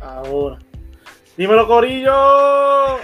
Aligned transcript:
ahora. 0.00 0.58
Dímelo, 1.36 1.66
Corillo. 1.66 2.98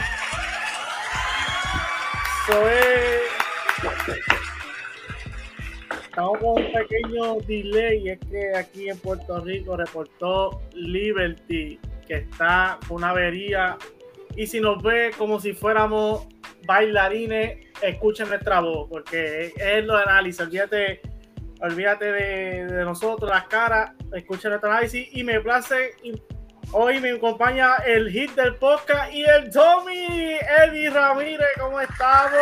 Estamos 6.04 6.38
con 6.38 6.63
un 6.63 6.72
pequeño 6.72 7.34
delay. 7.47 8.08
Es 8.11 8.18
que 8.20 8.56
aquí 8.56 8.88
en 8.88 8.98
Puerto 8.98 9.40
Rico 9.40 9.76
reportó 9.76 10.62
Liberty 10.74 11.79
que 12.06 12.14
está 12.14 12.79
con 12.88 12.98
una 12.98 13.11
avería. 13.11 13.77
Y 14.36 14.46
si 14.46 14.61
nos 14.61 14.82
ve 14.82 15.12
como 15.16 15.38
si 15.41 15.52
fuéramos 15.52 16.27
bailarines, 16.66 17.66
escuchen 17.82 18.29
nuestra 18.29 18.61
voz, 18.61 18.88
porque 18.88 19.52
es 19.57 19.84
lo 19.84 19.96
de 19.96 20.02
análisis. 20.02 20.41
Olvídate, 20.41 21.00
olvídate 21.61 22.04
de, 22.12 22.66
de 22.66 22.84
nosotros, 22.84 23.30
las 23.30 23.45
caras, 23.45 23.93
escuchen 24.12 24.50
nuestro 24.50 24.70
análisis. 24.70 25.09
Y 25.12 25.24
me 25.24 25.41
place 25.41 25.95
Hoy 26.73 27.01
me 27.01 27.10
acompaña 27.10 27.74
el 27.84 28.09
hit 28.10 28.30
del 28.37 28.55
podcast 28.55 29.12
y 29.12 29.24
el 29.24 29.51
Tommy, 29.51 30.37
Eddie 30.62 30.88
Ramírez, 30.91 31.48
¿cómo 31.59 31.80
estamos? 31.80 32.33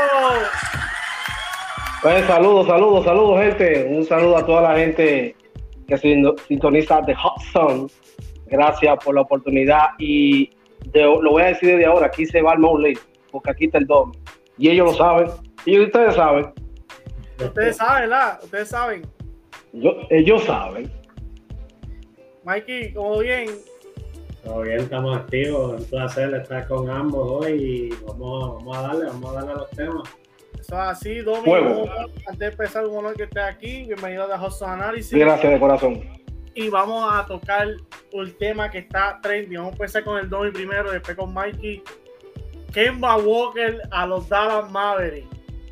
Pues 2.03 2.27
saludos, 2.27 2.67
saludos, 2.67 3.05
saludos, 3.07 3.41
gente. 3.41 3.87
Un 3.89 4.05
saludo 4.05 4.37
a 4.37 4.45
toda 4.45 4.61
la 4.61 4.77
gente 4.77 5.35
que 5.87 5.97
sintoniza 6.47 7.01
The 7.07 7.15
Hot 7.15 7.41
Sun. 7.53 7.91
Gracias 8.47 9.03
por 9.03 9.15
la 9.15 9.23
oportunidad 9.23 9.87
y 9.99 10.51
lo 10.93 11.31
voy 11.31 11.43
a 11.45 11.47
decir 11.47 11.71
desde 11.71 11.87
ahora, 11.87 12.09
aquí 12.09 12.27
se 12.27 12.43
va 12.43 12.53
el 12.53 12.59
Mowley, 12.59 12.99
porque 13.31 13.51
aquí 13.51 13.65
está 13.65 13.79
el 13.79 13.87
Tommy. 13.87 14.13
Y 14.59 14.69
ellos 14.69 14.93
lo 14.93 14.95
saben, 14.95 15.31
y 15.65 15.81
ustedes 15.81 16.15
saben. 16.15 16.53
Ustedes 17.39 17.77
saben, 17.77 18.11
¿verdad? 18.11 18.41
Ustedes 18.43 18.69
saben. 18.69 19.07
ellos 20.11 20.45
saben. 20.45 20.93
Mikey, 22.45 22.93
¿cómo 22.93 23.19
bien? 23.21 23.49
Todo 24.49 24.63
bien, 24.63 24.81
estamos 24.81 25.15
activos. 25.15 25.79
Un 25.79 25.85
placer 25.91 26.35
estar 26.35 26.67
con 26.67 26.89
ambos 26.89 27.29
hoy 27.29 27.53
y 27.53 27.89
vamos, 28.07 28.57
vamos 28.57 28.79
a 28.79 28.81
darle, 28.81 29.05
vamos 29.05 29.31
a 29.31 29.35
darle 29.35 29.53
a 29.53 29.55
los 29.57 29.71
temas. 29.71 30.09
Eso 30.55 30.63
es 30.63 30.73
así, 30.73 31.19
Domingo. 31.19 31.85
Antes 32.27 32.39
de 32.39 32.47
empezar, 32.47 32.87
un 32.87 32.97
honor 32.97 33.15
que 33.15 33.25
esté 33.25 33.41
aquí. 33.41 33.85
Bienvenido 33.85 34.33
a 34.33 34.43
Host 34.43 34.63
Análisis. 34.63 35.13
Gracias 35.13 35.53
de 35.53 35.61
corazón. 35.61 36.03
Y 36.55 36.71
vamos 36.71 37.07
a 37.13 37.27
tocar 37.27 37.69
un 38.15 38.33
tema 38.39 38.71
que 38.71 38.79
está 38.79 39.19
trendy. 39.21 39.57
Vamos 39.57 39.73
a 39.73 39.75
empezar 39.75 40.03
con 40.03 40.17
el 40.17 40.31
Domi 40.31 40.51
primero, 40.51 40.93
después 40.93 41.15
con 41.15 41.35
Mikey. 41.35 41.83
Kemba 42.73 43.19
Walker 43.19 43.83
a 43.91 44.07
los 44.07 44.31
Dallas 44.31 44.71
Mavericks. 44.71 45.29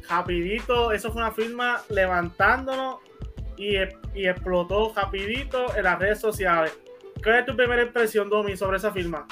Rapidito, 0.07 0.93
eso 0.93 1.11
fue 1.11 1.23
una 1.23 1.33
firma 1.33 1.81
levantándonos 1.89 2.97
y, 3.57 3.77
y 4.15 4.29
explotó 4.29 4.93
rapidito 4.95 5.75
en 5.75 5.85
las 5.85 5.99
redes 5.99 6.21
sociales 6.21 6.79
¿Qué 7.23 7.39
es 7.39 7.47
tu 7.47 7.57
primera 7.57 7.83
impresión, 7.83 8.29
Domi, 8.29 8.57
sobre 8.57 8.77
esa 8.77 8.93
firma? 8.93 9.27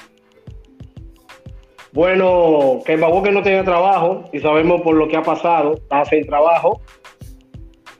Bueno, 1.92 2.80
que 2.84 2.96
Walker 2.96 3.32
no 3.32 3.42
tenía 3.42 3.62
trabajo 3.62 4.28
y 4.32 4.40
sabemos 4.40 4.82
por 4.82 4.96
lo 4.96 5.06
que 5.06 5.16
ha 5.16 5.22
pasado, 5.22 5.74
está 5.74 6.04
sin 6.04 6.26
trabajo. 6.26 6.82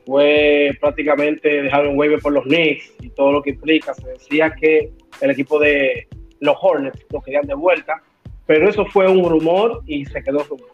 Fue 0.04 0.72
prácticamente 0.80 1.62
dejar 1.62 1.86
un 1.86 1.96
waiver 1.96 2.18
por 2.18 2.32
los 2.32 2.42
Knicks 2.42 2.92
y 3.00 3.10
todo 3.10 3.30
lo 3.30 3.42
que 3.42 3.50
implica. 3.50 3.94
Se 3.94 4.08
decía 4.08 4.52
que 4.60 4.90
el 5.20 5.30
equipo 5.30 5.60
de 5.60 6.08
los 6.40 6.56
Hornets 6.60 7.06
lo 7.10 7.20
querían 7.20 7.46
de 7.46 7.54
vuelta, 7.54 8.02
pero 8.46 8.68
eso 8.68 8.84
fue 8.86 9.08
un 9.08 9.28
rumor 9.28 9.82
y 9.86 10.04
se 10.06 10.22
quedó 10.22 10.40
rumor. 10.40 10.70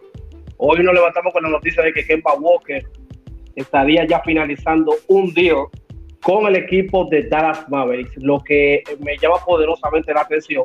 Hoy 0.57 0.83
nos 0.83 0.95
levantamos 0.95 1.33
con 1.33 1.43
la 1.43 1.51
noticia 1.51 1.83
de 1.83 1.93
que 1.93 2.07
Kemba 2.07 2.35
Walker 2.35 2.85
estaría 3.55 4.07
ya 4.07 4.21
finalizando 4.21 4.95
un 5.09 5.33
deal 5.35 5.67
con 6.23 6.47
el 6.47 6.57
equipo 6.57 7.07
de 7.07 7.23
Dallas 7.25 7.69
Mavericks, 7.69 8.17
lo 8.19 8.41
que 8.41 8.83
me 9.01 9.17
llama 9.17 9.37
poderosamente 9.45 10.13
la 10.13 10.23
atención. 10.23 10.65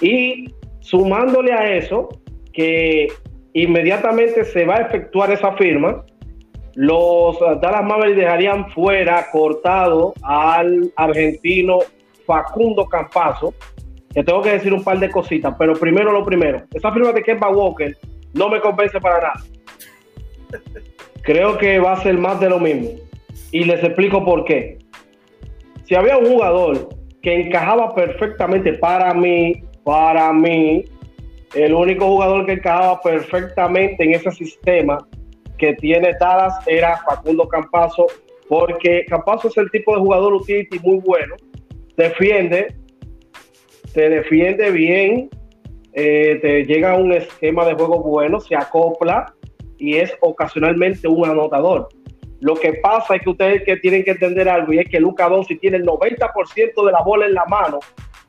Y 0.00 0.54
sumándole 0.80 1.52
a 1.52 1.76
eso, 1.76 2.08
que 2.52 3.08
inmediatamente 3.54 4.44
se 4.44 4.64
va 4.64 4.76
a 4.76 4.80
efectuar 4.82 5.32
esa 5.32 5.52
firma, 5.52 6.04
los 6.74 7.38
Dallas 7.60 7.84
Mavericks 7.84 8.18
dejarían 8.18 8.70
fuera 8.70 9.30
cortado 9.32 10.12
al 10.22 10.92
argentino 10.96 11.78
Facundo 12.26 12.86
Campazo, 12.86 13.54
que 14.12 14.22
tengo 14.22 14.42
que 14.42 14.52
decir 14.52 14.72
un 14.72 14.84
par 14.84 14.98
de 14.98 15.10
cositas, 15.10 15.54
pero 15.58 15.74
primero 15.74 16.12
lo 16.12 16.24
primero, 16.24 16.62
esa 16.74 16.92
firma 16.92 17.12
de 17.12 17.22
Kemba 17.22 17.48
Walker 17.50 17.96
no 18.34 18.48
me 18.48 18.60
convence 18.60 19.00
para 19.00 19.18
nada. 19.18 19.42
Creo 21.22 21.58
que 21.58 21.78
va 21.78 21.92
a 21.92 22.02
ser 22.02 22.16
más 22.16 22.38
de 22.40 22.48
lo 22.48 22.58
mismo 22.58 23.07
y 23.52 23.64
les 23.64 23.82
explico 23.82 24.24
por 24.24 24.44
qué. 24.44 24.78
Si 25.84 25.94
había 25.94 26.18
un 26.18 26.26
jugador 26.26 26.88
que 27.22 27.34
encajaba 27.34 27.94
perfectamente 27.94 28.74
para 28.74 29.14
mí, 29.14 29.62
para 29.84 30.32
mí, 30.32 30.84
el 31.54 31.72
único 31.72 32.06
jugador 32.06 32.46
que 32.46 32.52
encajaba 32.52 33.00
perfectamente 33.00 34.04
en 34.04 34.14
ese 34.14 34.30
sistema 34.32 34.98
que 35.56 35.74
tiene 35.74 36.14
Dallas 36.20 36.54
era 36.66 36.98
Facundo 36.98 37.48
Campazo, 37.48 38.06
porque 38.48 39.04
Campazo 39.08 39.48
es 39.48 39.56
el 39.56 39.70
tipo 39.70 39.94
de 39.94 40.00
jugador 40.00 40.34
utility 40.34 40.78
muy 40.80 40.98
bueno, 40.98 41.34
defiende, 41.96 42.76
te 43.92 44.08
defiende 44.08 44.70
bien, 44.70 45.30
eh, 45.94 46.38
te 46.40 46.64
llega 46.64 46.92
a 46.92 46.96
un 46.96 47.12
esquema 47.12 47.66
de 47.66 47.74
juego 47.74 48.02
bueno, 48.02 48.40
se 48.40 48.54
acopla 48.54 49.34
y 49.78 49.96
es 49.96 50.14
ocasionalmente 50.20 51.08
un 51.08 51.28
anotador. 51.28 51.88
Lo 52.40 52.54
que 52.54 52.74
pasa 52.74 53.16
es 53.16 53.22
que 53.22 53.30
ustedes 53.30 53.62
que 53.64 53.76
tienen 53.78 54.04
que 54.04 54.12
entender 54.12 54.48
algo 54.48 54.72
y 54.72 54.78
es 54.78 54.88
que 54.88 55.00
Luca 55.00 55.28
Doncic 55.28 55.60
tiene 55.60 55.78
el 55.78 55.84
90% 55.84 56.86
de 56.86 56.92
la 56.92 57.02
bola 57.02 57.26
en 57.26 57.34
la 57.34 57.44
mano 57.46 57.80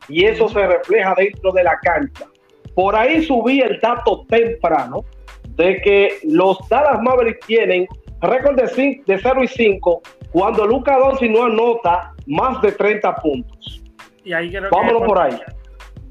y 0.08 0.25
eso 0.25 0.50
se 0.50 0.66
refleja 0.66 1.14
dentro 1.16 1.52
de 1.52 1.64
la 1.64 1.78
cancha. 1.80 2.25
Por 2.74 2.96
ahí 2.96 3.24
subí 3.24 3.62
el 3.62 3.80
dato 3.80 4.25
temprano 4.28 5.06
de 5.50 5.81
que 5.81 6.20
los 6.24 6.58
Dallas 6.70 7.02
Mavericks 7.02 7.46
tienen 7.46 7.88
récord 8.22 8.56
de, 8.56 9.02
de 9.06 9.20
0 9.20 9.44
y 9.44 9.47
5 9.47 10.02
cuando 10.31 10.66
Luca 10.66 10.97
Doncic 10.97 11.30
no 11.30 11.44
anota 11.44 12.14
más 12.26 12.62
de 12.62 12.72
30 12.72 13.16
puntos. 13.16 13.84
Y 14.24 14.34
ahí 14.34 14.50
creo 14.50 14.70
Vámonos 14.72 15.03
por 15.03 15.20
ahí. 15.20 15.40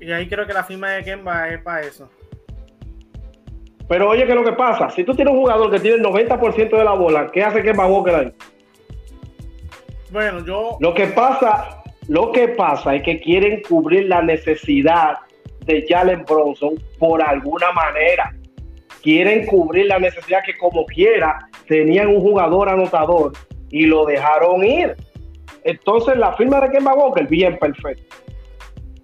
Y 0.01 0.13
ahí 0.13 0.29
creo 0.29 0.47
que 0.47 0.53
la 0.53 0.65
firma 0.65 0.91
de 0.93 1.05
Kemba 1.05 1.49
es 1.49 1.63
para 1.63 1.81
eso. 1.83 2.09
Pero 3.89 4.11
oye, 4.11 4.27
¿qué 4.27 4.33
es 4.33 4.37
lo 4.37 4.45
que 4.45 4.53
pasa? 4.53 4.91
Si 4.91 5.03
tú 5.03 5.15
tienes 5.15 5.33
un 5.33 5.41
jugador 5.41 5.71
que 5.71 5.81
tiene 5.81 5.97
el 5.97 6.05
90% 6.05 6.77
de 6.77 6.85
la 6.85 6.93
bola, 6.93 7.31
¿qué 7.33 7.43
hace 7.43 7.63
que 7.63 7.73
Walker 7.73 8.15
ahí? 8.15 8.33
Bueno, 10.11 10.45
yo. 10.45 10.77
Lo 10.81 10.93
que 10.93 11.07
pasa, 11.07 11.83
lo 12.07 12.31
que 12.33 12.49
pasa 12.49 12.95
es 12.95 13.03
que 13.03 13.19
quieren 13.21 13.63
cubrir 13.67 14.07
la 14.07 14.23
necesidad 14.23 15.17
de 15.65 15.87
Jalen 15.89 16.25
Bronson 16.25 16.75
por 16.99 17.23
alguna 17.23 17.73
manera. 17.73 18.35
Quieren 19.03 19.47
cubrir 19.47 19.87
la 19.87 19.99
necesidad 19.99 20.41
que, 20.45 20.57
como 20.59 20.85
quiera, 20.85 21.39
tenían 21.67 22.09
un 22.09 22.21
jugador 22.21 22.69
anotador 22.69 23.33
y 23.71 23.87
lo 23.87 24.05
dejaron 24.05 24.65
ir. 24.65 24.97
Entonces, 25.65 26.17
la 26.17 26.35
firma 26.35 26.61
de 26.61 26.71
Kemba 26.71 26.95
Walker, 26.95 27.27
bien 27.27 27.59
perfecto. 27.59 28.17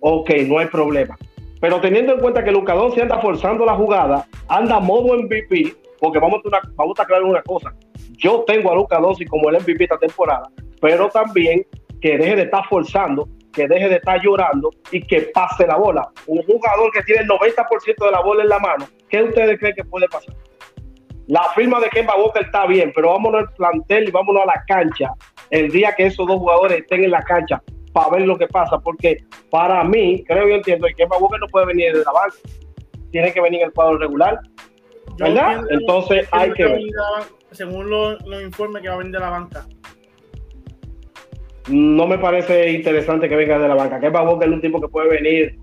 Ok, 0.00 0.30
no 0.46 0.58
hay 0.58 0.66
problema. 0.66 1.16
Pero 1.64 1.80
teniendo 1.80 2.12
en 2.12 2.20
cuenta 2.20 2.44
que 2.44 2.52
Luca 2.52 2.74
se 2.94 3.00
anda 3.00 3.18
forzando 3.22 3.64
la 3.64 3.74
jugada, 3.74 4.26
anda 4.48 4.80
modo 4.80 5.16
MVP, 5.16 5.74
porque 5.98 6.18
vamos 6.18 6.42
a, 6.52 6.60
vamos 6.74 7.00
a 7.00 7.02
aclarar 7.04 7.24
una 7.24 7.40
cosa. 7.40 7.74
Yo 8.18 8.44
tengo 8.46 8.70
a 8.70 8.74
Luca 8.74 8.98
Doncic 8.98 9.30
como 9.30 9.48
el 9.48 9.56
MVP 9.56 9.84
esta 9.84 9.96
temporada, 9.96 10.42
pero 10.78 11.08
también 11.08 11.66
que 12.02 12.18
deje 12.18 12.36
de 12.36 12.42
estar 12.42 12.68
forzando, 12.68 13.30
que 13.50 13.66
deje 13.66 13.88
de 13.88 13.94
estar 13.94 14.20
llorando 14.20 14.68
y 14.90 15.00
que 15.00 15.22
pase 15.32 15.66
la 15.66 15.76
bola. 15.76 16.06
Un 16.26 16.42
jugador 16.42 16.92
que 16.92 17.00
tiene 17.00 17.22
el 17.22 17.28
90% 17.28 18.04
de 18.04 18.10
la 18.10 18.20
bola 18.20 18.42
en 18.42 18.50
la 18.50 18.58
mano, 18.58 18.86
¿qué 19.08 19.22
ustedes 19.22 19.58
creen 19.58 19.74
que 19.74 19.84
puede 19.84 20.06
pasar? 20.08 20.34
La 21.28 21.44
firma 21.54 21.80
de 21.80 21.88
Kemba 21.88 22.14
Walker 22.16 22.42
está 22.42 22.66
bien, 22.66 22.92
pero 22.94 23.12
vámonos 23.12 23.44
al 23.44 23.54
plantel 23.54 24.08
y 24.08 24.10
vámonos 24.10 24.42
a 24.42 24.46
la 24.48 24.64
cancha. 24.68 25.14
El 25.48 25.70
día 25.70 25.94
que 25.96 26.04
esos 26.04 26.26
dos 26.26 26.36
jugadores 26.36 26.80
estén 26.80 27.04
en 27.04 27.10
la 27.10 27.22
cancha, 27.22 27.62
para 27.94 28.10
ver 28.10 28.26
lo 28.26 28.36
que 28.36 28.48
pasa, 28.48 28.78
porque 28.80 29.24
para 29.50 29.84
mí, 29.84 30.24
creo 30.26 30.48
y 30.48 30.54
entiendo, 30.54 30.88
que 30.88 30.94
Kemba 30.94 31.16
Walker 31.16 31.38
no 31.38 31.46
puede 31.46 31.66
venir 31.66 31.92
de 31.92 32.04
la 32.04 32.10
banca, 32.10 32.36
tiene 33.12 33.32
que 33.32 33.40
venir 33.40 33.60
en 33.60 33.68
el 33.68 33.72
cuadro 33.72 33.98
regular, 33.98 34.40
¿verdad? 35.16 35.64
Entonces 35.70 36.28
hay 36.32 36.52
que 36.52 36.64
ver. 36.64 36.80
Según 37.52 37.88
los 37.88 38.42
informes 38.42 38.82
que 38.82 38.88
va 38.88 38.96
a 38.96 38.98
venir 38.98 39.12
de 39.12 39.20
la 39.20 39.30
banca. 39.30 39.64
No 41.68 42.06
me 42.08 42.18
parece 42.18 42.72
interesante 42.72 43.28
que 43.28 43.36
venga 43.36 43.60
de 43.60 43.68
la 43.68 43.76
banca. 43.76 44.00
Kemba 44.00 44.22
Walker 44.22 44.48
es 44.48 44.54
un 44.54 44.60
tipo 44.60 44.80
que 44.80 44.88
puede 44.88 45.08
venir 45.08 45.56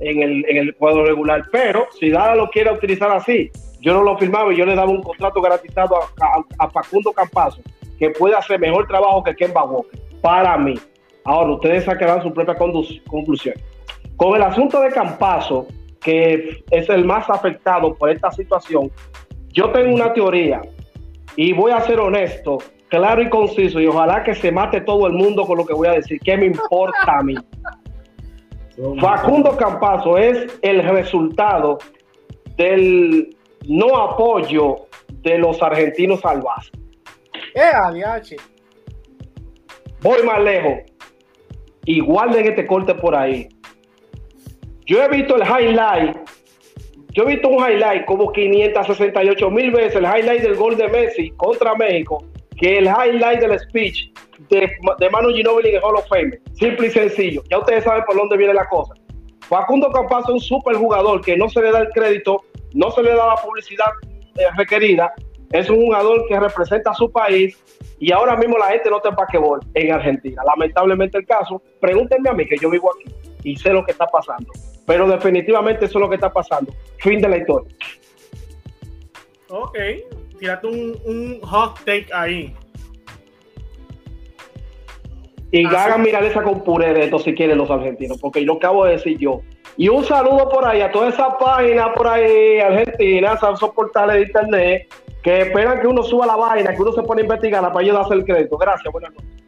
en 0.00 0.20
el, 0.20 0.44
en 0.48 0.56
el 0.56 0.74
cuadro 0.74 1.06
regular, 1.06 1.44
pero 1.52 1.86
si 1.98 2.10
Dada 2.10 2.34
lo 2.34 2.50
quiere 2.50 2.72
utilizar 2.72 3.12
así, 3.12 3.50
yo 3.80 3.94
no 3.94 4.02
lo 4.02 4.18
firmaba 4.18 4.52
y 4.52 4.56
yo 4.56 4.66
le 4.66 4.74
daba 4.74 4.90
un 4.90 5.02
contrato 5.02 5.40
garantizado 5.40 5.94
a, 5.96 6.42
a 6.58 6.70
Facundo 6.70 7.12
Campazo, 7.12 7.62
que 8.00 8.10
puede 8.10 8.34
hacer 8.34 8.58
mejor 8.58 8.88
trabajo 8.88 9.22
que 9.22 9.36
Kemba 9.36 9.62
Walker, 9.62 10.00
para 10.20 10.58
mí. 10.58 10.74
Ahora, 11.28 11.50
ustedes 11.50 11.84
sacarán 11.84 12.22
su 12.22 12.32
propia 12.32 12.54
conclusión. 12.54 13.54
Con 14.16 14.34
el 14.34 14.42
asunto 14.42 14.80
de 14.80 14.88
Campazo, 14.88 15.66
que 16.00 16.64
es 16.70 16.88
el 16.88 17.04
más 17.04 17.28
afectado 17.28 17.94
por 17.94 18.08
esta 18.08 18.30
situación, 18.30 18.90
yo 19.48 19.70
tengo 19.70 19.94
una 19.94 20.10
teoría 20.14 20.62
y 21.36 21.52
voy 21.52 21.72
a 21.72 21.82
ser 21.82 22.00
honesto, 22.00 22.56
claro 22.88 23.20
y 23.20 23.28
conciso, 23.28 23.78
y 23.78 23.86
ojalá 23.86 24.24
que 24.24 24.34
se 24.34 24.50
mate 24.50 24.80
todo 24.80 25.06
el 25.06 25.12
mundo 25.12 25.44
con 25.44 25.58
lo 25.58 25.66
que 25.66 25.74
voy 25.74 25.88
a 25.88 25.92
decir. 25.92 26.18
¿Qué 26.24 26.34
me 26.34 26.46
importa 26.46 27.18
a 27.18 27.22
mí? 27.22 27.34
Facundo 28.98 29.54
Campazo 29.54 30.16
es 30.16 30.58
el 30.62 30.82
resultado 30.82 31.76
del 32.56 33.36
no 33.66 33.94
apoyo 33.98 34.76
de 35.08 35.36
los 35.36 35.62
argentinos 35.62 36.24
al 36.24 36.40
base. 36.40 36.70
Eh. 37.54 38.36
Voy 40.00 40.22
más 40.22 40.40
lejos. 40.40 40.88
Igual 41.88 42.32
de 42.32 42.42
este 42.42 42.66
corte 42.66 42.94
por 42.94 43.16
ahí. 43.16 43.48
Yo 44.84 45.02
he 45.02 45.08
visto 45.08 45.36
el 45.36 45.42
highlight. 45.42 46.18
Yo 47.14 47.22
he 47.22 47.34
visto 47.34 47.48
un 47.48 47.66
highlight 47.66 48.04
como 48.04 48.30
568 48.30 49.50
mil 49.50 49.70
veces 49.70 49.96
el 49.96 50.04
highlight 50.04 50.42
del 50.42 50.54
gol 50.54 50.76
de 50.76 50.86
Messi 50.88 51.30
contra 51.30 51.74
México 51.76 52.22
que 52.58 52.76
el 52.76 52.84
highlight 52.84 53.40
del 53.40 53.58
speech 53.58 54.12
de, 54.50 54.70
de 54.98 55.10
Manu 55.10 55.30
Ginóbili 55.30 55.76
en 55.76 55.82
Hall 55.82 55.96
of 55.96 56.06
Fame. 56.10 56.38
Simple 56.52 56.88
y 56.88 56.90
sencillo. 56.90 57.42
Ya 57.50 57.58
ustedes 57.58 57.84
saben 57.84 58.04
por 58.04 58.16
dónde 58.16 58.36
viene 58.36 58.52
la 58.52 58.68
cosa. 58.68 58.92
Facundo 59.48 59.90
Campazo 59.90 60.28
es 60.28 60.34
un 60.34 60.40
super 60.40 60.76
jugador 60.76 61.22
que 61.22 61.38
no 61.38 61.48
se 61.48 61.62
le 61.62 61.70
da 61.70 61.78
el 61.78 61.88
crédito, 61.88 62.44
no 62.74 62.90
se 62.90 63.02
le 63.02 63.14
da 63.14 63.28
la 63.28 63.36
publicidad 63.36 63.88
eh, 64.36 64.42
requerida. 64.58 65.14
Es 65.52 65.70
un 65.70 65.76
jugador 65.76 66.26
que 66.28 66.38
representa 66.38 66.90
a 66.90 66.94
su 66.94 67.10
país 67.10 67.56
y 67.98 68.12
ahora 68.12 68.36
mismo 68.36 68.58
la 68.58 68.66
gente 68.66 68.90
no 68.90 68.96
está 68.98 69.08
en 69.08 69.14
basquetbol 69.16 69.60
en 69.74 69.92
Argentina. 69.92 70.42
Lamentablemente 70.44 71.18
el 71.18 71.26
caso. 71.26 71.62
Pregúntenme 71.80 72.28
a 72.28 72.32
mí 72.34 72.46
que 72.46 72.56
yo 72.58 72.68
vivo 72.70 72.90
aquí 72.94 73.12
y 73.44 73.56
sé 73.56 73.70
lo 73.72 73.84
que 73.84 73.92
está 73.92 74.06
pasando. 74.06 74.52
Pero 74.86 75.08
definitivamente 75.08 75.86
eso 75.86 75.98
es 75.98 76.02
lo 76.02 76.08
que 76.08 76.16
está 76.16 76.32
pasando. 76.32 76.72
Fin 76.98 77.20
de 77.20 77.28
la 77.28 77.38
historia. 77.38 77.74
Ok, 79.50 79.78
tírate 80.38 80.66
un, 80.66 80.96
un 81.06 81.40
hot 81.42 81.78
take 81.84 82.08
ahí. 82.12 82.54
Y 85.50 85.64
Así- 85.64 85.76
hagan 85.76 86.02
mirar 86.02 86.24
esa 86.24 86.42
con 86.42 86.62
puré 86.62 86.92
de 86.92 87.04
esto 87.04 87.18
si 87.18 87.34
quieren 87.34 87.56
los 87.58 87.70
argentinos, 87.70 88.18
porque 88.20 88.42
lo 88.42 88.54
acabo 88.54 88.84
de 88.84 88.92
decir 88.92 89.16
yo. 89.18 89.40
Y 89.78 89.88
un 89.88 90.04
saludo 90.04 90.48
por 90.48 90.66
ahí 90.66 90.80
a 90.82 90.90
toda 90.90 91.08
esa 91.08 91.38
página 91.38 91.94
por 91.94 92.06
ahí, 92.06 92.58
Argentina, 92.58 93.32
esos 93.34 93.70
portales 93.70 94.16
de 94.16 94.22
internet, 94.22 94.94
que 95.22 95.40
esperan 95.42 95.80
que 95.80 95.86
uno 95.86 96.02
suba 96.02 96.26
la 96.26 96.36
vaina, 96.36 96.74
que 96.74 96.82
uno 96.82 96.92
se 96.92 97.02
pone 97.02 97.22
a 97.22 97.24
investigarla 97.24 97.72
para 97.72 97.84
ellos 97.84 97.96
darse 97.96 98.14
el 98.14 98.24
crédito. 98.24 98.56
Gracias, 98.56 98.92
buenas 98.92 99.12
noches. 99.12 99.38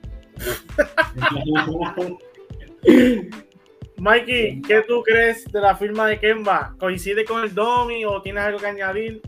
Mikey, 3.99 4.63
¿qué 4.63 4.83
tú 4.89 5.03
crees 5.03 5.45
de 5.53 5.61
la 5.61 5.77
firma 5.77 6.07
de 6.07 6.19
Kemba? 6.19 6.75
¿Coincide 6.79 7.25
con 7.25 7.43
el 7.45 7.55
Domi 7.55 8.07
o 8.07 8.23
tienes 8.23 8.45
algo 8.45 8.59
que 8.59 8.67
añadir? 8.67 9.21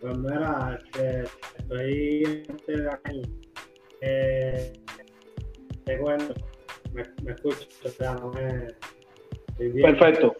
Pues 0.00 0.18
mira, 0.18 0.78
este, 0.84 1.24
estoy 1.58 2.44
este, 2.48 2.82
de 2.82 2.90
aquí. 2.90 3.22
Eh, 4.02 4.72
te 5.86 5.98
cuento, 5.98 6.34
me, 6.92 7.02
me 7.22 7.32
escucho, 7.32 7.66
o 7.84 7.88
sea, 7.88 8.12
no 8.14 8.30
me. 8.32 8.66
estoy 9.48 9.72
bien. 9.72 9.96
Perfecto. 9.96 10.36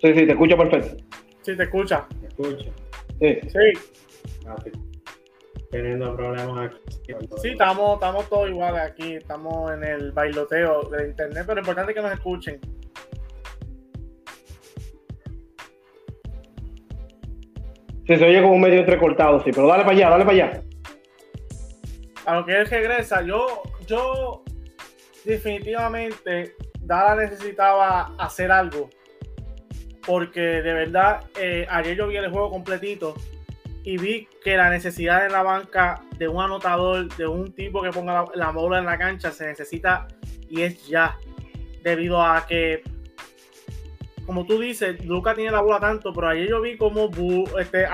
Sí, 0.00 0.14
sí, 0.14 0.26
te 0.26 0.32
escucho 0.32 0.56
perfecto. 0.56 1.03
Sí, 1.44 1.56
te 1.56 1.64
escucha. 1.64 2.06
Me 2.20 2.28
escucho. 2.28 2.72
Sí. 3.20 3.38
Sí, 3.48 3.80
Ah, 4.46 4.54
estoy 4.58 4.72
teniendo 5.70 6.14
problemas 6.16 6.70
aquí. 6.70 7.12
sí, 7.42 7.48
estamos, 7.50 7.94
estamos 7.94 8.28
todos 8.28 8.48
iguales 8.50 8.80
aquí. 8.80 9.14
Estamos 9.16 9.72
en 9.72 9.84
el 9.84 10.12
bailoteo 10.12 10.84
de 10.90 11.08
internet, 11.08 11.44
pero 11.46 11.54
lo 11.56 11.60
importante 11.60 11.92
es 11.92 11.96
que 11.96 12.02
nos 12.02 12.12
escuchen. 12.12 12.60
Sí, 18.06 18.16
se 18.16 18.24
oye 18.24 18.42
como 18.42 18.58
medio 18.58 18.80
entrecortado, 18.80 19.42
sí, 19.42 19.50
pero 19.52 19.66
dale 19.66 19.82
para 19.84 19.96
allá, 19.96 20.10
dale 20.10 20.24
para 20.24 20.36
allá. 20.36 20.62
A 22.26 22.34
lo 22.36 22.46
que 22.46 22.52
él 22.52 22.66
regresa, 22.66 23.22
yo, 23.22 23.62
yo 23.86 24.44
definitivamente 25.24 26.54
Dala 26.84 27.16
necesitaba 27.16 28.14
hacer 28.18 28.52
algo. 28.52 28.90
Porque 30.06 30.40
de 30.40 30.72
verdad, 30.74 31.24
eh, 31.40 31.66
ayer 31.70 31.96
yo 31.96 32.06
vi 32.08 32.16
el 32.16 32.30
juego 32.30 32.50
completito 32.50 33.14
y 33.82 33.96
vi 33.98 34.28
que 34.42 34.56
la 34.56 34.70
necesidad 34.70 35.26
en 35.26 35.32
la 35.32 35.42
banca 35.42 36.02
de 36.18 36.28
un 36.28 36.42
anotador, 36.42 37.08
de 37.16 37.26
un 37.26 37.52
tipo 37.52 37.82
que 37.82 37.90
ponga 37.90 38.12
la, 38.12 38.24
la 38.34 38.50
bola 38.50 38.78
en 38.78 38.84
la 38.86 38.98
cancha, 38.98 39.30
se 39.30 39.46
necesita 39.46 40.06
y 40.48 40.62
es 40.62 40.86
ya. 40.86 41.16
Debido 41.82 42.22
a 42.22 42.46
que, 42.46 42.82
como 44.24 44.46
tú 44.46 44.58
dices, 44.58 45.04
Luca 45.04 45.34
tiene 45.34 45.50
la 45.50 45.60
bola 45.60 45.80
tanto, 45.80 46.12
pero 46.14 46.28
ayer 46.28 46.48
yo 46.48 46.60
vi 46.62 46.78
como 46.78 47.10
este, 47.60 47.86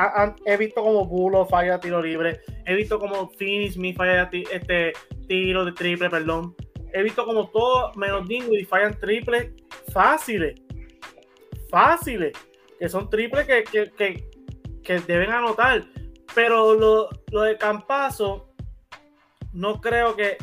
he 0.47 0.56
visto 0.56 0.81
como 0.83 1.06
Bulo 1.06 1.45
falla 1.47 1.81
tiro 1.81 2.01
libre, 2.01 2.41
he 2.67 2.75
visto 2.77 3.01
como 3.01 3.29
Finney 3.31 3.73
Smith 3.73 3.97
falla 3.97 4.31
ti- 4.31 4.45
este, 4.53 4.93
tiro 5.27 5.65
de 5.65 5.73
triple, 5.73 6.09
perdón. 6.09 6.55
He 6.93 7.03
visto 7.03 7.25
como 7.25 7.49
todos 7.51 7.97
menos 7.97 8.27
Dinwiddie 8.29 8.65
fallan 8.65 8.99
triples 8.99 9.51
fáciles. 9.93 10.61
Fáciles. 11.70 12.32
Que 12.78 12.88
son 12.88 13.08
triples 13.11 13.46
que, 13.46 13.64
que, 13.64 13.90
que, 13.90 14.28
que 14.82 15.00
deben 15.00 15.31
anotar. 15.31 15.84
Pero 16.34 16.75
lo, 16.75 17.08
lo 17.31 17.43
de 17.43 17.56
Campazo, 17.58 18.49
no 19.52 19.81
creo 19.81 20.14
que, 20.17 20.37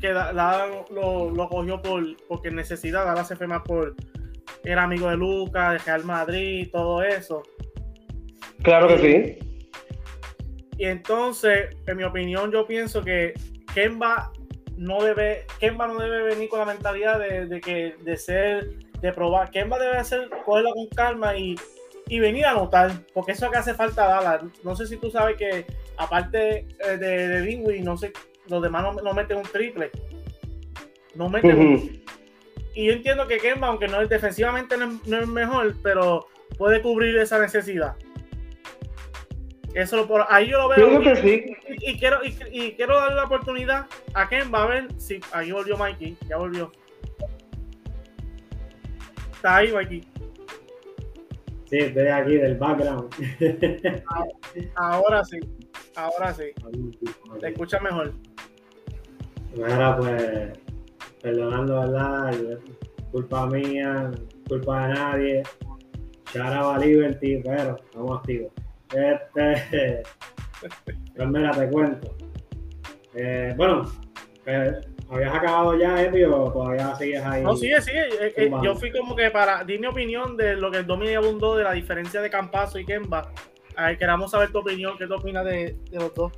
que 0.00 0.12
la- 0.12 0.32
la- 0.32 0.84
lo, 0.90 1.30
lo 1.30 1.48
cogió 1.48 1.80
por 1.82 2.04
porque 2.26 2.50
necesidad. 2.50 3.04
Dala 3.04 3.24
se 3.24 3.36
fue 3.36 3.46
más 3.46 3.62
por. 3.62 3.94
Era 4.64 4.84
amigo 4.84 5.08
de 5.08 5.16
Lucas, 5.16 5.72
de 5.72 5.78
Real 5.78 6.04
Madrid, 6.04 6.68
todo 6.72 7.02
eso. 7.02 7.42
Claro 8.62 8.88
que 8.88 8.98
sí. 8.98 9.60
Y 10.78 10.84
entonces, 10.84 11.76
en 11.86 11.96
mi 11.96 12.04
opinión, 12.04 12.50
yo 12.50 12.66
pienso 12.66 13.02
que 13.02 13.34
Kemba 13.74 14.32
no 14.76 15.02
debe, 15.02 15.44
Kemba 15.60 15.86
no 15.88 15.98
debe 15.98 16.22
venir 16.22 16.48
con 16.48 16.58
la 16.60 16.64
mentalidad 16.66 17.18
de, 17.18 17.46
de 17.46 17.60
que 17.60 17.96
de 18.00 18.16
ser, 18.16 18.70
de 19.00 19.12
probar. 19.12 19.50
Kemba 19.50 19.78
debe 19.78 19.96
hacer, 19.96 20.28
cogerlo 20.44 20.72
con 20.74 20.88
calma 20.88 21.36
y, 21.36 21.56
y 22.08 22.18
venir 22.18 22.46
a 22.46 22.52
anotar, 22.52 22.92
porque 23.14 23.32
eso 23.32 23.44
es 23.44 23.48
lo 23.48 23.52
que 23.52 23.58
hace 23.58 23.74
falta 23.74 24.04
a 24.04 24.22
Dallas. 24.22 24.42
No 24.62 24.74
sé 24.76 24.86
si 24.86 24.96
tú 24.96 25.10
sabes 25.10 25.36
que 25.36 25.66
aparte 25.96 26.66
eh, 26.78 26.96
de, 26.96 27.28
de 27.28 27.80
no 27.82 27.96
sé, 27.96 28.12
los 28.48 28.62
demás 28.62 28.82
no, 28.82 28.92
no 29.02 29.12
meten 29.12 29.38
un 29.38 29.44
triple. 29.44 29.90
No 31.14 31.28
meten 31.28 31.58
un 31.58 31.74
Ujú. 31.74 31.90
y 32.74 32.86
yo 32.86 32.92
entiendo 32.92 33.26
que 33.26 33.38
Kemba, 33.38 33.68
aunque 33.68 33.88
no 33.88 34.00
es 34.00 34.08
defensivamente 34.08 34.76
no 34.76 34.86
es, 34.86 35.06
no 35.06 35.18
es 35.18 35.26
mejor, 35.26 35.74
pero 35.82 36.28
puede 36.56 36.80
cubrir 36.80 37.18
esa 37.18 37.38
necesidad. 37.38 37.96
Eso 39.74 39.96
lo, 39.96 40.08
por 40.08 40.24
ahí 40.28 40.48
yo 40.48 40.58
lo 40.58 40.68
veo. 40.68 41.16
Sí. 41.16 41.44
Y, 41.68 41.90
y 41.90 41.98
quiero, 41.98 42.24
y, 42.24 42.36
y 42.50 42.72
quiero 42.72 42.96
darle 42.96 43.16
la 43.16 43.24
oportunidad 43.24 43.86
a 44.14 44.28
Kemba 44.28 44.62
a 44.62 44.66
ver 44.66 44.88
si. 44.96 45.20
Ahí 45.32 45.52
volvió 45.52 45.76
Mikey, 45.76 46.16
ya 46.28 46.36
volvió. 46.36 46.72
Está 49.38 49.58
ahí, 49.58 49.72
Mikey. 49.72 50.00
Sí, 51.66 51.76
estoy 51.78 52.08
aquí 52.08 52.34
del 52.38 52.56
background. 52.56 53.14
Ahora 54.74 55.24
sí, 55.24 55.38
ahora 55.94 56.34
sí. 56.34 56.46
Te 57.38 57.48
escucha 57.50 57.78
mejor. 57.78 58.14
Mira, 59.54 59.96
pues, 59.96 60.58
perdonando, 61.22 61.78
¿verdad? 61.78 62.58
Culpa 63.12 63.46
mía, 63.46 64.10
culpa 64.48 64.88
de 64.88 64.94
nadie. 64.94 65.42
Shout 66.34 66.52
out 66.52 66.74
a 66.74 66.84
Liberty, 66.84 67.40
pero 67.44 67.76
estamos 67.76 68.18
activos. 68.18 68.52
Este, 68.92 70.02
pues 71.14 71.28
mira, 71.28 71.52
te 71.52 71.70
cuento. 71.70 72.16
Eh, 73.14 73.54
bueno, 73.56 73.84
eh, 74.46 74.80
¿habías 75.10 75.34
acabado 75.34 75.76
ya, 75.78 76.02
Epi, 76.02 76.24
o 76.24 76.50
todavía 76.52 76.94
sigues 76.96 77.22
ahí? 77.24 77.42
No, 77.42 77.56
sigue, 77.56 77.80
sigue. 77.80 78.00
Eh, 78.20 78.32
eh, 78.36 78.50
yo 78.62 78.74
fui 78.74 78.90
como 78.92 79.14
que 79.16 79.30
para. 79.30 79.64
Di 79.64 79.78
mi 79.78 79.86
opinión 79.86 80.36
de 80.36 80.56
lo 80.56 80.70
que 80.70 80.78
el 80.78 80.86
Domi 80.86 81.12
abundó 81.14 81.56
de 81.56 81.64
la 81.64 81.72
diferencia 81.72 82.20
de 82.20 82.30
Campazo 82.30 82.78
y 82.78 82.84
Kemba. 82.84 83.32
A 83.76 83.86
ver, 83.86 83.98
queramos 83.98 84.30
saber 84.30 84.50
tu 84.50 84.58
opinión. 84.58 84.96
¿Qué 84.98 85.06
tú 85.06 85.14
opinas 85.14 85.44
de, 85.44 85.76
de 85.90 85.98
los 85.98 86.14
dos? 86.14 86.32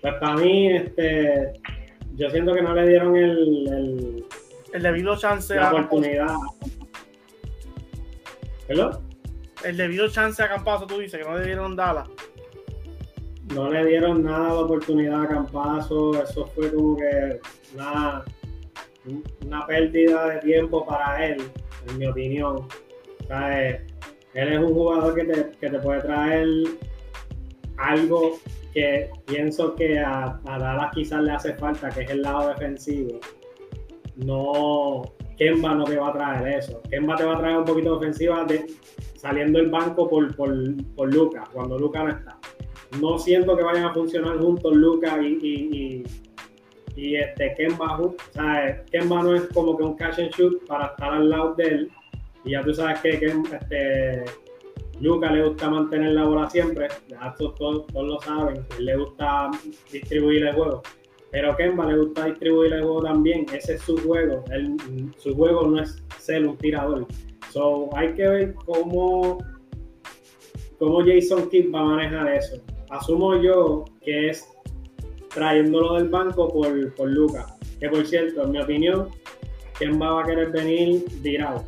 Pues 0.00 0.14
para 0.14 0.34
mí, 0.36 0.72
este, 0.74 1.52
yo 2.14 2.28
siento 2.30 2.54
que 2.54 2.62
no 2.62 2.74
le 2.74 2.88
dieron 2.88 3.14
el, 3.16 3.68
el- 3.68 4.24
El 4.72 4.82
debido 4.82 5.16
chance 5.16 5.54
la 5.54 5.68
a 5.68 5.72
oportunidad. 5.72 6.34
¿Perdón? 8.66 9.08
el 9.64 9.76
debido 9.76 10.08
chance 10.08 10.42
a 10.42 10.48
Campazo, 10.48 10.86
tú 10.88 10.98
dices 10.98 11.22
que 11.22 11.28
no 11.30 11.36
debieron 11.38 11.76
darla. 11.76 12.08
No 13.54 13.70
le 13.70 13.84
dieron 13.86 14.24
nada 14.24 14.54
de 14.54 14.62
oportunidad 14.62 15.22
a 15.22 15.28
Campazo, 15.28 16.22
eso 16.22 16.46
fue 16.46 16.72
como 16.72 16.96
que 16.96 17.40
una, 17.74 18.24
una 19.44 19.66
pérdida 19.66 20.28
de 20.28 20.40
tiempo 20.40 20.86
para 20.86 21.26
él, 21.26 21.42
en 21.88 21.98
mi 21.98 22.06
opinión. 22.06 22.56
O 22.56 23.26
sea, 23.26 23.70
eh, 23.70 23.86
él 24.34 24.52
es 24.52 24.58
un 24.58 24.74
jugador 24.74 25.14
que 25.14 25.24
te, 25.24 25.50
que 25.58 25.70
te 25.70 25.78
puede 25.78 26.00
traer 26.00 26.48
algo 27.78 28.38
que 28.72 29.10
pienso 29.26 29.74
que 29.74 29.98
a, 29.98 30.40
a 30.46 30.58
Dallas 30.58 30.90
quizás 30.94 31.22
le 31.22 31.32
hace 31.32 31.54
falta, 31.54 31.90
que 31.90 32.02
es 32.02 32.10
el 32.10 32.22
lado 32.22 32.48
defensivo. 32.48 33.20
No, 34.16 35.02
Kemba 35.36 35.74
no 35.74 35.84
te 35.84 35.96
va 35.96 36.08
a 36.08 36.12
traer 36.12 36.58
eso. 36.58 36.80
Kemba 36.88 37.16
te 37.16 37.24
va 37.24 37.34
a 37.34 37.38
traer 37.38 37.58
un 37.58 37.64
poquito 37.64 37.90
de 37.90 37.96
ofensiva 37.96 38.44
de, 38.44 38.66
saliendo 39.16 39.58
el 39.58 39.68
banco 39.68 40.08
por, 40.08 40.34
por, 40.36 40.54
por 40.94 41.12
Lucas, 41.12 41.48
cuando 41.52 41.78
Lucas 41.78 42.04
no 42.04 42.10
está 42.10 42.38
no 43.00 43.18
siento 43.18 43.56
que 43.56 43.62
vayan 43.62 43.84
a 43.84 43.94
funcionar 43.94 44.38
juntos 44.38 44.74
Lucas 44.74 45.18
y, 45.22 45.38
y, 45.42 46.04
y, 46.96 47.16
este 47.16 47.54
Kemba 47.56 47.98
Hoop, 47.98 48.20
¿sabes? 48.32 48.80
Kemba 48.90 49.22
no 49.22 49.34
es 49.34 49.42
como 49.54 49.76
que 49.76 49.82
un 49.82 49.96
catch 49.96 50.18
and 50.18 50.30
shoot 50.30 50.66
para 50.66 50.86
estar 50.86 51.12
al 51.12 51.30
lado 51.30 51.54
de 51.54 51.64
él. 51.64 51.90
Y 52.44 52.50
ya 52.50 52.62
tú 52.62 52.74
sabes 52.74 53.00
que, 53.00 53.10
este, 53.14 54.24
Luca 55.00 55.30
le 55.32 55.48
gusta 55.48 55.70
mantener 55.70 56.12
la 56.12 56.24
bola 56.24 56.50
siempre, 56.50 56.88
todos, 57.38 57.54
todos, 57.56 57.86
lo 57.94 58.20
saben, 58.20 58.64
le 58.78 58.96
gusta 58.96 59.50
distribuir 59.90 60.46
el 60.46 60.54
juego. 60.54 60.82
Pero 61.30 61.56
Kemba 61.56 61.86
le 61.86 61.98
gusta 61.98 62.26
distribuir 62.26 62.74
el 62.74 62.82
juego 62.82 63.02
también, 63.02 63.46
ese 63.52 63.74
es 63.74 63.82
su 63.82 63.96
juego. 63.96 64.44
su 65.16 65.34
juego 65.34 65.66
no 65.66 65.82
es 65.82 66.02
ser 66.18 66.46
un 66.46 66.58
tirador. 66.58 67.06
So, 67.50 67.88
hay 67.96 68.12
que 68.14 68.28
ver 68.28 68.54
cómo, 68.54 69.38
cómo 70.78 71.00
Jason 71.04 71.48
Kidd 71.48 71.74
va 71.74 71.80
a 71.80 71.84
manejar 71.84 72.34
eso. 72.34 72.62
Asumo 72.92 73.36
yo 73.36 73.86
que 74.02 74.28
es 74.28 74.46
trayéndolo 75.32 75.94
del 75.94 76.10
banco 76.10 76.48
por, 76.48 76.94
por 76.94 77.08
Lucas. 77.08 77.58
Que 77.80 77.88
por 77.88 78.06
cierto, 78.06 78.42
en 78.42 78.50
mi 78.50 78.60
opinión, 78.60 79.08
¿quién 79.78 80.00
va 80.00 80.20
a 80.20 80.24
querer 80.26 80.50
venir 80.50 81.02
virado? 81.22 81.64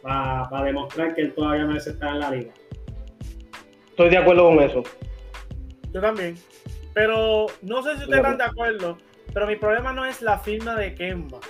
Para 0.00 0.64
demostrar 0.64 1.14
que 1.14 1.20
él 1.20 1.34
todavía 1.34 1.66
merece 1.66 1.90
estar 1.90 2.14
en 2.14 2.20
la 2.20 2.30
liga. 2.30 2.52
Estoy 3.90 4.08
de 4.08 4.16
acuerdo 4.16 4.48
con 4.48 4.60
eso. 4.60 4.82
Yo 5.92 6.00
también. 6.00 6.34
Pero 6.94 7.46
no 7.60 7.82
sé 7.82 7.96
si 7.96 8.04
ustedes 8.04 8.16
están 8.16 8.38
de 8.38 8.44
acuerdo, 8.44 8.98
pero 9.34 9.46
mi 9.46 9.56
problema 9.56 9.92
no 9.92 10.06
es 10.06 10.22
la 10.22 10.38
firma 10.38 10.76
de 10.76 10.94
Kemba. 10.94 11.40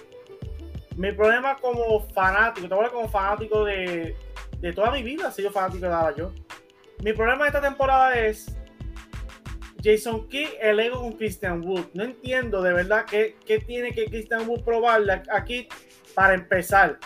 Mi 0.97 1.13
problema 1.13 1.57
como 1.59 2.01
fanático, 2.09 2.69
te 2.69 2.75
voy 2.75 2.87
a 2.87 2.89
como 2.89 3.09
fanático 3.09 3.65
de, 3.65 4.17
de 4.59 4.73
toda 4.73 4.91
mi 4.91 5.05
vida, 5.05 5.31
si 5.31 5.43
yo 5.43 5.53
fanático 5.53 5.85
de 5.85 5.91
Dada 5.91 6.15
yo. 6.17 6.33
Mi 7.03 7.13
problema 7.13 7.45
de 7.45 7.49
esta 7.49 7.61
temporada 7.61 8.19
es 8.19 8.57
Jason 9.85 10.27
Key, 10.29 10.49
el 10.63 10.81
ego 10.81 11.03
con 11.03 11.13
Christian 11.13 11.63
Wood. 11.63 11.89
No 11.93 12.05
entiendo 12.05 12.63
de 12.63 12.73
verdad 12.73 13.05
qué, 13.05 13.37
tiene 13.67 13.93
que 13.93 14.07
Christian 14.07 14.49
Wood 14.49 14.65
probarle 14.65 15.21
aquí 15.31 15.69
para 16.15 16.33
empezar. 16.33 16.99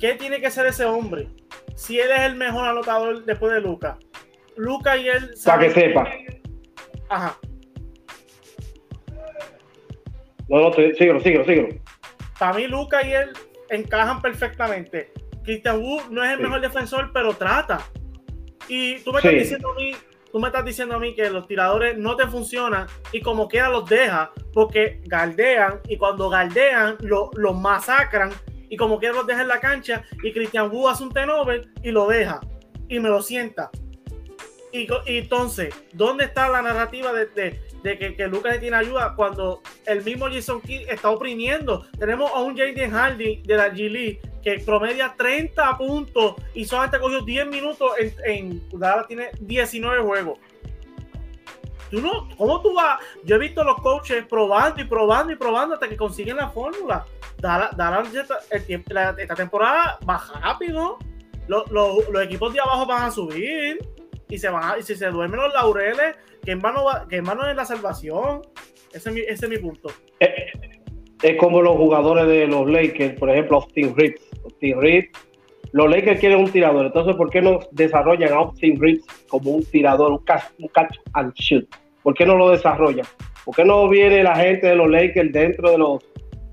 ¿Qué 0.00 0.14
tiene 0.14 0.40
que 0.40 0.50
ser 0.50 0.66
ese 0.66 0.84
hombre? 0.84 1.28
Si 1.76 2.00
él 2.00 2.10
es 2.10 2.20
el 2.22 2.34
mejor 2.34 2.66
anotador 2.66 3.24
después 3.24 3.52
de 3.52 3.60
Luca. 3.60 3.98
Luca 4.56 4.96
y 4.96 5.08
él. 5.08 5.30
Para 5.44 5.62
que 5.62 5.70
sepa. 5.70 6.10
Ajá. 7.08 7.38
No, 10.48 10.60
no, 10.62 10.72
síguelo, 10.72 11.20
síguelo, 11.20 11.44
síguelo. 11.44 11.68
Para 12.36 12.54
mí, 12.54 12.66
Luca 12.66 13.06
y 13.06 13.12
él 13.12 13.30
encajan 13.68 14.20
perfectamente. 14.20 15.12
Christian 15.44 15.80
Wood 15.80 16.10
no 16.10 16.24
es 16.24 16.32
el 16.32 16.40
mejor 16.40 16.60
defensor, 16.60 17.12
pero 17.12 17.32
trata. 17.34 17.86
Y 18.68 18.98
tú 19.00 19.12
me 19.12 19.18
estás 19.18 19.32
diciendo 19.32 19.70
a 19.70 19.74
mí 19.76 19.92
tú 20.32 20.38
me 20.38 20.48
estás 20.48 20.64
diciendo 20.64 20.96
a 20.96 20.98
mí 20.98 21.14
que 21.14 21.28
los 21.30 21.46
tiradores 21.46 21.96
no 21.98 22.16
te 22.16 22.26
funcionan 22.26 22.86
y 23.12 23.20
como 23.20 23.48
quiera 23.48 23.68
los 23.68 23.88
deja 23.88 24.30
porque 24.52 25.00
galdean 25.06 25.80
y 25.88 25.96
cuando 25.96 26.28
galdean 26.28 26.96
los 27.00 27.58
masacran 27.58 28.30
y 28.68 28.76
como 28.76 28.98
quiera 28.98 29.14
los 29.14 29.26
deja 29.26 29.42
en 29.42 29.48
la 29.48 29.60
cancha 29.60 30.04
y 30.22 30.32
Cristian 30.32 30.70
Wu 30.70 30.88
hace 30.88 31.02
un 31.02 31.12
tenover 31.12 31.68
y 31.82 31.90
lo 31.90 32.06
deja 32.06 32.40
y 32.88 33.00
me 33.00 33.08
lo 33.08 33.22
sienta. 33.22 33.70
Y, 34.72 34.86
entonces, 35.06 35.74
¿dónde 35.92 36.24
está 36.24 36.48
la 36.48 36.62
narrativa 36.62 37.12
de, 37.12 37.58
que, 37.82 38.14
que, 38.14 38.26
Lucas 38.28 38.60
tiene 38.60 38.76
ayuda 38.76 39.14
cuando 39.16 39.62
el 39.86 40.04
mismo 40.04 40.26
Jason 40.26 40.60
Kidd 40.60 40.88
está 40.88 41.10
oprimiendo? 41.10 41.86
Tenemos 41.98 42.30
a 42.32 42.38
un 42.38 42.56
Jaden 42.56 42.92
Hardy 42.92 43.42
de 43.42 43.56
la 43.56 43.72
G 43.72 43.90
League 43.90 44.20
que 44.42 44.58
promedia 44.60 45.14
30 45.16 45.76
puntos 45.76 46.36
y 46.54 46.64
solamente 46.64 46.98
cogió 46.98 47.22
10 47.22 47.48
minutos 47.48 47.92
en, 47.98 48.14
en 48.24 48.62
tiene 49.06 49.30
19 49.40 50.02
juegos. 50.02 50.38
¿Tú 51.90 52.00
no, 52.00 52.28
¿Cómo 52.36 52.62
tú 52.62 52.72
vas? 52.72 53.00
Yo 53.24 53.36
he 53.36 53.38
visto 53.38 53.62
a 53.62 53.64
los 53.64 53.76
coaches 53.80 54.24
probando 54.26 54.80
y 54.80 54.84
probando 54.84 55.32
y 55.32 55.36
probando 55.36 55.74
hasta 55.74 55.88
que 55.88 55.96
consiguen 55.96 56.36
la 56.36 56.48
fórmula. 56.50 57.04
esta 59.18 59.34
temporada 59.34 59.98
va 60.08 60.22
rápido. 60.40 60.98
Los, 61.48 61.68
los, 61.70 62.22
equipos 62.22 62.52
de 62.54 62.60
abajo 62.60 62.86
van 62.86 63.04
a 63.04 63.10
subir 63.10 63.78
y 64.28 64.38
se 64.38 64.48
van 64.48 64.78
y 64.78 64.82
si 64.82 64.94
se 64.94 65.08
duermen 65.08 65.40
los 65.40 65.52
laureles, 65.52 66.16
que 66.44 66.52
en 66.52 66.60
vano 66.60 67.48
es 67.48 67.56
la 67.56 67.64
salvación. 67.64 68.42
Ese 68.92 69.08
es 69.08 69.14
mi, 69.14 69.20
ese 69.22 69.46
es 69.46 69.48
mi 69.48 69.58
punto. 69.58 69.90
Eh, 70.20 70.52
es 71.22 71.36
como 71.38 71.60
los 71.60 71.76
jugadores 71.76 72.26
de 72.26 72.46
los 72.46 72.68
Lakers, 72.70 73.18
por 73.18 73.30
ejemplo, 73.30 73.58
Austin 73.58 73.94
Reeves. 73.96 74.29
Austin 74.50 74.80
Reeves, 74.80 75.10
los 75.72 75.88
Lakers 75.88 76.20
quieren 76.20 76.40
un 76.40 76.50
tirador, 76.50 76.86
entonces 76.86 77.14
¿por 77.16 77.30
qué 77.30 77.40
no 77.40 77.60
desarrollan 77.72 78.32
a 78.32 78.36
Austin 78.36 78.80
Reeves 78.80 79.04
como 79.28 79.52
un 79.52 79.64
tirador, 79.64 80.12
un 80.12 80.68
catch, 80.68 80.96
and 81.14 81.32
shoot? 81.34 81.68
¿Por 82.02 82.14
qué 82.14 82.26
no 82.26 82.36
lo 82.36 82.50
desarrollan? 82.50 83.06
¿Por 83.44 83.54
qué 83.54 83.64
no 83.64 83.88
viene 83.88 84.22
la 84.22 84.36
gente 84.36 84.66
de 84.66 84.76
los 84.76 84.90
Lakers 84.90 85.32
dentro 85.32 85.70
de 85.70 85.78
los 85.78 86.04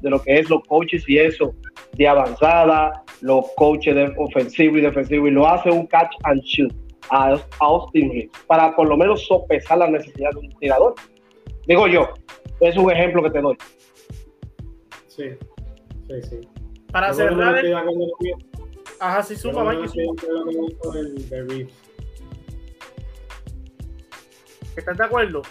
de 0.02 0.12
lo 0.12 0.22
que 0.22 0.38
es 0.38 0.50
los 0.50 0.64
coaches 0.66 1.04
y 1.10 1.18
eso 1.18 1.56
de 1.94 2.08
avanzada, 2.08 3.04
los 3.22 3.46
coaches 3.56 3.96
de 3.96 4.14
ofensivo 4.18 4.78
y 4.78 4.82
defensivo 4.82 5.28
y 5.28 5.32
lo 5.32 5.48
hace 5.48 5.72
un 5.72 5.88
catch 5.88 6.14
and 6.24 6.42
shoot 6.44 6.72
a 7.10 7.36
Austin 7.60 8.12
Reeves 8.12 8.32
para 8.46 8.76
por 8.76 8.88
lo 8.88 8.96
menos 8.96 9.26
sopesar 9.26 9.80
la 9.80 9.88
necesidad 9.88 10.32
de 10.32 10.40
un 10.40 10.50
tirador? 10.60 10.94
Digo 11.68 11.88
yo, 11.88 12.10
es 12.62 12.78
un 12.78 12.92
ejemplo 12.92 13.24
que 13.24 13.32
te 13.32 13.42
doy. 13.42 13.58
Sí, 15.08 15.30
sí, 16.08 16.22
sí. 16.22 16.57
Para 16.92 17.14
cerrar. 17.14 17.58
El... 17.66 17.76
Ajá, 19.00 19.24
sí, 19.24 19.36
suma, 19.36 19.64
Mike. 19.64 20.08
¿Estás 24.76 24.98
de 24.98 25.04
acuerdo? 25.04 25.42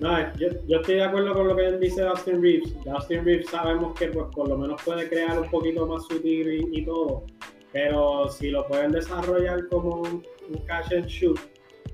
No, 0.00 0.34
yo, 0.36 0.48
yo, 0.66 0.80
estoy 0.80 0.96
de 0.96 1.04
acuerdo 1.04 1.32
con 1.32 1.48
lo 1.48 1.56
que 1.56 1.72
dice 1.78 2.02
Dustin 2.02 2.42
Reeves. 2.42 2.84
Dustin 2.84 3.24
Reeves 3.24 3.48
sabemos 3.48 3.98
que 3.98 4.08
pues 4.08 4.26
por 4.34 4.48
lo 4.48 4.58
menos 4.58 4.80
puede 4.82 5.08
crear 5.08 5.40
un 5.40 5.50
poquito 5.50 5.86
más 5.86 6.06
sutil 6.06 6.68
y, 6.70 6.84
todo, 6.84 7.24
pero 7.72 8.28
si 8.28 8.50
lo 8.50 8.66
pueden 8.66 8.92
desarrollar 8.92 9.66
como 9.68 10.02
un, 10.02 10.22
catch 10.66 10.92
and 10.92 11.06
shoot 11.06 11.38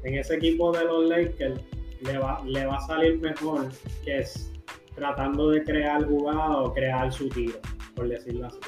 en 0.02 0.14
ese 0.14 0.34
equipo 0.34 0.72
de 0.72 0.84
los 0.84 1.08
Lakers, 1.08 1.60
le 2.02 2.18
va, 2.18 2.42
le 2.44 2.66
va 2.66 2.76
a 2.76 2.80
salir 2.80 3.20
mejor 3.20 3.68
que 4.04 4.18
es 4.18 4.51
tratando 4.94 5.50
de 5.50 5.64
crear 5.64 6.04
jugada 6.04 6.58
o 6.58 6.72
crear 6.72 7.12
su 7.12 7.28
tiro, 7.28 7.58
por 7.94 8.08
decirlo 8.08 8.46
así. 8.46 8.58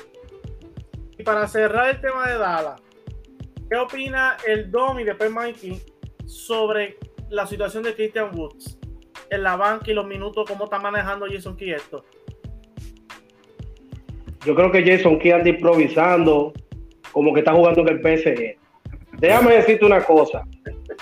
Y 1.19 1.23
para 1.23 1.47
cerrar 1.47 1.90
el 1.90 2.00
tema 2.00 2.28
de 2.28 2.38
Dallas, 2.38 2.83
¿qué 3.71 3.76
opina 3.76 4.37
el 4.47 4.71
Dom 4.71 4.99
y 5.00 5.04
después 5.04 5.31
Mikey 5.31 5.81
sobre 6.26 6.97
la 7.31 7.47
situación 7.47 7.83
de 7.83 7.95
Christian 7.95 8.37
Woods 8.37 8.78
en 9.31 9.43
la 9.43 9.57
banca 9.57 9.90
y 9.90 9.95
los 9.95 10.07
minutos, 10.07 10.49
cómo 10.49 10.64
está 10.64 10.78
manejando 10.78 11.26
Jason 11.31 11.57
Key 11.57 11.73
esto? 11.73 12.04
Yo 14.45 14.54
creo 14.54 14.71
que 14.71 14.85
Jason 14.85 15.19
Key 15.19 15.31
anda 15.31 15.49
improvisando, 15.49 16.52
como 17.12 17.33
que 17.33 17.40
está 17.40 17.52
jugando 17.52 17.81
en 17.83 17.88
el 17.88 18.00
PSG. 18.00 18.59
Déjame 19.19 19.54
decirte 19.54 19.87
una 19.87 20.02
cosa. 20.02 20.45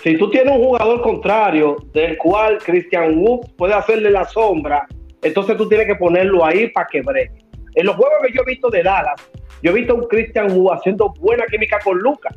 Si 0.02 0.17
tú 0.17 0.31
tienes 0.31 0.57
un 0.57 0.64
jugador 0.64 1.00
contrario 1.00 1.76
del 1.93 2.17
cual 2.19 2.59
Christian 2.59 3.19
Woods 3.19 3.52
puede 3.57 3.75
hacerle 3.75 4.11
la 4.11 4.25
sombra 4.26 4.87
entonces 5.23 5.57
tú 5.57 5.69
tienes 5.69 5.87
que 5.87 5.95
ponerlo 5.95 6.45
ahí 6.45 6.69
para 6.69 6.87
que 6.87 7.00
bregue. 7.00 7.33
En 7.75 7.87
los 7.87 7.97
juegos 7.97 8.19
que 8.26 8.33
yo 8.33 8.43
he 8.43 8.50
visto 8.50 8.69
de 8.71 8.83
Dallas, 8.83 9.31
yo 9.62 9.71
he 9.71 9.75
visto 9.75 9.95
a 9.95 9.97
un 9.97 10.07
Christian 10.09 10.52
Wu 10.52 10.73
haciendo 10.73 11.12
buena 11.21 11.45
química 11.47 11.79
con 11.83 11.99
Lucas. 11.99 12.37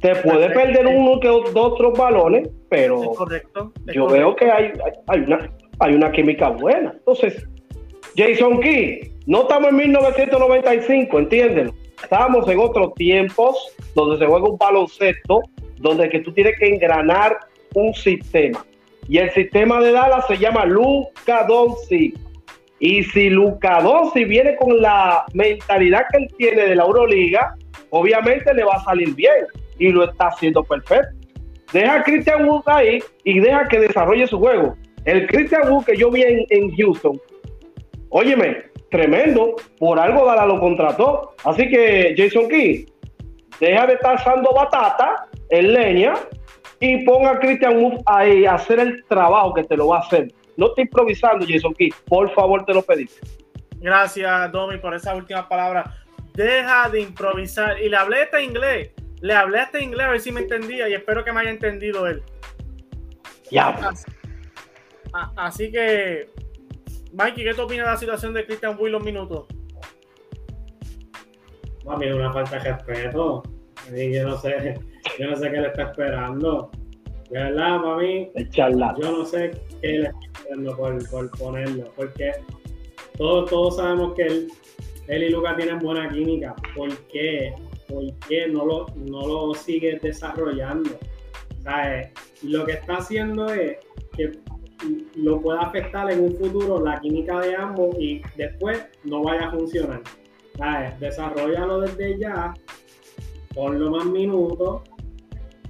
Te 0.00 0.14
puede 0.16 0.50
perder 0.50 0.86
uno 0.86 1.18
que 1.20 1.28
dos 1.28 1.54
otros 1.54 1.96
balones, 1.96 2.48
pero 2.68 3.14
yo 3.92 4.06
veo 4.06 4.36
que 4.36 4.50
hay, 4.50 4.72
hay, 5.06 5.20
una, 5.20 5.50
hay 5.78 5.94
una 5.94 6.12
química 6.12 6.50
buena. 6.50 6.92
Entonces, 6.94 7.46
Jason 8.16 8.60
Key, 8.60 9.12
no 9.26 9.42
estamos 9.42 9.70
en 9.70 9.76
1995, 9.76 11.18
entiéndelo. 11.18 11.74
Estamos 12.02 12.46
en 12.48 12.58
otros 12.58 12.92
tiempos 12.94 13.74
donde 13.94 14.18
se 14.18 14.26
juega 14.26 14.46
un 14.46 14.58
baloncesto, 14.58 15.40
donde 15.78 16.10
que 16.10 16.20
tú 16.20 16.32
tienes 16.32 16.58
que 16.58 16.68
engranar 16.68 17.38
un 17.74 17.94
sistema. 17.94 18.64
Y 19.08 19.18
el 19.18 19.30
sistema 19.32 19.80
de 19.80 19.92
Dallas 19.92 20.26
se 20.26 20.38
llama 20.38 20.64
Luca 20.64 21.44
Doncic. 21.46 22.16
Y 22.78 23.02
si 23.04 23.30
Luca 23.30 23.80
Doncic 23.80 24.26
viene 24.28 24.56
con 24.56 24.80
la 24.80 25.24
mentalidad 25.32 26.04
que 26.10 26.24
él 26.24 26.34
tiene 26.36 26.62
de 26.62 26.76
la 26.76 26.84
Euroliga, 26.84 27.54
obviamente 27.90 28.52
le 28.54 28.64
va 28.64 28.74
a 28.74 28.84
salir 28.84 29.14
bien. 29.14 29.46
Y 29.78 29.90
lo 29.90 30.04
está 30.04 30.28
haciendo 30.28 30.62
perfecto. 30.64 31.14
Deja 31.72 31.96
a 31.96 32.02
Christian 32.04 32.48
Wood 32.48 32.62
ahí 32.66 33.02
y 33.24 33.40
deja 33.40 33.66
que 33.66 33.80
desarrolle 33.80 34.26
su 34.26 34.38
juego. 34.38 34.76
El 35.04 35.26
Christian 35.26 35.70
Wood 35.70 35.84
que 35.84 35.96
yo 35.96 36.10
vi 36.10 36.22
en, 36.22 36.70
Houston, 36.76 37.20
óyeme, 38.10 38.64
tremendo. 38.90 39.56
Por 39.78 39.98
algo 39.98 40.24
Dallas 40.24 40.46
lo 40.46 40.60
contrató. 40.60 41.34
Así 41.44 41.68
que 41.68 42.14
Jason 42.16 42.48
Key, 42.48 42.86
deja 43.60 43.86
de 43.86 43.94
estar 43.94 44.14
usando 44.14 44.52
batata 44.54 45.26
en 45.50 45.72
leña 45.72 46.14
y 46.84 47.04
ponga 47.04 47.32
a 47.32 47.38
Christian 47.38 47.76
Wood 47.76 48.00
ahí 48.06 48.44
a 48.44 48.54
hacer 48.54 48.78
el 48.78 49.04
trabajo 49.04 49.54
que 49.54 49.64
te 49.64 49.76
lo 49.76 49.88
va 49.88 49.98
a 49.98 50.00
hacer. 50.00 50.32
No 50.56 50.66
estoy 50.66 50.82
improvisando, 50.82 51.46
Jason 51.48 51.74
Key. 51.74 51.90
Por 52.06 52.30
favor, 52.34 52.64
te 52.64 52.74
lo 52.74 52.82
pedí. 52.82 53.08
Gracias, 53.78 54.52
Domi, 54.52 54.78
por 54.78 54.94
esa 54.94 55.14
última 55.14 55.48
palabra. 55.48 55.84
Deja 56.34 56.88
de 56.90 57.00
improvisar. 57.00 57.80
Y 57.80 57.88
le 57.88 57.96
hablé 57.96 58.22
este 58.22 58.42
inglés. 58.42 58.90
Le 59.20 59.34
hablé 59.34 59.62
este 59.62 59.82
inglés 59.82 60.06
a 60.06 60.10
ver 60.10 60.20
si 60.20 60.30
me 60.30 60.40
entendía 60.40 60.88
y 60.88 60.94
espero 60.94 61.24
que 61.24 61.32
me 61.32 61.40
haya 61.40 61.50
entendido 61.50 62.06
él. 62.06 62.22
Ya. 63.50 63.68
Así, 63.68 64.04
así 65.36 65.72
que 65.72 66.28
Mikey, 67.12 67.44
¿qué 67.44 67.54
tú 67.54 67.62
opinas 67.62 67.86
de 67.86 67.92
la 67.92 67.98
situación 67.98 68.34
de 68.34 68.44
Christian 68.44 68.76
Wood 68.78 68.90
los 68.90 69.02
minutos? 69.02 69.46
Es 72.00 72.14
una 72.14 72.32
falta 72.32 72.58
de 72.58 72.72
respeto. 72.72 73.42
Yo 73.90 74.28
no 74.28 74.38
sé, 74.38 74.80
yo 75.18 75.30
no 75.30 75.36
sé 75.36 75.50
qué 75.50 75.60
le 75.60 75.68
está 75.68 75.82
esperando. 75.84 76.70
De 77.30 77.38
verdad, 77.38 77.80
para 77.82 77.96
mí, 77.96 78.30
yo 78.54 79.10
no 79.10 79.24
sé 79.24 79.50
qué 79.80 79.88
le 79.88 80.08
está 80.08 80.18
esperando 80.32 80.76
por, 80.76 81.10
por 81.10 81.30
ponerlo. 81.38 81.92
Porque 81.96 82.32
todos, 83.16 83.50
todos 83.50 83.76
sabemos 83.76 84.14
que 84.14 84.22
él, 84.22 84.48
él 85.08 85.22
y 85.24 85.28
Lucas 85.30 85.56
tienen 85.56 85.78
buena 85.78 86.08
química. 86.08 86.54
¿Por 86.74 86.96
qué? 87.08 87.54
¿Por 87.88 88.12
qué 88.28 88.48
no 88.48 88.64
lo, 88.64 88.86
no 88.96 89.26
lo 89.26 89.54
sigue 89.54 89.98
desarrollando? 90.02 90.98
¿Sabes? 91.62 92.10
Lo 92.42 92.64
que 92.64 92.72
está 92.72 92.96
haciendo 92.96 93.52
es 93.52 93.78
que 94.16 94.32
lo 95.16 95.40
pueda 95.40 95.60
afectar 95.60 96.10
en 96.10 96.20
un 96.20 96.36
futuro 96.36 96.84
la 96.84 97.00
química 97.00 97.40
de 97.40 97.54
ambos 97.54 97.96
y 97.98 98.22
después 98.36 98.84
no 99.04 99.22
vaya 99.22 99.48
a 99.48 99.50
funcionar. 99.50 100.02
¿Sabes? 100.56 101.00
Desarrollalo 101.00 101.80
desde 101.80 102.18
ya, 102.18 102.54
ponlo 103.54 103.90
más 103.90 104.06
minutos 104.06 104.82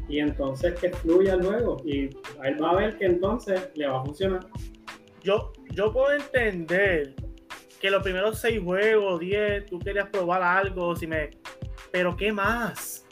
y 0.08 0.18
entonces 0.18 0.78
que 0.78 0.90
fluya 0.90 1.36
luego. 1.36 1.76
Y 1.84 2.10
él 2.42 2.62
va 2.62 2.70
a 2.70 2.76
ver 2.76 2.96
que 2.96 3.06
entonces 3.06 3.70
le 3.74 3.86
va 3.86 4.00
a 4.00 4.04
funcionar. 4.04 4.46
Yo, 5.22 5.52
yo 5.70 5.92
puedo 5.92 6.12
entender 6.12 7.14
que 7.80 7.90
los 7.90 8.02
primeros 8.02 8.38
seis 8.38 8.60
juegos, 8.62 9.20
diez, 9.20 9.66
tú 9.66 9.78
querías 9.78 10.08
probar 10.08 10.42
algo, 10.42 10.96
si 10.96 11.06
me... 11.06 11.30
pero 11.90 12.16
¿qué 12.16 12.32
más? 12.32 13.06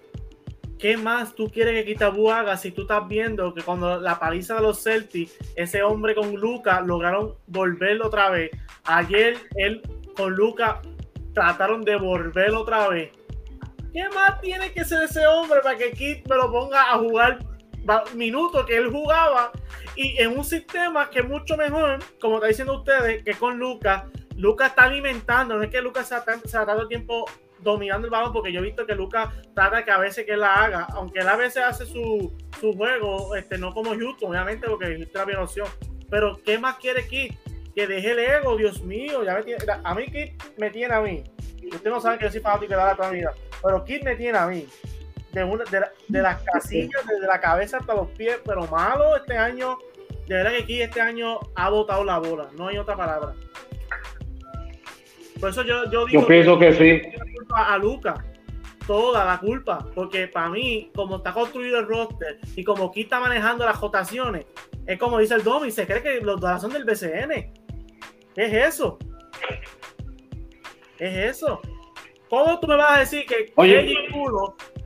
¿Qué 0.78 0.96
más 0.96 1.34
tú 1.34 1.48
quieres 1.48 1.74
que 1.74 1.92
Kitabu 1.92 2.30
haga 2.30 2.56
si 2.56 2.72
tú 2.72 2.82
estás 2.82 3.06
viendo 3.06 3.54
que 3.54 3.62
cuando 3.62 4.00
la 4.00 4.18
paliza 4.18 4.56
de 4.56 4.62
los 4.62 4.82
Celtics, 4.82 5.38
ese 5.54 5.82
hombre 5.82 6.14
con 6.14 6.34
Luca 6.34 6.80
lograron 6.80 7.34
volverlo 7.46 8.08
otra 8.08 8.30
vez? 8.30 8.50
Ayer 8.84 9.36
él 9.54 9.80
con 10.16 10.34
Luca 10.34 10.82
trataron 11.34 11.82
de 11.82 11.96
volverlo 11.96 12.62
otra 12.62 12.88
vez. 12.88 13.12
¿Qué 13.92 14.08
más 14.08 14.40
tiene 14.40 14.72
que 14.72 14.84
ser 14.84 15.02
ese 15.02 15.26
hombre 15.26 15.60
para 15.62 15.76
que 15.76 15.92
Kit 15.92 16.26
me 16.28 16.36
lo 16.36 16.50
ponga 16.50 16.92
a 16.92 16.98
jugar 16.98 17.38
minutos 18.14 18.64
que 18.64 18.76
él 18.76 18.90
jugaba 18.90 19.52
y 19.96 20.16
en 20.18 20.38
un 20.38 20.44
sistema 20.44 21.10
que 21.10 21.20
es 21.20 21.28
mucho 21.28 21.56
mejor, 21.56 21.98
como 22.20 22.36
está 22.36 22.46
diciendo 22.46 22.78
ustedes, 22.78 23.22
que 23.22 23.34
con 23.34 23.58
Luca? 23.58 24.06
Luca 24.36 24.68
está 24.68 24.84
alimentando, 24.84 25.56
no 25.56 25.62
es 25.62 25.70
que 25.70 25.82
Luca 25.82 26.02
se 26.04 26.14
ha, 26.14 26.88
tiempo 26.88 27.26
dominando 27.60 28.06
el 28.06 28.10
balón, 28.10 28.32
porque 28.32 28.50
yo 28.50 28.60
he 28.60 28.64
visto 28.64 28.86
que 28.86 28.94
Lucas 28.94 29.28
trata 29.54 29.84
que 29.84 29.90
a 29.90 29.98
veces 29.98 30.24
que 30.24 30.36
la 30.36 30.54
haga, 30.54 30.86
aunque 30.94 31.20
él 31.20 31.28
a 31.28 31.36
veces 31.36 31.62
hace 31.62 31.84
su, 31.84 32.32
juego, 32.60 33.36
este, 33.36 33.58
no 33.58 33.74
como 33.74 33.90
Houston, 33.90 34.30
obviamente, 34.30 34.68
porque 34.68 34.96
Houston 34.96 35.30
es 35.30 35.36
la 35.36 35.42
opción. 35.42 35.68
Pero, 36.10 36.40
¿qué 36.44 36.58
más 36.58 36.76
quiere 36.76 37.06
Kit? 37.06 37.34
Que 37.74 37.86
deje 37.86 38.12
el 38.12 38.18
ego, 38.18 38.56
Dios 38.56 38.82
mío, 38.82 39.22
ya 39.22 39.34
me 39.34 39.56
a 39.84 39.94
mí 39.94 40.06
Kit 40.06 40.42
me 40.56 40.70
tiene 40.70 40.94
a 40.94 41.00
mí. 41.00 41.22
Usted 41.72 41.90
no 41.90 42.00
sabe 42.00 42.18
que 42.18 42.24
yo 42.24 42.32
soy 42.32 42.40
fanático 42.40 42.72
de 42.72 42.76
la 42.76 42.96
toda 42.96 43.08
la 43.08 43.14
vida, 43.14 43.32
pero 43.62 43.84
Kit 43.84 44.02
me 44.02 44.16
tiene 44.16 44.38
a 44.38 44.46
mí. 44.46 44.66
De, 45.32 45.42
una, 45.44 45.64
de, 45.64 46.22
las 46.22 46.42
casillas, 46.42 47.06
desde 47.06 47.26
la 47.26 47.40
cabeza 47.40 47.78
hasta 47.78 47.94
los 47.94 48.08
pies, 48.10 48.38
pero 48.44 48.66
malo 48.66 49.16
este 49.16 49.36
año. 49.36 49.78
De 50.26 50.34
verdad 50.34 50.50
que 50.50 50.66
Kit 50.66 50.80
este 50.82 51.00
año 51.00 51.38
ha 51.54 51.70
botado 51.70 52.04
la 52.04 52.18
bola, 52.18 52.48
no 52.56 52.68
hay 52.68 52.78
otra 52.78 52.96
palabra. 52.96 53.34
Por 55.40 55.50
eso 55.50 55.62
yo, 55.62 55.90
yo 55.90 56.06
digo. 56.06 56.20
Yo 56.20 56.26
pienso 56.26 56.58
que, 56.58 56.72
sí. 56.74 57.02
A 57.54 57.78
Luca. 57.78 58.24
Toda 58.86 59.24
la 59.24 59.38
culpa. 59.38 59.86
Porque 59.94 60.28
para 60.28 60.50
mí, 60.50 60.90
como 60.94 61.16
está 61.16 61.32
construido 61.32 61.78
el 61.78 61.86
roster 61.86 62.38
y 62.54 62.62
como 62.62 62.86
aquí 62.86 63.02
está 63.02 63.18
manejando 63.18 63.64
las 63.64 63.76
jotaciones, 63.76 64.46
es 64.86 64.98
como 64.98 65.18
dice 65.18 65.34
el 65.34 65.44
Domi, 65.44 65.70
se 65.70 65.86
cree 65.86 66.02
que 66.02 66.20
los 66.20 66.40
dos 66.40 66.60
son 66.60 66.72
del 66.72 66.84
BCN. 66.84 67.52
es 68.36 68.52
eso? 68.52 68.98
es 70.98 71.36
eso? 71.36 71.60
¿Cómo 72.32 72.58
tú 72.58 72.66
me 72.66 72.76
vas 72.76 72.96
a 72.96 73.00
decir 73.00 73.26
que 73.26 73.52
Oye. 73.56 73.94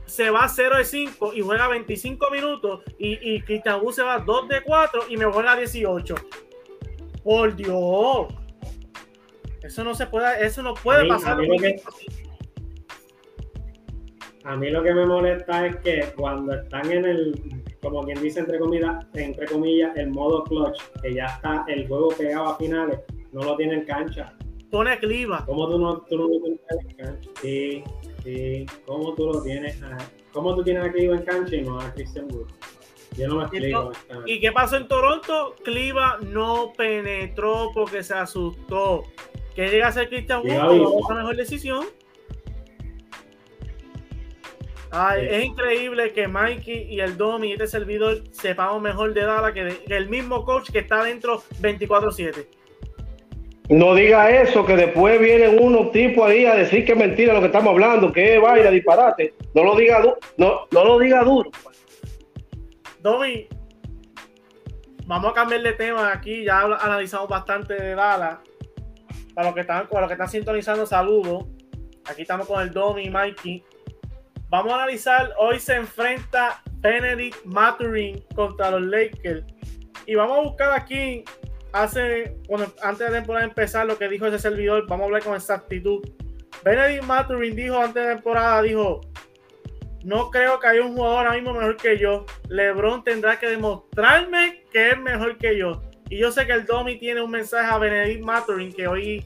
se 0.05 0.29
va 0.29 0.49
0 0.49 0.79
de 0.79 0.83
5 0.83 1.33
y 1.33 1.39
juega 1.39 1.69
25 1.69 2.29
minutos 2.29 2.81
y, 2.99 3.35
y 3.35 3.41
Cristian 3.41 3.79
se 3.89 4.03
va 4.03 4.19
2 4.19 4.49
de 4.49 4.63
4 4.63 5.03
y 5.07 5.15
me 5.15 5.23
juega 5.23 5.55
18? 5.55 6.13
Por 7.23 7.55
Dios. 7.55 8.27
Eso 9.63 9.85
no 9.85 9.95
se 9.95 10.07
puede, 10.07 10.45
eso 10.45 10.61
no 10.61 10.73
puede 10.73 11.07
pasar. 11.07 11.35
A 11.35 11.35
mí, 14.57 14.69
lo 14.69 14.83
que, 14.83 14.93
me 14.93 15.05
molesta 15.05 15.67
es 15.67 15.77
que 15.77 16.13
cuando 16.17 16.53
están 16.53 16.91
en 16.91 17.05
el, 17.05 17.63
como 17.81 18.03
quien 18.03 18.21
dice 18.21 18.41
entre 18.41 18.59
comillas, 18.59 19.05
entre 19.13 19.45
comillas, 19.45 19.95
el 19.95 20.09
modo 20.09 20.43
clutch, 20.43 20.81
que 21.01 21.13
ya 21.13 21.27
está 21.27 21.63
el 21.69 21.87
juego 21.87 22.09
pegado 22.09 22.47
a 22.47 22.57
finales, 22.57 22.99
no 23.31 23.41
lo 23.43 23.55
tiene 23.55 23.75
en 23.75 23.85
cancha. 23.85 24.33
Pone 24.71 24.99
cliva. 24.99 25.45
¿Cómo 25.45 25.69
tú 25.69 25.79
no, 25.79 26.01
tú 26.01 26.17
no 26.17 26.27
lo 26.27 26.39
tienes 26.41 26.59
en 26.69 26.95
cancha? 26.97 27.29
Sí, 27.41 27.83
sí. 28.23 28.65
¿Cómo 28.85 29.13
tú 29.13 29.27
lo 29.27 29.41
tienes? 29.41 29.79
¿Cómo 30.31 30.55
tú 30.55 30.63
tienes 30.63 30.83
a 30.85 30.91
Cliva 30.91 31.15
en 31.15 31.23
cancha 31.23 31.55
y 31.55 31.61
no 31.61 31.79
a 31.79 31.91
Christian 31.93 32.27
Wood? 32.31 32.47
Yo 33.17 33.27
no 33.27 33.37
me 33.37 33.43
explico. 33.43 33.91
¿Y 34.25 34.39
qué 34.39 34.51
pasó 34.51 34.77
en 34.77 34.87
Toronto? 34.87 35.55
Cliva 35.63 36.19
no 36.21 36.73
penetró 36.77 37.71
porque 37.73 38.03
se 38.03 38.13
asustó 38.13 39.03
que 39.55 39.69
llega 39.69 39.87
a 39.87 39.91
ser 39.91 40.09
Cristian 40.09 40.41
Wood 40.41 41.09
la 41.09 41.15
mejor 41.15 41.35
decisión. 41.35 41.85
Es 45.19 45.45
increíble 45.45 46.13
que 46.13 46.27
Mikey 46.27 46.93
y 46.93 46.99
el 46.99 47.17
Domi 47.17 47.49
y 47.49 47.53
este 47.53 47.67
servidor 47.67 48.23
sepamos 48.31 48.81
mejor 48.81 49.13
de 49.13 49.21
Dala 49.21 49.53
que, 49.53 49.81
el 49.87 50.09
mismo 50.09 50.45
coach 50.45 50.71
que 50.71 50.79
está 50.79 51.03
dentro 51.03 51.41
24-7. 51.61 52.47
No 53.69 53.95
diga 53.95 54.29
eso, 54.29 54.65
que 54.65 54.77
después 54.77 55.19
vienen 55.19 55.61
unos 55.61 55.91
tipos 55.91 56.29
ahí 56.29 56.45
a 56.45 56.55
decir 56.55 56.85
que 56.85 56.93
es 56.93 56.97
mentira 56.97 57.33
lo 57.33 57.41
que 57.41 57.47
estamos 57.47 57.71
hablando, 57.71 58.13
que 58.13 58.35
es 58.35 58.41
vaina, 58.41 58.69
disparate. 58.69 59.33
No 59.53 59.63
lo 59.63 59.75
diga, 59.75 60.01
no, 60.37 60.67
no 60.71 60.85
lo 60.85 60.99
diga 60.99 61.23
duro. 61.23 61.51
Domi, 63.01 63.47
vamos 65.05 65.31
a 65.31 65.33
cambiar 65.33 65.61
de 65.63 65.73
tema 65.73 66.13
aquí. 66.13 66.45
Ya 66.45 66.61
analizamos 66.61 67.27
bastante 67.27 67.73
de 67.73 67.93
Dala 67.93 68.41
para 69.33 69.47
los 69.47 69.55
que 69.55 69.61
están, 69.61 69.87
para 69.87 70.01
los 70.01 70.07
que 70.07 70.13
están 70.13 70.29
sintonizando, 70.29 70.85
saludos. 70.85 71.45
Aquí 72.05 72.21
estamos 72.21 72.47
con 72.47 72.61
el 72.61 72.71
Domi 72.71 73.03
y 73.03 73.09
Mikey. 73.09 73.63
Vamos 74.49 74.71
a 74.71 74.75
analizar, 74.75 75.33
hoy 75.37 75.59
se 75.59 75.75
enfrenta 75.75 76.63
Benedict 76.79 77.43
Maturin 77.43 78.23
contra 78.33 78.71
los 78.71 78.81
Lakers. 78.83 79.43
Y 80.05 80.15
vamos 80.15 80.37
a 80.37 80.41
buscar 80.41 80.71
aquí, 80.71 81.25
hace, 81.83 82.37
bueno, 82.47 82.65
antes 82.81 82.99
de 82.99 83.11
la 83.11 83.17
temporada 83.19 83.45
empezar, 83.45 83.85
lo 83.85 83.97
que 83.97 84.07
dijo 84.07 84.25
ese 84.27 84.39
servidor, 84.39 84.85
vamos 84.87 85.03
a 85.03 85.05
hablar 85.05 85.23
con 85.23 85.35
exactitud. 85.35 86.07
Benedict 86.63 87.03
Maturin 87.03 87.55
dijo 87.55 87.77
antes 87.77 87.95
de 87.95 88.09
la 88.09 88.15
temporada, 88.15 88.61
dijo, 88.61 89.01
no 90.03 90.29
creo 90.29 90.59
que 90.59 90.67
haya 90.67 90.81
un 90.81 90.95
jugador 90.95 91.17
ahora 91.19 91.33
mismo 91.33 91.53
mejor 91.53 91.77
que 91.77 91.97
yo. 91.97 92.25
LeBron 92.49 93.03
tendrá 93.03 93.39
que 93.39 93.47
demostrarme 93.47 94.63
que 94.71 94.91
es 94.91 94.99
mejor 94.99 95.37
que 95.37 95.57
yo. 95.57 95.81
Y 96.09 96.17
yo 96.17 96.31
sé 96.31 96.45
que 96.47 96.53
el 96.53 96.65
Domi 96.65 96.97
tiene 96.97 97.21
un 97.21 97.31
mensaje 97.31 97.69
a 97.69 97.77
Benedict 97.77 98.23
Maturin 98.23 98.71
que 98.71 98.87
hoy 98.87 99.25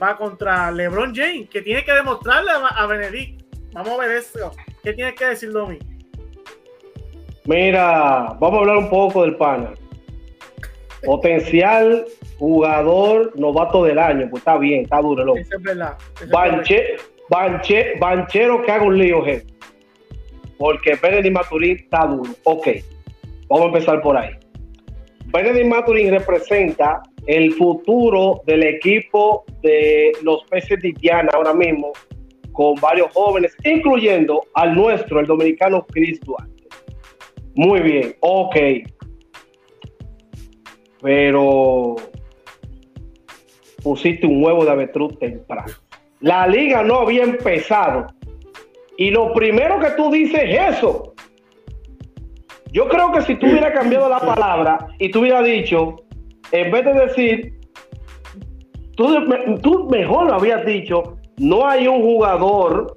va 0.00 0.16
contra 0.16 0.70
LeBron 0.70 1.14
James, 1.14 1.48
que 1.50 1.62
tiene 1.62 1.84
que 1.84 1.92
demostrarle 1.92 2.52
a 2.52 2.86
Benedict. 2.86 3.42
Vamos 3.72 3.92
a 3.92 4.06
ver 4.06 4.12
eso. 4.12 4.52
¿Qué 4.82 4.92
tiene 4.92 5.14
que 5.14 5.26
decir 5.26 5.50
Domi? 5.50 5.78
Mira, 7.44 8.36
vamos 8.38 8.54
a 8.54 8.58
hablar 8.58 8.76
un 8.76 8.90
poco 8.90 9.22
del 9.22 9.36
pana. 9.36 9.72
Potencial 11.04 12.04
jugador 12.38 13.32
novato 13.38 13.84
del 13.84 13.98
año, 13.98 14.28
pues 14.30 14.40
está 14.40 14.58
bien, 14.58 14.82
está 14.82 15.00
duro. 15.00 15.24
Loco. 15.24 15.38
Es 15.38 15.62
verdad. 15.62 15.96
banchero 18.00 18.62
que 18.62 18.72
haga 18.72 18.84
un 18.84 18.98
lío, 18.98 19.24
gente. 19.24 19.52
Porque 20.58 20.94
Benedict 21.00 21.34
Maturin 21.34 21.76
está 21.76 22.06
duro. 22.06 22.30
Ok, 22.44 22.68
vamos 23.48 23.64
a 23.64 23.68
empezar 23.68 24.02
por 24.02 24.16
ahí. 24.16 24.30
Benedict 25.26 25.66
Maturin 25.66 26.10
representa 26.10 27.02
el 27.26 27.52
futuro 27.52 28.42
del 28.46 28.62
equipo 28.64 29.44
de 29.62 30.12
los 30.22 30.44
peces 30.44 30.80
de 30.80 30.88
Indiana 30.88 31.30
ahora 31.34 31.54
mismo, 31.54 31.92
con 32.52 32.74
varios 32.76 33.12
jóvenes, 33.12 33.56
incluyendo 33.64 34.42
al 34.54 34.74
nuestro, 34.74 35.20
el 35.20 35.26
dominicano 35.26 35.86
Chris 35.92 36.20
Duarte. 36.20 36.64
Muy 37.54 37.80
bien, 37.80 38.16
ok. 38.20 38.56
Pero 41.02 41.96
pusiste 43.82 44.26
un 44.26 44.44
huevo 44.44 44.64
de 44.64 44.70
avestruz 44.70 45.18
temprano. 45.18 45.72
La 46.20 46.46
liga 46.46 46.82
no 46.82 47.00
había 47.00 47.22
empezado. 47.22 48.06
Y 48.96 49.10
lo 49.10 49.32
primero 49.32 49.80
que 49.80 49.90
tú 49.96 50.10
dices 50.10 50.42
es 50.44 50.76
eso. 50.76 51.14
Yo 52.72 52.88
creo 52.88 53.10
que 53.12 53.22
si 53.22 53.34
tú 53.36 53.46
hubieras 53.46 53.72
cambiado 53.72 54.08
la 54.08 54.20
palabra 54.20 54.88
y 54.98 55.10
tú 55.10 55.20
hubieras 55.20 55.44
dicho, 55.44 55.96
en 56.52 56.70
vez 56.70 56.84
de 56.84 56.92
decir, 56.92 57.60
tú, 58.94 59.88
mejor 59.90 60.26
lo 60.26 60.34
habías 60.34 60.64
dicho, 60.64 61.16
no 61.38 61.66
hay 61.66 61.88
un 61.88 62.02
jugador 62.02 62.96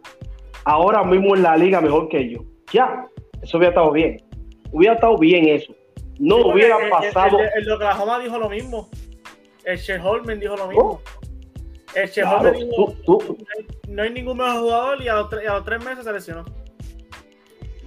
ahora 0.65 1.03
mismo 1.03 1.35
en 1.35 1.43
la 1.43 1.57
liga 1.57 1.81
mejor 1.81 2.09
que 2.09 2.29
yo. 2.29 2.39
Ya, 2.71 3.05
eso 3.41 3.57
hubiera 3.57 3.69
estado 3.69 3.91
bien. 3.91 4.17
Hubiera 4.71 4.95
estado 4.95 5.17
bien 5.17 5.47
eso. 5.47 5.73
No 6.19 6.37
hubiera 6.37 6.77
pasado. 6.89 7.39
El, 7.39 7.49
el, 7.63 7.71
Oklahoma 7.71 8.19
dijo 8.19 8.37
lo 8.37 8.49
mismo. 8.49 8.89
El 9.63 9.77
Sheholmen 9.77 10.39
dijo 10.39 10.55
lo 10.55 10.67
mismo. 10.67 11.01
El 11.95 12.09
Sheholmen 12.09 12.69
dijo, 12.69 12.95
no 13.87 14.03
hay 14.03 14.09
ningún 14.09 14.37
mejor 14.37 14.61
jugador 14.61 15.01
y 15.01 15.07
a 15.07 15.15
los, 15.15 15.33
a 15.33 15.53
los 15.53 15.65
tres 15.65 15.83
meses 15.83 16.03
se 16.03 16.13
lesionó. 16.13 16.45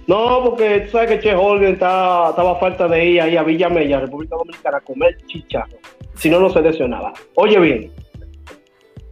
No, 0.07 0.41
porque 0.41 0.81
tú 0.81 0.91
sabes 0.91 1.09
que 1.09 1.19
Che 1.19 1.35
Holgen 1.35 1.73
está, 1.73 2.29
estaba 2.29 2.53
a 2.53 2.55
falta 2.55 2.87
de 2.87 3.05
ir 3.05 3.21
ahí 3.21 3.35
a 3.35 3.43
Villa 3.43 3.67
Mella, 3.67 3.99
República 3.99 4.37
Dominicana, 4.37 4.77
a 4.77 4.81
comer 4.81 5.17
chicharro. 5.25 5.77
Si 6.15 6.29
no, 6.29 6.39
no 6.39 6.49
se 6.49 6.61
lesionaba. 6.61 7.11
Oye 7.35 7.59
bien, 7.59 7.91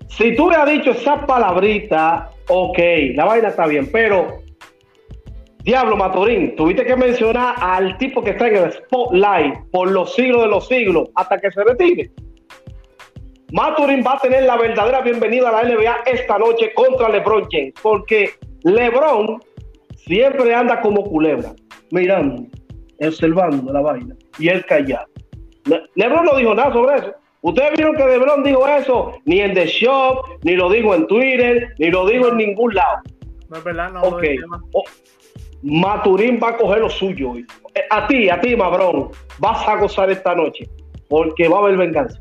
si 0.08 0.34
tú 0.38 0.48
me 0.48 0.56
has 0.56 0.70
dicho 0.70 0.92
esa 0.92 1.26
palabrita, 1.26 2.32
ok, 2.48 2.80
la 3.16 3.26
vaina 3.26 3.50
está 3.50 3.68
bien, 3.68 3.92
pero 3.92 4.45
Diablo 5.66 5.98
Maturín, 5.98 6.56
tuviste 6.56 6.86
que 6.86 6.96
mencionar 6.96 7.56
al 7.60 7.98
tipo 7.98 8.24
que 8.24 8.30
está 8.30 8.50
en 8.50 8.58
el 8.58 8.72
spotlight 8.72 9.56
por 9.72 9.90
los 9.90 10.14
siglos 10.14 10.44
de 10.44 10.48
los 10.48 10.68
siglos 10.68 11.10
hasta 11.16 11.40
que 11.40 11.50
se 11.50 11.64
retire. 11.64 12.12
Maturín 13.52 14.04
va 14.06 14.14
a 14.14 14.20
tener 14.20 14.44
la 14.44 14.58
verdadera 14.58 15.02
bienvenida 15.02 15.50
a 15.50 15.64
la 15.64 15.68
NBA 15.68 16.04
esta 16.06 16.38
noche 16.38 16.72
contra 16.76 17.10
LeBron 17.10 17.48
James, 17.50 17.74
porque 17.82 18.30
LeBron 18.62 19.42
siempre 19.96 20.54
anda 20.54 20.82
como 20.82 21.04
culebra, 21.04 21.56
mirando, 21.90 22.46
observando 23.02 23.74
la 23.74 23.82
vaina 23.82 24.16
y 24.38 24.50
él 24.50 24.64
callado. 24.68 25.08
LeBron 25.96 26.26
no 26.26 26.36
dijo 26.38 26.54
nada 26.54 26.74
sobre 26.74 26.96
eso. 26.98 27.12
Ustedes 27.42 27.72
vieron 27.76 27.96
que 27.96 28.06
LeBron 28.06 28.44
dijo 28.44 28.68
eso 28.68 29.14
ni 29.26 29.40
en 29.42 29.56
The 29.56 29.66
Shop, 29.66 30.28
ni 30.44 30.56
lo 30.56 30.70
dijo 30.70 30.94
en 30.94 31.08
Twitter, 31.08 31.74
ni 31.80 31.90
lo 31.90 32.06
dijo 32.06 32.28
en 32.28 32.38
ningún 32.38 32.76
lado. 32.76 33.00
No 33.50 33.58
es 33.58 33.64
verdad, 33.64 33.92
no. 33.92 34.02
Okay. 34.04 34.38
Oh, 34.74 34.84
Maturín 35.64 36.40
va 36.42 36.50
a 36.50 36.58
coger 36.58 36.80
lo 36.80 36.90
suyo 36.90 37.34
a 37.90 38.08
ti, 38.08 38.30
a 38.30 38.40
ti, 38.40 38.56
Mabrón, 38.56 39.12
vas 39.40 39.68
a 39.68 39.76
gozar 39.76 40.10
esta 40.10 40.36
noche 40.36 40.68
porque 41.10 41.48
va 41.48 41.58
a 41.58 41.62
haber 41.62 41.78
venganza. 41.78 42.20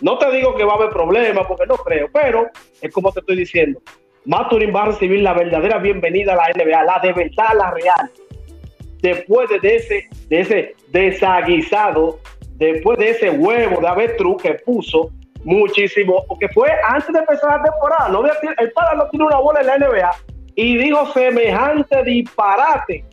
No 0.00 0.18
te 0.18 0.30
digo 0.32 0.54
que 0.54 0.64
va 0.64 0.72
a 0.72 0.76
haber 0.76 0.90
problemas 0.90 1.46
porque 1.46 1.66
no 1.66 1.76
creo, 1.76 2.08
pero 2.12 2.48
es 2.80 2.92
como 2.92 3.12
te 3.12 3.20
estoy 3.20 3.36
diciendo. 3.36 3.80
Maturin 4.24 4.74
va 4.74 4.82
a 4.82 4.86
recibir 4.86 5.20
la 5.20 5.32
verdadera 5.32 5.78
bienvenida 5.78 6.32
a 6.32 6.36
la 6.36 6.48
NBA, 6.54 6.84
la 6.84 6.98
de 7.00 7.12
verdad, 7.12 7.54
la 7.56 7.70
real. 7.70 8.10
Después 9.00 9.48
de 9.50 9.76
ese, 9.76 10.08
ese 10.30 10.74
desaguisado, 10.88 12.18
después 12.54 12.98
de 12.98 13.10
ese 13.10 13.30
huevo 13.30 13.80
de 13.80 13.88
avestruz 13.88 14.42
que 14.42 14.54
puso 14.54 15.10
muchísimo, 15.44 16.24
porque 16.28 16.48
fue 16.50 16.70
antes 16.86 17.12
de 17.12 17.18
empezar 17.18 17.58
la 17.58 17.64
temporada. 17.64 18.08
No 18.10 18.24
el 18.24 18.72
para 18.72 18.94
no 18.94 19.08
tiene 19.08 19.26
una 19.26 19.38
bola 19.38 19.60
en 19.60 19.66
la 19.66 19.78
NBA 19.78 20.10
y 20.54 20.76
dijo 20.76 21.06
semejante 21.12 22.02
disparate. 22.04 23.04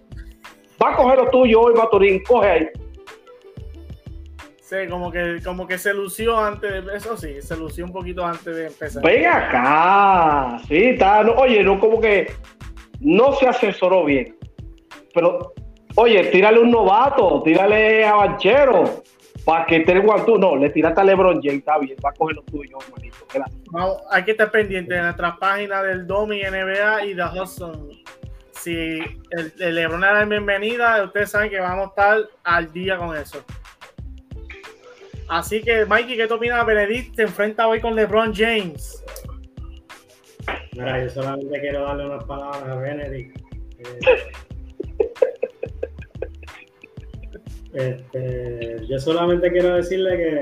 Va 0.82 0.93
a 0.93 0.95
coger 0.95 1.17
lo 1.19 1.30
tuyo 1.30 1.62
hoy, 1.62 1.73
Maturín, 1.73 2.23
coge 2.23 2.49
ahí. 2.49 2.67
Sí, 4.62 4.75
como 4.88 5.12
que, 5.12 5.39
como 5.43 5.65
que 5.65 5.80
se 5.80 5.93
lució 5.93 6.38
antes, 6.38 6.86
de, 6.86 6.95
eso 6.95 7.17
sí, 7.17 7.41
se 7.41 7.58
lució 7.58 7.86
un 7.86 7.91
poquito 7.91 8.23
antes 8.23 8.56
de 8.56 8.67
empezar. 8.67 9.04
Venga 9.04 9.47
acá, 9.47 10.60
sí, 10.67 10.89
está, 10.89 11.21
oye, 11.21 11.63
no, 11.63 11.80
como 11.80 11.99
que 11.99 12.32
no 12.99 13.34
se 13.34 13.47
asesoró 13.47 14.06
bien. 14.06 14.38
Pero, 15.12 15.54
oye, 15.95 16.23
tírale 16.25 16.60
un 16.60 16.69
novato, 16.69 17.41
tírale 17.43 18.06
a 18.06 18.13
Banchero, 18.13 19.02
para 19.45 19.65
que 19.65 19.80
te 19.82 19.99
guantú. 19.99 20.38
No, 20.38 20.56
le 20.56 20.69
tiraste 20.69 21.02
a 21.02 21.04
LeBron 21.04 21.41
James, 21.41 21.60
está 21.60 21.78
bien, 21.80 21.97
va 22.04 22.10
a 22.10 22.13
coger 22.13 22.36
lo 22.38 22.43
tuyo, 22.43 22.78
hermanito. 22.86 23.17
Vamos, 23.71 24.02
hay 24.10 24.23
que 24.23 24.32
estar 24.32 24.52
pendiente 24.52 24.93
de 24.93 25.02
nuestras 25.02 25.38
páginas 25.38 25.84
del 25.84 26.08
Domi 26.08 26.41
NBA 26.41 27.06
y 27.06 27.13
de 27.13 27.23
Hudson. 27.23 27.89
Si 28.52 28.73
el, 29.32 29.54
el 29.60 29.75
LeBron 29.75 30.04
era 30.04 30.25
bienvenida, 30.25 31.04
ustedes 31.04 31.32
saben 31.32 31.49
que 31.49 31.60
vamos 31.60 31.88
a 31.88 31.89
estar 31.89 32.17
al 32.43 32.71
día 32.71 32.97
con 32.97 33.15
eso. 33.15 33.43
Así 35.30 35.62
que, 35.62 35.86
Mikey, 35.86 36.17
¿qué 36.17 36.28
te 36.28 36.34
opinas? 36.34 36.65
Benedict 36.65 37.15
se 37.15 37.21
enfrenta 37.21 37.67
hoy 37.67 37.80
con 37.80 37.95
LeBron 37.95 38.34
James. 38.34 39.04
Mira, 40.73 41.04
yo 41.04 41.10
solamente 41.10 41.60
quiero 41.60 41.84
darle 41.84 42.08
unas 42.08 42.23
palabras 42.23 42.63
a 42.63 42.75
Benedict. 42.75 43.39
este, 47.73 48.77
yo 48.88 48.99
solamente 48.99 49.51
quiero 49.51 49.75
decirle 49.75 50.17
que 50.17 50.39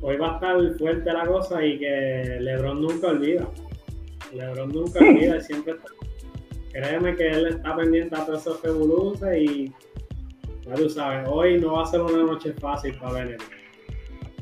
hoy 0.00 0.16
va 0.16 0.32
a 0.32 0.34
estar 0.34 0.78
fuerte 0.78 1.12
la 1.12 1.26
cosa 1.26 1.64
y 1.64 1.78
que 1.78 2.38
LeBron 2.40 2.80
nunca 2.80 3.08
olvida. 3.08 3.48
LeBron 4.34 4.70
nunca 4.70 5.00
olvida 5.00 5.36
y 5.36 5.40
siempre 5.40 5.74
está. 5.74 5.88
Créeme 6.72 7.16
que 7.16 7.28
él 7.28 7.46
está 7.48 7.76
pendiente 7.76 8.14
a 8.16 8.24
todos 8.24 8.40
esos 8.40 8.62
revoluciones 8.62 9.42
y 9.42 9.72
ya 10.66 10.74
tú 10.74 10.88
sabes, 10.88 11.28
hoy 11.28 11.58
no 11.60 11.72
va 11.72 11.82
a 11.82 11.86
ser 11.86 12.00
una 12.00 12.22
noche 12.22 12.52
fácil 12.52 12.94
para 12.94 13.14
Benedict. 13.14 13.42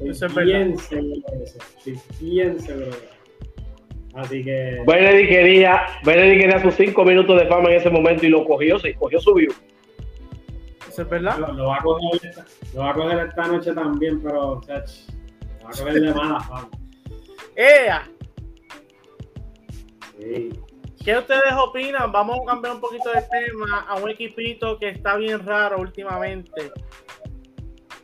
Estoy 0.05 0.45
bien 0.45 0.79
seguro 0.79 1.23
de 1.33 1.45
eso. 1.45 1.59
Estoy 1.79 1.99
bien 2.21 2.61
seguro 2.61 2.87
de 2.87 2.91
eso. 2.91 3.19
Así 4.15 4.45
que. 4.45 4.83
Benedict 4.87 5.29
quería, 5.29 5.83
Benedict 6.05 6.43
quería 6.43 6.63
sus 6.63 6.75
cinco 6.75 7.05
minutos 7.05 7.41
de 7.41 7.47
fama 7.47 7.71
en 7.71 7.77
ese 7.77 7.91
momento 7.91 8.27
y 8.27 8.29
lo 8.29 8.45
cogió, 8.45 8.79
sí, 8.79 8.95
cogió 8.95 9.21
su 9.21 9.35
view. 9.35 9.53
¿Eso 10.99 11.05
es 11.05 11.11
verdad? 11.11 11.39
Lo, 11.55 11.69
va 11.69 11.77
a 11.77 11.81
coger, 11.81 12.35
lo 12.75 12.81
va 12.81 12.91
a 12.91 12.95
coger 12.95 13.29
esta 13.29 13.47
noche 13.47 13.73
también, 13.73 14.21
pero 14.21 14.61
chach, 14.67 14.91
lo 15.61 15.67
va 15.67 15.71
a 15.71 15.79
coger 15.79 16.01
de 16.01 16.13
mala 16.13 16.41
fama. 16.41 16.69
¡Ea! 17.55 18.11
Sí. 20.19 20.51
¿Qué 21.05 21.17
ustedes 21.17 21.53
opinan? 21.57 22.11
Vamos 22.11 22.41
a 22.43 22.47
cambiar 22.47 22.75
un 22.75 22.81
poquito 22.81 23.13
de 23.13 23.23
tema 23.23 23.87
a 23.89 23.95
un 23.95 24.11
equipito 24.11 24.77
que 24.77 24.89
está 24.89 25.15
bien 25.15 25.47
raro 25.47 25.79
últimamente. 25.79 26.73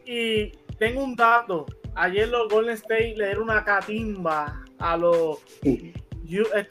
Y 0.07 0.53
tengo 0.79 1.03
un 1.03 1.17
dato. 1.17 1.67
Ayer 1.97 2.29
los 2.29 2.49
Golden 2.49 2.75
State 2.75 3.15
le 3.17 3.27
dieron 3.27 3.43
una 3.43 3.65
catimba 3.65 4.63
a 4.79 4.97
los, 4.97 5.39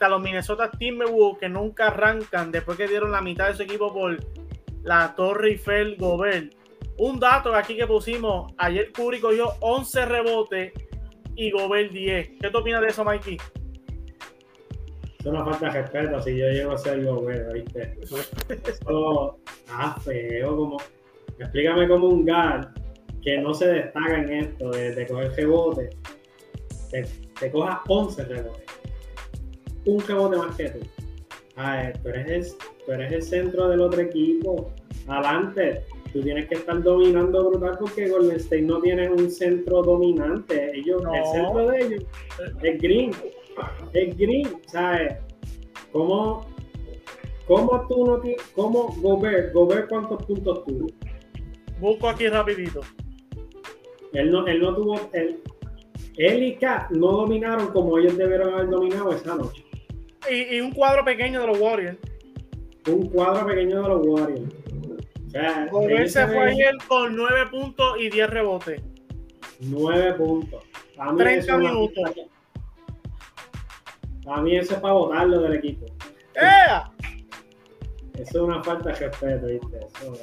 a 0.00 0.08
los 0.08 0.22
Minnesota 0.22 0.70
Timberwolves 0.70 1.38
que 1.38 1.50
nunca 1.50 1.88
arrancan 1.88 2.50
después 2.50 2.78
que 2.78 2.88
dieron 2.88 3.12
la 3.12 3.20
mitad 3.20 3.48
de 3.48 3.56
su 3.56 3.62
equipo 3.64 3.92
por 3.92 4.16
la 4.84 5.14
Torre 5.16 5.50
Eiffel 5.50 5.96
Gobert. 5.96 6.54
Un 6.98 7.18
dato 7.18 7.54
aquí 7.54 7.76
que 7.76 7.86
pusimos. 7.86 8.52
Ayer 8.56 8.92
Curry 8.92 9.20
cogió 9.20 9.48
11 9.60 10.06
rebotes 10.06 10.72
y 11.34 11.50
Gobert 11.50 11.90
10. 11.90 12.28
¿Qué 12.40 12.50
te 12.50 12.56
opinas 12.56 12.80
de 12.82 12.88
eso, 12.88 13.04
Mikey? 13.04 13.36
es 15.24 15.30
una 15.30 15.42
falta 15.42 15.70
respeto 15.70 16.20
si 16.20 16.36
yo 16.36 16.46
llego 16.50 16.72
a 16.72 16.78
ser 16.78 17.02
bueno, 17.02 17.52
¿viste? 17.54 17.98
Eso, 18.02 19.38
ah, 19.70 19.96
feo, 20.04 20.54
como, 20.54 20.76
explícame 21.38 21.88
como 21.88 22.08
un 22.08 22.26
guard 22.26 22.68
que 23.22 23.38
no 23.38 23.54
se 23.54 23.68
destaca 23.68 24.18
en 24.18 24.32
esto 24.32 24.70
de, 24.70 24.94
de 24.94 25.06
coger 25.06 25.32
rebote, 25.32 25.90
te, 26.90 27.06
te 27.40 27.50
cojas 27.50 27.78
11 27.88 28.24
rebotes, 28.24 28.66
un 29.86 30.06
rebote 30.06 30.36
más 30.36 30.56
que 30.56 30.68
tú. 30.68 30.80
Ah, 31.56 31.92
tú, 32.02 32.08
eres 32.08 32.30
el, 32.30 32.58
tú 32.84 32.92
eres 32.92 33.12
el 33.12 33.22
centro 33.22 33.68
del 33.68 33.80
otro 33.80 34.00
equipo, 34.00 34.72
adelante, 35.06 35.82
tú 36.12 36.20
tienes 36.20 36.48
que 36.48 36.56
estar 36.56 36.82
dominando 36.82 37.48
brutal 37.50 37.76
porque 37.78 38.08
Golden 38.08 38.36
State 38.36 38.62
no 38.62 38.80
tiene 38.80 39.08
un 39.08 39.30
centro 39.30 39.82
dominante. 39.82 40.76
Ellos, 40.76 41.02
el 41.14 41.24
centro 41.26 41.68
de 41.68 41.80
ellos 41.80 42.04
es 42.62 42.80
Green 42.80 43.12
es 43.92 44.16
Green, 44.16 44.48
¿sabes? 44.66 45.16
¿Cómo, 45.92 46.46
cómo 47.46 47.86
tú 47.88 48.06
no 48.06 48.20
tienes, 48.20 48.42
cómo 48.54 48.94
Gobert, 49.00 49.52
Gobert 49.52 49.88
cuántos 49.88 50.24
puntos 50.24 50.64
tuvo? 50.64 50.86
Busco 51.80 52.08
aquí 52.08 52.28
rapidito. 52.28 52.80
Él 54.12 54.30
no, 54.30 54.46
él 54.46 54.60
no 54.60 54.74
tuvo, 54.74 55.00
él, 55.12 55.40
él 56.16 56.42
y 56.42 56.56
Kat 56.56 56.90
no 56.90 57.12
dominaron 57.12 57.68
como 57.68 57.98
ellos 57.98 58.16
debieron 58.16 58.54
haber 58.54 58.70
dominado 58.70 59.12
esa 59.12 59.34
noche. 59.34 59.63
Y, 60.30 60.56
y 60.56 60.60
un 60.60 60.72
cuadro 60.72 61.04
pequeño 61.04 61.40
de 61.40 61.46
los 61.46 61.58
Warriors. 61.58 61.98
Un 62.88 63.08
cuadro 63.08 63.46
pequeño 63.46 63.82
de 63.82 63.88
los 63.88 64.06
Warriors. 64.06 64.54
O 65.26 65.30
sea, 65.30 65.66
Gobert 65.70 66.08
se 66.08 66.26
fue 66.26 66.50
ayer 66.50 66.74
con 66.86 67.16
9 67.16 67.46
puntos 67.50 67.96
y 67.98 68.10
10 68.10 68.30
rebotes. 68.30 68.82
9 69.60 70.14
puntos. 70.14 70.64
30 71.16 71.58
minutos. 71.58 72.12
A 74.26 74.40
mí 74.40 74.56
eso 74.56 74.74
es 74.74 74.80
para 74.80 74.94
votarlo 74.94 75.40
del 75.40 75.54
equipo. 75.54 75.86
¡Ea! 76.34 76.90
Eso 78.14 78.22
es 78.22 78.36
una 78.36 78.62
falta 78.62 78.90
de 78.90 78.94
respeto, 78.94 79.46
¿viste? 79.46 79.78
Eso 79.78 80.14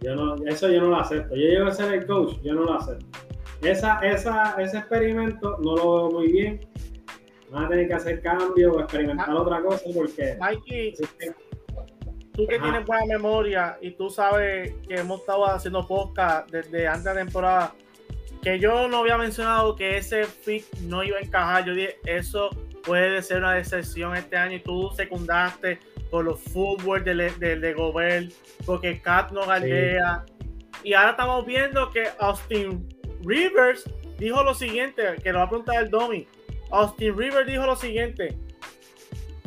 yo 0.00 0.14
no, 0.14 0.36
eso 0.46 0.68
yo 0.68 0.80
no 0.80 0.88
lo 0.88 1.00
acepto. 1.00 1.34
Yo 1.34 1.42
llego 1.42 1.66
a 1.66 1.72
ser 1.72 1.92
el 1.92 2.06
coach, 2.06 2.40
yo 2.42 2.54
no 2.54 2.62
lo 2.62 2.74
acepto. 2.74 3.06
Esa, 3.62 3.98
esa, 4.00 4.54
ese 4.60 4.78
experimento 4.78 5.58
no 5.58 5.76
lo 5.76 5.94
veo 5.94 6.10
muy 6.10 6.32
bien. 6.32 6.60
Van 7.50 7.64
a 7.64 7.68
tener 7.68 7.88
que 7.88 7.94
hacer 7.94 8.20
cambios 8.20 8.76
o 8.76 8.80
experimentar 8.80 9.30
ah. 9.30 9.36
otra 9.36 9.62
cosa 9.62 9.84
porque. 9.94 10.36
Mikey, 10.38 10.94
tú 12.32 12.46
que 12.46 12.58
tienes 12.58 12.84
buena 12.84 13.06
memoria 13.06 13.78
y 13.80 13.90
tú 13.92 14.10
sabes 14.10 14.74
que 14.86 14.94
hemos 14.96 15.20
estado 15.20 15.46
haciendo 15.46 15.86
podcast 15.86 16.50
desde 16.50 16.86
antes 16.86 17.04
de 17.04 17.14
la 17.14 17.20
temporada, 17.20 17.74
que 18.42 18.58
yo 18.58 18.88
no 18.88 18.98
había 18.98 19.18
mencionado 19.18 19.74
que 19.74 19.96
ese 19.96 20.24
fit 20.24 20.64
no 20.82 21.02
iba 21.02 21.18
a 21.18 21.20
encajar. 21.20 21.64
Yo 21.64 21.74
dije, 21.74 21.96
eso 22.04 22.50
puede 22.84 23.22
ser 23.22 23.38
una 23.38 23.54
decepción 23.54 24.14
este 24.16 24.36
año 24.36 24.56
y 24.56 24.60
tú 24.60 24.90
secundaste 24.94 25.78
por 26.10 26.24
los 26.24 26.40
fútbol 26.40 27.04
de, 27.04 27.14
de, 27.14 27.74
Gobert, 27.74 28.32
porque 28.64 29.00
Cat 29.00 29.30
no 29.32 29.46
galdea. 29.46 30.24
Y 30.82 30.94
ahora 30.94 31.10
estamos 31.10 31.44
viendo 31.44 31.90
que 31.90 32.08
Austin 32.18 32.88
Rivers 33.24 33.84
dijo 34.18 34.42
lo 34.42 34.54
siguiente, 34.54 35.02
que 35.22 35.32
lo 35.32 35.38
va 35.38 35.44
a 35.44 35.48
preguntar 35.48 35.82
el 35.82 35.90
Domi. 35.90 36.26
Austin 36.70 37.16
Rivers 37.16 37.46
dijo 37.46 37.66
lo 37.66 37.76
siguiente. 37.76 38.36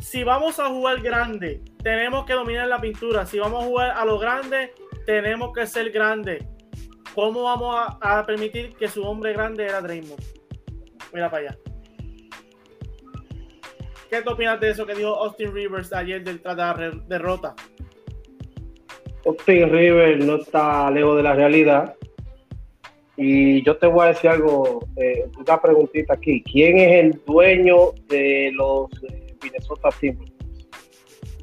Si 0.00 0.24
vamos 0.24 0.58
a 0.58 0.68
jugar 0.68 1.00
grande, 1.00 1.62
tenemos 1.82 2.26
que 2.26 2.34
dominar 2.34 2.68
la 2.68 2.80
pintura. 2.80 3.24
Si 3.24 3.38
vamos 3.38 3.62
a 3.62 3.66
jugar 3.66 3.90
a 3.92 4.04
lo 4.04 4.18
grande, 4.18 4.72
tenemos 5.06 5.52
que 5.52 5.66
ser 5.66 5.90
grande. 5.90 6.46
¿Cómo 7.14 7.42
vamos 7.42 7.76
a, 8.00 8.24
permitir 8.26 8.74
que 8.74 8.88
su 8.88 9.02
hombre 9.02 9.32
grande 9.32 9.64
era 9.64 9.80
Draymond? 9.80 10.22
Mira 11.12 11.30
para 11.30 11.48
allá. 11.48 11.58
¿Qué 14.08 14.20
te 14.20 14.28
opinas 14.28 14.60
de 14.60 14.70
eso 14.70 14.86
que 14.86 14.94
dijo 14.94 15.14
Austin 15.14 15.54
Rivers 15.54 15.92
ayer 15.92 16.22
del 16.22 16.42
de 16.42 16.54
la 16.54 16.92
derrota? 17.06 17.54
Austin 19.24 19.70
Rivers 19.70 20.24
no 20.24 20.36
está 20.36 20.90
lejos 20.90 21.16
de 21.16 21.22
la 21.22 21.34
realidad. 21.34 21.94
Y 23.24 23.62
yo 23.62 23.76
te 23.76 23.86
voy 23.86 24.06
a 24.06 24.08
decir 24.08 24.30
algo, 24.30 24.84
eh, 24.96 25.24
una 25.38 25.62
preguntita 25.62 26.14
aquí. 26.14 26.42
¿Quién 26.42 26.76
es 26.76 27.04
el 27.04 27.20
dueño 27.24 27.92
de 28.08 28.50
los 28.52 28.90
eh, 29.04 29.36
Minnesota 29.40 29.90
Timberwolves? 30.00 30.32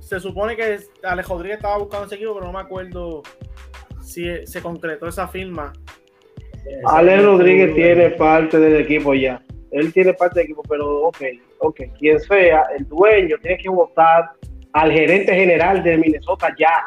Se 0.02 0.20
supone 0.20 0.58
que 0.58 0.80
Alex 1.04 1.30
Rodríguez 1.30 1.56
estaba 1.56 1.78
buscando 1.78 2.06
ese 2.08 2.16
equipo, 2.16 2.34
pero 2.34 2.48
no 2.48 2.52
me 2.52 2.60
acuerdo 2.60 3.24
si 4.02 4.46
se 4.46 4.62
concretó 4.62 5.08
esa 5.08 5.30
firma. 5.30 5.72
Alex 6.86 7.24
Rodríguez 7.24 7.74
tiene 7.74 8.10
parte 8.10 8.60
del 8.60 8.82
equipo 8.82 9.14
ya. 9.14 9.42
Él 9.72 9.94
tiene 9.94 10.14
parte 10.14 10.40
del 10.40 10.46
equipo, 10.48 10.64
pero 10.68 11.04
ok, 11.04 11.22
ok. 11.60 11.82
Quien 11.98 12.20
sea, 12.20 12.64
el 12.78 12.86
dueño 12.90 13.38
tiene 13.42 13.58
que 13.58 13.70
votar 13.70 14.32
al 14.74 14.92
gerente 14.92 15.34
general 15.34 15.82
de 15.82 15.98
Minnesota 15.98 16.54
ya 16.60 16.86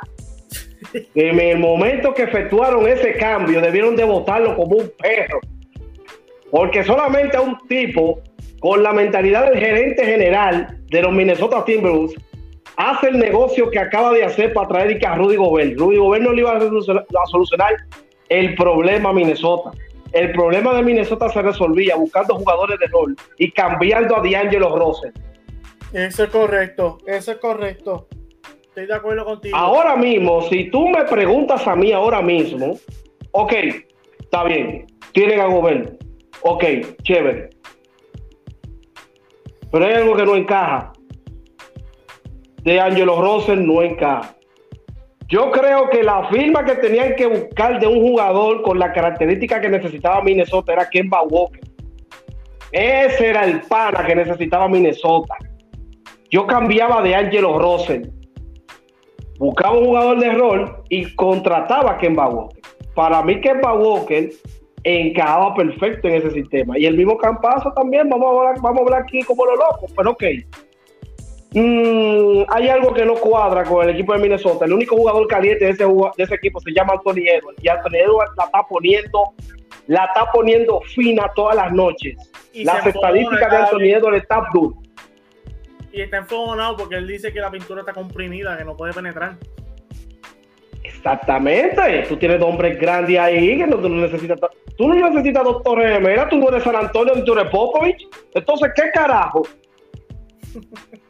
en 1.14 1.40
el 1.40 1.58
momento 1.58 2.14
que 2.14 2.22
efectuaron 2.22 2.86
ese 2.88 3.14
cambio, 3.14 3.60
debieron 3.60 3.96
de 3.96 4.04
votarlo 4.04 4.56
como 4.56 4.76
un 4.76 4.92
perro. 4.98 5.40
Porque 6.50 6.84
solamente 6.84 7.36
a 7.36 7.40
un 7.40 7.56
tipo 7.66 8.20
con 8.60 8.82
la 8.82 8.92
mentalidad 8.92 9.50
del 9.50 9.58
gerente 9.58 10.04
general 10.04 10.78
de 10.88 11.02
los 11.02 11.12
Minnesota 11.12 11.64
Timberwolves 11.64 12.14
hace 12.76 13.08
el 13.08 13.18
negocio 13.18 13.70
que 13.70 13.78
acaba 13.78 14.12
de 14.12 14.24
hacer 14.24 14.52
para 14.52 14.68
traer 14.68 15.06
a 15.06 15.16
Rudy 15.16 15.36
Gobert. 15.36 15.78
Rudy 15.78 15.96
Gobert 15.96 16.24
no 16.24 16.32
le 16.32 16.40
iba 16.40 16.56
a 16.56 17.26
solucionar 17.26 17.76
el 18.28 18.54
problema 18.54 19.10
a 19.10 19.12
Minnesota. 19.12 19.72
El 20.12 20.32
problema 20.32 20.74
de 20.74 20.82
Minnesota 20.82 21.28
se 21.30 21.40
resolvía 21.40 21.96
buscando 21.96 22.34
jugadores 22.34 22.78
de 22.78 22.86
rol 22.86 23.16
y 23.38 23.50
cambiando 23.50 24.16
a 24.16 24.20
D'Angelo 24.20 24.76
Russell. 24.76 25.12
Eso 25.92 26.24
es 26.24 26.30
correcto, 26.30 26.98
eso 27.06 27.32
es 27.32 27.38
correcto. 27.38 28.08
Estoy 28.72 28.86
de 28.86 28.94
acuerdo 28.94 29.26
contigo. 29.26 29.54
Ahora 29.54 29.96
mismo, 29.96 30.40
si 30.48 30.70
tú 30.70 30.88
me 30.88 31.04
preguntas 31.04 31.68
a 31.68 31.76
mí 31.76 31.92
ahora 31.92 32.22
mismo, 32.22 32.78
ok, 33.32 33.52
está 34.18 34.44
bien, 34.44 34.86
tienen 35.12 35.40
a 35.40 35.44
Gobern, 35.44 35.98
ok, 36.40 36.64
chévere. 37.02 37.50
Pero 39.70 39.84
hay 39.84 39.92
algo 39.92 40.16
que 40.16 40.24
no 40.24 40.36
encaja. 40.36 40.90
De 42.62 42.80
Angelo 42.80 43.20
Rosen 43.20 43.66
no 43.66 43.82
encaja. 43.82 44.34
Yo 45.28 45.50
creo 45.50 45.90
que 45.90 46.02
la 46.02 46.30
firma 46.30 46.64
que 46.64 46.76
tenían 46.76 47.14
que 47.14 47.26
buscar 47.26 47.78
de 47.78 47.86
un 47.86 48.00
jugador 48.00 48.62
con 48.62 48.78
la 48.78 48.90
característica 48.94 49.60
que 49.60 49.68
necesitaba 49.68 50.22
Minnesota 50.22 50.72
era 50.72 50.88
Kemba 50.88 51.20
Walker. 51.24 51.60
Ese 52.70 53.28
era 53.28 53.44
el 53.44 53.60
pana 53.60 54.02
que 54.06 54.14
necesitaba 54.14 54.66
Minnesota. 54.66 55.36
Yo 56.30 56.46
cambiaba 56.46 57.02
de 57.02 57.14
Angelo 57.14 57.58
Rosen 57.58 58.21
buscaba 59.42 59.76
un 59.76 59.86
jugador 59.86 60.20
de 60.20 60.30
rol 60.30 60.76
y 60.88 61.14
contrataba 61.16 61.92
a 61.92 61.98
Kemba 61.98 62.28
Walker. 62.28 62.62
Para 62.94 63.22
mí, 63.22 63.40
Kemba 63.40 63.74
Walker 63.74 64.30
encajaba 64.84 65.54
perfecto 65.54 66.06
en 66.06 66.14
ese 66.14 66.30
sistema. 66.30 66.78
Y 66.78 66.86
el 66.86 66.96
mismo 66.96 67.16
Campazo 67.16 67.72
también, 67.72 68.08
vamos 68.08 68.26
a 68.26 68.38
hablar, 68.38 68.62
vamos 68.62 68.78
a 68.78 68.82
hablar 68.84 69.02
aquí 69.02 69.20
como 69.22 69.44
lo 69.44 69.56
loco, 69.56 69.86
pero 69.96 70.10
ok. 70.10 70.24
Mm, 71.54 72.44
hay 72.48 72.68
algo 72.68 72.94
que 72.94 73.04
no 73.04 73.14
cuadra 73.14 73.64
con 73.64 73.82
el 73.82 73.94
equipo 73.94 74.12
de 74.12 74.20
Minnesota. 74.20 74.64
El 74.64 74.74
único 74.74 74.96
jugador 74.96 75.26
caliente 75.26 75.64
de 75.64 75.70
ese, 75.72 75.84
de 75.86 76.22
ese 76.22 76.34
equipo 76.36 76.60
se 76.60 76.72
llama 76.72 76.92
Anthony 76.92 77.26
Edwards. 77.26 77.62
Y 77.64 77.68
Anthony 77.68 77.96
Edwards 77.96 78.32
la 78.38 78.44
está 78.44 78.62
poniendo, 78.68 79.32
la 79.88 80.04
está 80.04 80.30
poniendo 80.32 80.80
fina 80.82 81.30
todas 81.34 81.56
las 81.56 81.72
noches. 81.72 82.16
las 82.54 82.86
estadísticas 82.86 83.50
de 83.50 83.56
Anthony 83.56 83.96
Edwards 83.96 84.22
están 84.22 84.44
duras 84.54 84.82
y 85.92 86.00
está 86.00 86.18
enfogonado 86.18 86.76
porque 86.76 86.96
él 86.96 87.06
dice 87.06 87.32
que 87.32 87.40
la 87.40 87.50
pintura 87.50 87.80
está 87.80 87.92
comprimida, 87.92 88.56
que 88.56 88.64
no 88.64 88.76
puede 88.76 88.92
penetrar. 88.92 89.36
Exactamente, 90.82 92.06
tú 92.08 92.16
tienes 92.16 92.40
hombres 92.42 92.78
grandes 92.78 93.18
ahí 93.18 93.58
que 93.58 93.66
no, 93.66 93.76
tú 93.76 93.88
no 93.88 94.00
necesitas. 94.00 94.38
Tú 94.76 94.88
no 94.88 94.94
necesitas 94.94 95.44
doctor 95.44 95.78
Mira, 96.00 96.28
tú 96.28 96.38
no 96.38 96.48
eres 96.48 96.62
San 96.62 96.76
Antonio, 96.76 97.22
tú 97.24 97.32
eres 97.34 97.50
Popovich. 97.50 98.08
Entonces, 98.34 98.70
¿qué 98.74 98.90
carajo? 98.92 99.42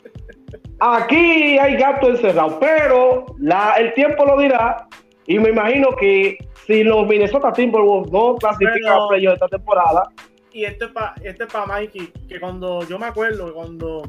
Aquí 0.81 1.59
hay 1.59 1.77
gato 1.77 2.09
encerrado, 2.09 2.59
pero 2.59 3.27
la, 3.39 3.75
el 3.79 3.95
tiempo 3.95 4.25
lo 4.25 4.37
dirá. 4.41 4.89
Y 5.27 5.39
me 5.39 5.51
imagino 5.51 5.95
que 5.95 6.37
si 6.67 6.83
los 6.83 7.07
Minnesota 7.07 7.53
Timberwolves 7.53 8.11
no 8.11 8.35
clasifican 8.37 8.93
a 8.93 9.09
playoff 9.09 9.35
esta 9.35 9.49
temporada. 9.49 10.03
Y 10.53 10.65
este 10.65 10.87
es 10.87 10.91
para 10.91 11.15
este 11.23 11.47
Mikey, 11.67 12.13
que 12.29 12.41
cuando 12.41 12.83
yo 12.89 12.99
me 12.99 13.07
acuerdo, 13.07 13.55
cuando 13.55 14.03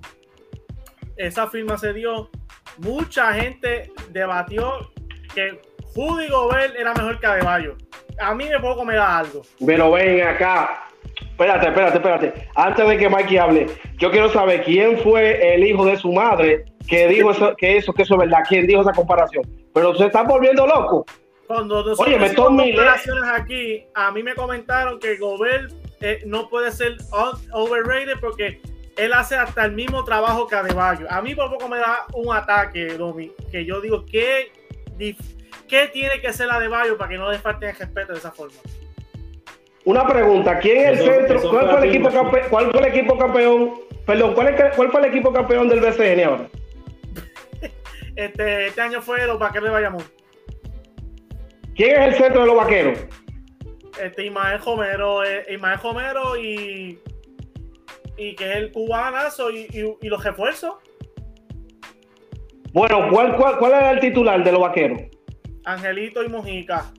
esa 1.18 1.48
firma 1.48 1.78
se 1.78 1.94
dio, 1.94 2.30
mucha 2.78 3.34
gente 3.34 3.92
debatió 4.10 4.92
que 5.34 5.62
Judy 5.94 6.28
Gobert 6.30 6.76
era 6.76 6.94
mejor 6.94 7.20
que 7.20 7.26
Adebayo. 7.26 7.76
A 8.20 8.34
mí 8.34 8.46
me 8.50 8.60
poco 8.60 8.86
me 8.86 8.96
da 8.96 9.20
algo. 9.20 9.42
Pero 9.66 9.92
ven 9.92 10.22
acá. 10.22 10.86
Espérate, 11.22 11.68
espérate, 11.68 11.98
espérate. 11.98 12.50
Antes 12.56 12.88
de 12.88 12.98
que 12.98 13.10
Mikey 13.10 13.38
hable, 13.38 13.68
yo 13.98 14.12
quiero 14.12 14.30
saber 14.30 14.64
quién 14.64 14.98
fue 15.00 15.56
el 15.56 15.66
hijo 15.66 15.86
de 15.86 15.98
su 15.98 16.12
madre 16.12 16.66
que 16.88 17.08
dijo 17.08 17.32
eso, 17.32 17.56
que 17.56 17.78
eso, 17.78 17.94
que 17.94 18.04
eso 18.04 18.16
es 18.16 18.20
verdad. 18.20 18.40
¿Quién 18.48 18.68
dijo 18.68 18.82
esa 18.82 18.92
comparación? 18.92 19.44
Pero 19.74 19.96
se 19.96 20.06
están 20.06 20.28
volviendo 20.28 20.68
loco. 20.68 21.06
Cuando 21.48 21.84
Oye, 21.98 22.18
me 22.18 22.34
comparaciones 22.34 23.24
aquí, 23.34 23.84
a 23.94 24.12
mí 24.12 24.24
me 24.24 24.34
comentaron 24.34 25.00
que 25.00 25.18
Gobert 25.18 25.72
eh, 26.02 26.22
no 26.26 26.50
puede 26.50 26.72
ser 26.72 26.98
overrated 27.52 28.20
porque 28.20 28.62
él 28.98 29.14
hace 29.14 29.36
hasta 29.36 29.66
el 29.66 29.72
mismo 29.72 30.04
trabajo 30.04 30.48
que 30.48 30.56
Adebayo. 30.56 31.08
A 31.10 31.22
mí 31.22 31.36
por 31.36 31.50
poco 31.50 31.68
me 31.68 31.78
da 31.78 32.06
un 32.14 32.36
ataque, 32.36 32.98
Domi, 32.98 33.32
que 33.52 33.66
yo 33.66 33.82
digo, 33.82 34.06
¿qué, 34.06 34.52
qué 35.68 35.88
tiene 35.92 36.22
que 36.22 36.34
ser 36.34 36.50
Adebayo 36.50 36.98
para 36.98 37.10
que 37.10 37.18
no 37.18 37.32
le 37.32 37.40
falte 37.40 37.70
el 37.70 37.76
respeto 37.76 38.14
de 38.14 38.20
esa 38.20 38.32
forma? 38.32 38.58
Una 39.86 40.08
pregunta, 40.08 40.60
¿quién 40.60 40.94
es 40.94 41.00
el 41.00 41.06
centro? 41.06 41.50
¿Cuál 41.50 41.70
fue 41.70 41.80
el, 41.80 41.90
equipo 41.90 42.10
campeón, 42.10 42.50
¿Cuál 42.50 42.72
fue 42.72 42.80
el 42.80 42.88
equipo 42.88 43.18
campeón? 43.18 43.74
Perdón, 44.06 44.34
¿cuál, 44.34 44.72
¿cuál 44.76 44.92
fue 44.92 45.02
el 45.02 45.08
equipo 45.08 45.34
campeón 45.34 45.68
del 45.68 45.82
BCN 45.82 46.24
ahora? 46.24 46.48
este, 48.16 48.68
este 48.68 48.82
año 48.82 49.02
fue 49.02 49.26
los 49.28 49.40
vaqueros 49.40 49.70
de 49.70 49.74
Bayamón. 49.74 50.04
¿Quién 51.76 52.02
es 52.02 52.08
el 52.08 52.16
centro 52.16 52.42
de 52.42 52.48
los 52.48 52.56
vaqueros? 52.56 53.00
Este, 54.02 54.26
Imael 54.26 54.62
Homero, 54.64 55.24
eh, 55.24 55.46
Imael 55.50 55.80
Homero 55.84 56.38
y 56.38 57.00
y 58.30 58.36
que 58.36 58.50
es 58.50 58.58
el 58.58 58.72
cubanazo 58.72 59.52
y, 59.52 59.68
y, 60.02 60.08
los 60.08 60.24
refuerzos. 60.24 60.76
Bueno, 62.72 63.10
¿cuál, 63.12 63.36
cuál, 63.36 63.58
cuál 63.58 63.74
era 63.74 63.92
el 63.92 64.00
titular 64.00 64.44
de 64.44 64.52
los 64.52 64.62
vaqueros? 64.62 65.02
Angelito 65.66 66.24
y 66.24 66.30
Mojica. 66.30 66.92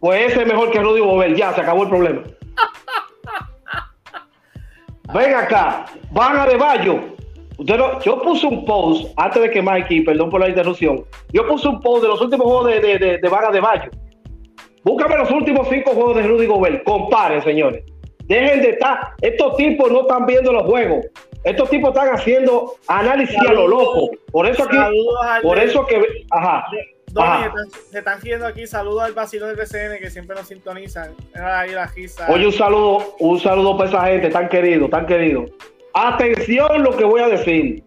Pues 0.00 0.32
ese 0.32 0.42
es 0.42 0.46
mejor 0.46 0.70
que 0.70 0.80
Rudy 0.80 1.00
Bobel, 1.00 1.34
ya 1.34 1.54
se 1.54 1.62
acabó 1.62 1.84
el 1.84 1.88
problema. 1.88 2.22
Ven 5.14 5.34
acá, 5.34 5.86
van 6.10 6.36
a 6.36 6.46
de 6.46 6.56
Bayo. 6.56 7.00
yo 7.58 8.22
puse 8.22 8.46
un 8.46 8.64
post 8.64 9.12
antes 9.16 9.42
de 9.42 9.50
que 9.50 9.62
Mikey, 9.62 10.02
perdón 10.02 10.28
por 10.28 10.40
la 10.40 10.48
interrupción. 10.48 11.04
Yo 11.32 11.46
puse 11.46 11.68
un 11.68 11.80
post 11.80 12.02
de 12.02 12.08
los 12.08 12.20
últimos 12.20 12.46
juegos 12.46 12.66
de, 12.66 12.80
de, 12.80 12.98
de, 12.98 13.18
de 13.18 13.28
Vaga 13.28 13.50
de 13.50 13.60
Bayo. 13.60 13.90
Búscame 14.84 15.16
los 15.16 15.30
últimos 15.30 15.66
cinco 15.70 15.92
juegos 15.92 16.16
de 16.16 16.24
Rudy 16.24 16.46
Gobel. 16.46 16.82
Comparen, 16.82 17.42
señores. 17.42 17.84
Dejen 18.26 18.62
de 18.62 18.70
estar. 18.70 19.14
Estos 19.20 19.56
tipos 19.56 19.90
no 19.90 20.02
están 20.02 20.26
viendo 20.26 20.52
los 20.52 20.64
juegos. 20.64 21.06
Estos 21.44 21.68
tipos 21.68 21.90
están 21.90 22.08
haciendo 22.08 22.76
análisis 22.88 23.36
a 23.46 23.52
lo 23.52 23.68
loco. 23.68 24.10
Por 24.32 24.46
eso 24.46 24.64
aquí. 24.64 24.76
Por 25.42 25.58
eso 25.58 25.86
que. 25.86 26.24
Ajá. 26.30 26.66
se 27.90 27.98
están 27.98 28.20
siguiendo 28.20 28.46
aquí. 28.46 28.66
Saludos 28.66 29.02
al 29.02 29.12
vacío 29.12 29.46
del 29.46 29.56
BCN 29.56 29.98
que 30.00 30.10
siempre 30.10 30.34
nos 30.34 30.48
sintonizan. 30.48 31.14
Ahí 31.34 31.72
la 31.72 31.90
Oye, 32.28 32.46
un 32.46 32.52
saludo, 32.52 33.16
un 33.18 33.38
saludo 33.38 33.76
para 33.76 33.90
esa 33.90 34.04
gente 34.06 34.30
tan 34.30 34.48
querido, 34.48 34.88
tan 34.88 35.06
querido. 35.06 35.44
Atención 35.92 36.82
lo 36.82 36.96
que 36.96 37.04
voy 37.04 37.20
a 37.20 37.28
decir. 37.28 37.84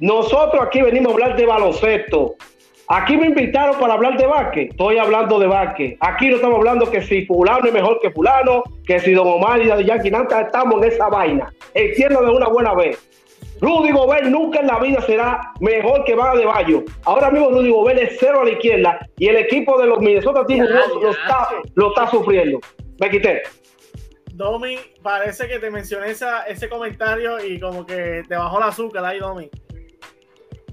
Nosotros 0.00 0.62
aquí 0.64 0.82
venimos 0.82 1.10
a 1.10 1.12
hablar 1.14 1.36
de 1.36 1.46
baloncesto. 1.46 2.34
Aquí 2.90 3.18
me 3.18 3.26
invitaron 3.26 3.78
para 3.78 3.94
hablar 3.94 4.16
de 4.16 4.26
básquet. 4.26 4.70
Estoy 4.70 4.96
hablando 4.96 5.38
de 5.38 5.46
básquet. 5.46 5.98
Aquí 6.00 6.28
no 6.28 6.36
estamos 6.36 6.56
hablando 6.56 6.90
que 6.90 7.02
si 7.02 7.26
fulano 7.26 7.66
es 7.66 7.72
mejor 7.72 8.00
que 8.00 8.10
fulano, 8.10 8.62
que 8.86 8.98
si 8.98 9.12
Don 9.12 9.28
Omar 9.28 9.60
y 9.60 9.66
de 9.66 9.84
Yankee 9.84 10.10
Nanta 10.10 10.40
estamos 10.40 10.82
en 10.82 10.90
esa 10.90 11.08
vaina. 11.08 11.52
Entiendo 11.74 12.24
de 12.24 12.30
una 12.30 12.48
buena 12.48 12.72
vez. 12.72 12.98
Rudy 13.60 13.90
Gobert 13.90 14.24
nunca 14.24 14.60
en 14.60 14.68
la 14.68 14.78
vida 14.78 15.02
será 15.02 15.52
mejor 15.60 16.04
que 16.04 16.14
Vaga 16.14 16.38
de 16.38 16.46
Bayo. 16.46 16.84
Ahora 17.04 17.30
mismo 17.30 17.50
Rudy 17.50 17.70
Gobert 17.70 17.98
es 17.98 18.16
cero 18.18 18.40
a 18.40 18.44
la 18.44 18.52
izquierda 18.52 18.98
y 19.18 19.28
el 19.28 19.36
equipo 19.36 19.78
de 19.78 19.86
los 19.86 19.98
Minnesota 19.98 20.46
Timberwolves 20.46 21.02
lo, 21.02 21.10
está, 21.10 21.48
lo 21.74 21.88
está 21.88 22.10
sufriendo. 22.10 22.58
Me 23.00 23.10
quité. 23.10 23.42
Domi, 24.32 24.78
parece 25.02 25.46
que 25.46 25.58
te 25.58 25.70
mencioné 25.70 26.10
esa, 26.10 26.44
ese 26.44 26.70
comentario 26.70 27.44
y 27.44 27.60
como 27.60 27.84
que 27.84 28.22
te 28.26 28.36
bajó 28.36 28.58
el 28.58 28.64
azúcar 28.64 29.04
ahí, 29.04 29.18
Domi. 29.18 29.50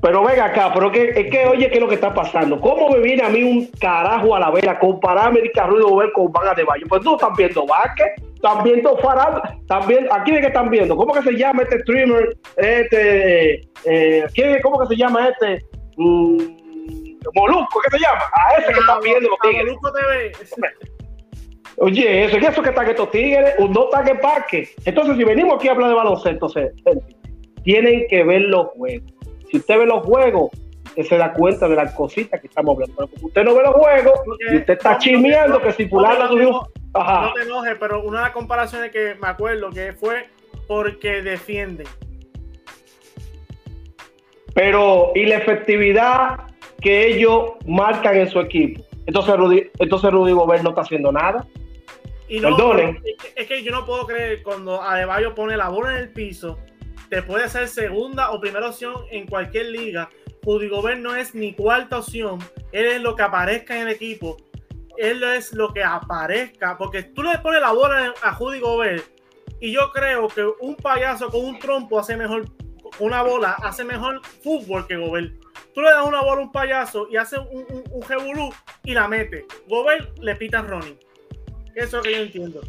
Pero 0.02 0.24
venga 0.24 0.46
acá, 0.46 0.72
pero 0.74 0.92
que, 0.92 1.10
es 1.10 1.32
que 1.32 1.46
oye, 1.48 1.70
¿qué 1.70 1.76
es 1.76 1.82
lo 1.82 1.88
que 1.88 1.96
está 1.96 2.14
pasando? 2.14 2.60
¿Cómo 2.60 2.90
me 2.90 3.00
viene 3.00 3.24
a 3.24 3.30
mí 3.30 3.42
un 3.44 3.68
carajo 3.80 4.36
a 4.36 4.40
la 4.40 4.52
vela 4.52 4.78
comparar 4.78 5.26
a 5.26 5.28
América 5.28 5.66
Ruido 5.66 5.96
ver 5.96 6.12
con 6.12 6.32
Vaga 6.32 6.54
de 6.54 6.64
Bayo? 6.64 6.86
Pues 6.88 7.02
tú 7.02 7.16
estás 7.16 7.30
viendo 7.38 7.66
Vázquez, 7.66 8.08
están 8.36 8.64
viendo 8.64 8.98
Farad, 8.98 9.42
también, 9.68 10.08
¿a 10.12 10.24
quién 10.24 10.38
es 10.38 10.42
que 10.42 10.48
están 10.48 10.70
viendo? 10.70 10.96
¿Cómo 10.96 11.14
que 11.14 11.24
se 11.24 11.38
llama 11.38 11.64
este 11.64 11.80
streamer? 11.80 12.38
Este, 12.58 13.62
eh, 13.86 14.26
¿quién, 14.34 14.62
¿cómo 14.62 14.80
que 14.80 14.88
se 14.88 14.96
llama 14.96 15.30
este? 15.30 15.66
Mm, 15.98 16.38
Molusco, 17.34 17.80
¿qué 17.86 17.98
se 17.98 18.04
llama? 18.04 18.22
A 18.34 18.60
ese 18.60 18.74
que 18.74 18.80
están 18.80 19.00
viendo 19.02 19.30
los 19.30 19.40
tigres. 19.40 19.66
Molusco 19.66 19.92
TV. 19.94 20.32
Oye, 21.78 22.26
eso, 22.26 22.38
es 22.38 22.48
eso 22.48 22.62
que 22.62 22.70
están 22.70 22.88
estos 22.88 23.12
tigres, 23.12 23.56
un 23.58 23.74
dos 23.74 23.90
en 24.08 24.20
parque. 24.20 24.70
Entonces, 24.86 25.18
si 25.18 25.24
venimos 25.24 25.56
aquí 25.56 25.68
a 25.68 25.72
hablar 25.72 25.90
de 25.90 25.96
baloncesto, 25.96 26.48
tienen 27.64 28.06
que 28.08 28.24
ver 28.24 28.44
los 28.44 28.68
juegos 28.68 29.15
si 29.56 29.60
usted 29.60 29.80
ve 29.80 29.86
los 29.86 30.06
juegos, 30.06 30.50
usted 30.84 31.04
se 31.04 31.18
da 31.18 31.32
cuenta 31.32 31.70
de 31.70 31.76
las 31.78 31.94
cositas 31.94 32.42
que 32.42 32.48
estamos 32.48 32.76
hablando. 32.76 32.96
Pero 32.98 33.08
como 33.08 33.28
usted 33.28 33.44
no 33.46 33.56
ve 33.56 33.64
los 33.64 33.74
juegos 33.76 34.20
y 34.52 34.58
usted 34.58 34.74
está 34.74 35.00
no, 35.48 35.62
que 35.62 35.72
si 35.72 35.88
fulano 35.88 36.28
subió. 36.28 36.68
No 36.94 37.34
te 37.34 37.44
enojes, 37.44 37.78
pero 37.80 38.04
una 38.04 38.20
de 38.20 38.24
las 38.26 38.34
comparaciones 38.34 38.92
que 38.92 39.16
me 39.16 39.30
acuerdo 39.30 39.70
que 39.70 39.94
fue 39.94 40.28
porque 40.68 41.22
defienden. 41.22 41.88
Pero, 44.54 45.12
¿y 45.16 45.26
la 45.26 45.38
efectividad 45.38 46.54
que 46.82 47.08
ellos 47.08 47.54
marcan 47.66 48.18
en 48.18 48.30
su 48.30 48.42
equipo? 48.42 48.84
Entonces 49.06 49.38
Rudy, 49.38 49.70
entonces 49.80 50.12
Rudy 50.12 50.34
Gobert 50.34 50.64
no 50.64 50.70
está 50.70 50.82
haciendo 50.82 51.14
nada. 51.14 51.48
Y 52.28 52.40
no, 52.40 52.78
es, 52.78 52.96
que, 53.02 53.16
es 53.36 53.48
que 53.48 53.64
yo 53.64 53.72
no 53.72 53.86
puedo 53.86 54.06
creer 54.06 54.42
cuando 54.44 54.82
Adebayo 54.82 55.34
pone 55.34 55.56
la 55.56 55.70
bola 55.70 55.92
en 55.92 55.98
el 56.04 56.10
piso 56.10 56.58
te 57.10 57.22
puede 57.24 57.50
ser 57.50 57.68
segunda 57.68 58.32
o 58.32 58.40
primera 58.40 58.70
opción 58.70 59.06
en 59.12 59.28
cualquier 59.28 59.68
liga. 59.68 60.10
Judy 60.44 60.70
Gobert 60.70 61.00
no 61.00 61.16
es 61.16 61.34
ni 61.34 61.54
cuarta 61.54 62.00
opción, 62.00 62.40
él 62.72 62.86
es 62.86 63.02
lo 63.02 63.16
que 63.16 63.24
aparezca 63.24 63.76
en 63.76 63.88
el 63.88 63.94
equipo, 63.94 64.38
él 64.98 65.24
es 65.24 65.54
lo 65.54 65.74
que 65.74 65.84
aparezca, 65.84 66.78
porque 66.78 67.04
tú 67.04 67.24
le 67.24 67.38
pones 67.40 67.62
la 67.62 67.72
bola 67.72 68.14
a 68.22 68.34
Judy 68.34 68.60
Gobert 68.60 69.04
y 69.60 69.72
yo 69.72 69.92
creo 69.92 70.28
que 70.28 70.46
un 70.60 70.76
payaso 70.76 71.30
con 71.30 71.44
un 71.44 71.58
trompo 71.58 72.00
hace 72.00 72.16
mejor, 72.16 72.46
una 73.00 73.24
bola 73.24 73.54
hace 73.64 73.84
mejor 73.84 74.22
fútbol 74.44 74.86
que 74.86 74.98
Gobert. 74.98 75.34
Tú 75.74 75.82
le 75.82 75.90
das 75.90 76.06
una 76.06 76.22
bola 76.22 76.42
a 76.42 76.44
un 76.46 76.52
payaso 76.52 77.08
y 77.10 77.18
hace 77.18 77.38
un, 77.40 77.66
un, 77.92 78.54
y 78.84 78.94
la 78.94 79.08
mete. 79.08 79.46
Gobert 79.68 80.18
le 80.20 80.36
pita 80.36 80.60
a 80.60 80.62
Ronnie. 80.62 80.98
Eso 81.74 81.86
es 81.86 81.94
lo 81.94 82.02
que 82.02 82.12
yo 82.12 82.18
entiendo. 82.18 82.62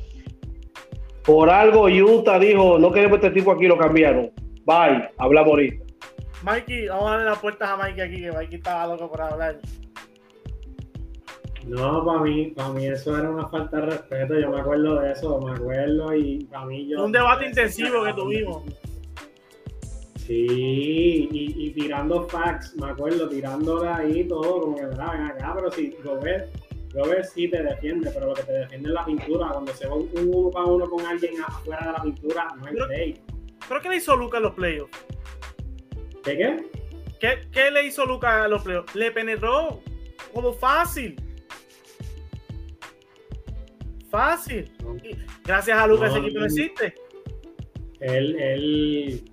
Por 1.26 1.50
algo 1.50 1.86
Utah 1.86 2.38
dijo, 2.38 2.78
no 2.78 2.92
queremos 2.92 3.16
este 3.16 3.30
tipo 3.30 3.50
aquí, 3.50 3.66
lo 3.66 3.76
cambiaron. 3.76 4.30
Bye, 4.64 5.10
hablamos 5.18 5.50
ahorita. 5.50 5.84
Mikey, 6.44 6.86
vamos 6.86 7.06
a 7.06 7.10
darle 7.10 7.24
las 7.24 7.38
puertas 7.40 7.68
a 7.68 7.76
Mikey 7.76 8.00
aquí, 8.00 8.20
que 8.22 8.30
Mikey 8.30 8.54
estaba 8.54 8.86
loco 8.86 9.10
por 9.10 9.20
hablar. 9.20 9.58
No, 11.66 12.04
para 12.04 12.20
mí, 12.20 12.52
para 12.54 12.68
mí 12.68 12.86
eso 12.86 13.18
era 13.18 13.28
una 13.28 13.48
falta 13.48 13.78
de 13.78 13.86
respeto, 13.86 14.38
yo 14.38 14.50
me 14.50 14.60
acuerdo 14.60 15.00
de 15.00 15.10
eso, 15.10 15.40
me 15.40 15.50
acuerdo 15.50 16.14
y 16.14 16.44
para 16.44 16.64
mí 16.66 16.86
yo... 16.86 17.04
Un 17.04 17.10
debate 17.10 17.46
intensivo 17.46 18.04
que 18.04 18.12
tuvimos. 18.12 18.62
Sí, 20.18 21.28
y, 21.32 21.70
tirando 21.70 22.28
facts, 22.28 22.76
me 22.76 22.90
acuerdo, 22.90 23.28
tirándole 23.28 23.88
ahí 23.88 24.24
todo, 24.28 24.60
como 24.60 24.76
que, 24.76 24.86
verdad, 24.86 25.12
ven 25.12 25.22
acá, 25.22 25.52
pero 25.56 25.72
si 25.72 25.96
lo 26.04 26.20
ves 26.20 26.44
Robert 26.92 27.24
sí 27.24 27.48
te 27.48 27.62
defiende, 27.62 28.10
pero 28.12 28.26
lo 28.26 28.34
que 28.34 28.42
te 28.42 28.52
defiende 28.52 28.88
es 28.88 28.94
la 28.94 29.04
pintura. 29.04 29.48
Cuando 29.52 29.72
se 29.72 29.86
va 29.86 29.94
un 29.94 30.10
uno 30.14 30.50
para 30.50 30.66
uno 30.66 30.88
con 30.88 31.04
alguien 31.04 31.34
afuera 31.42 31.86
de 31.86 31.92
la 31.92 32.02
pintura, 32.02 32.48
no 32.58 32.66
hay 32.66 32.74
play. 32.74 33.20
¿Pero 33.68 33.80
qué 33.80 33.88
le 33.88 33.96
hizo 33.96 34.16
Lucas 34.16 34.38
en 34.38 34.44
los 34.44 34.54
playoffs? 34.54 35.06
¿Qué 36.24 36.36
qué? 36.36 36.56
¿Qué, 37.20 37.48
qué 37.50 37.70
le 37.70 37.86
hizo 37.86 38.06
Lucas 38.06 38.44
a 38.44 38.48
los 38.48 38.62
playoffs? 38.62 38.94
Le 38.94 39.10
penetró 39.10 39.80
como 40.32 40.52
fácil. 40.52 41.16
Fácil. 44.10 44.70
gracias 45.44 45.78
a 45.78 45.86
Lucas 45.86 46.10
ese 46.10 46.20
equipo 46.20 46.40
no 46.40 46.46
existe. 46.46 46.94
Él, 48.00 48.36
él 48.38 49.24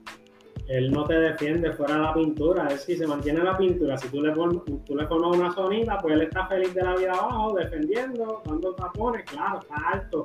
él 0.74 0.92
no 0.92 1.04
te 1.04 1.14
defiende 1.14 1.72
fuera 1.74 1.96
de 1.96 2.02
la 2.02 2.14
pintura. 2.16 2.68
Es 2.68 2.82
si 2.82 2.96
se 2.96 3.06
mantiene 3.06 3.44
la 3.44 3.56
pintura, 3.56 3.96
si 3.96 4.08
tú 4.10 4.22
le, 4.22 4.34
tú 4.34 4.96
le 4.96 5.06
formas 5.06 5.38
una 5.38 5.52
sonida, 5.52 6.00
pues 6.02 6.16
él 6.16 6.24
está 6.24 6.48
feliz 6.48 6.74
de 6.74 6.82
la 6.82 6.96
vida 6.96 7.12
abajo, 7.12 7.54
defendiendo, 7.54 8.42
dando 8.44 8.74
tapones, 8.74 9.24
claro, 9.26 9.60
está 9.60 9.76
alto. 9.94 10.24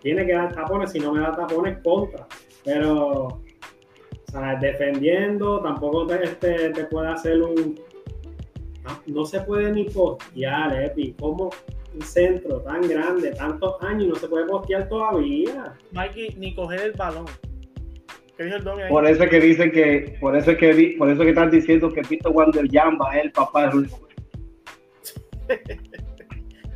Tiene 0.00 0.24
que 0.24 0.34
dar 0.34 0.54
tapones, 0.54 0.92
si 0.92 1.00
no 1.00 1.12
me 1.12 1.20
da 1.20 1.32
tapones, 1.32 1.78
contra. 1.82 2.28
Pero, 2.64 3.26
o 3.26 3.42
sea, 4.30 4.54
defendiendo, 4.60 5.60
tampoco 5.60 6.06
te, 6.06 6.22
este, 6.22 6.70
te 6.70 6.84
puede 6.84 7.08
hacer 7.08 7.42
un. 7.42 7.80
No, 9.06 9.24
se 9.24 9.40
puede 9.40 9.72
ni 9.72 9.84
postear, 9.84 10.80
Epi. 10.80 11.14
Como 11.14 11.50
un 11.92 12.02
centro 12.02 12.60
tan 12.60 12.82
grande, 12.82 13.32
tantos 13.32 13.82
años, 13.82 14.06
no 14.06 14.14
se 14.14 14.28
puede 14.28 14.46
postear 14.46 14.88
todavía. 14.88 15.74
Mikey, 15.90 16.36
ni 16.36 16.54
coger 16.54 16.82
el 16.82 16.92
balón. 16.92 17.26
Por 18.88 19.06
eso 19.06 19.28
que 19.28 19.40
dicen 19.40 19.70
que, 19.72 20.16
por 20.20 20.36
eso 20.36 20.56
que 20.56 20.94
por 20.98 21.10
eso 21.10 21.22
que 21.22 21.30
están 21.30 21.50
diciendo 21.50 21.90
que 21.90 22.02
Pito 22.02 22.30
Wander 22.30 22.68
Yamba 22.68 23.16
es 23.16 23.24
el 23.24 23.32
papá 23.32 23.62
de 23.62 23.70
Rudy 23.70 23.88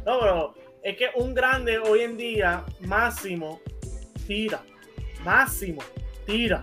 no, 0.07 0.20
pero 0.20 0.55
es 0.83 0.96
que 0.96 1.07
un 1.14 1.35
grande 1.35 1.79
hoy 1.79 2.00
en 2.00 2.16
día, 2.16 2.64
máximo, 2.81 3.61
tira. 4.26 4.62
Máximo, 5.24 5.83
tira. 6.26 6.62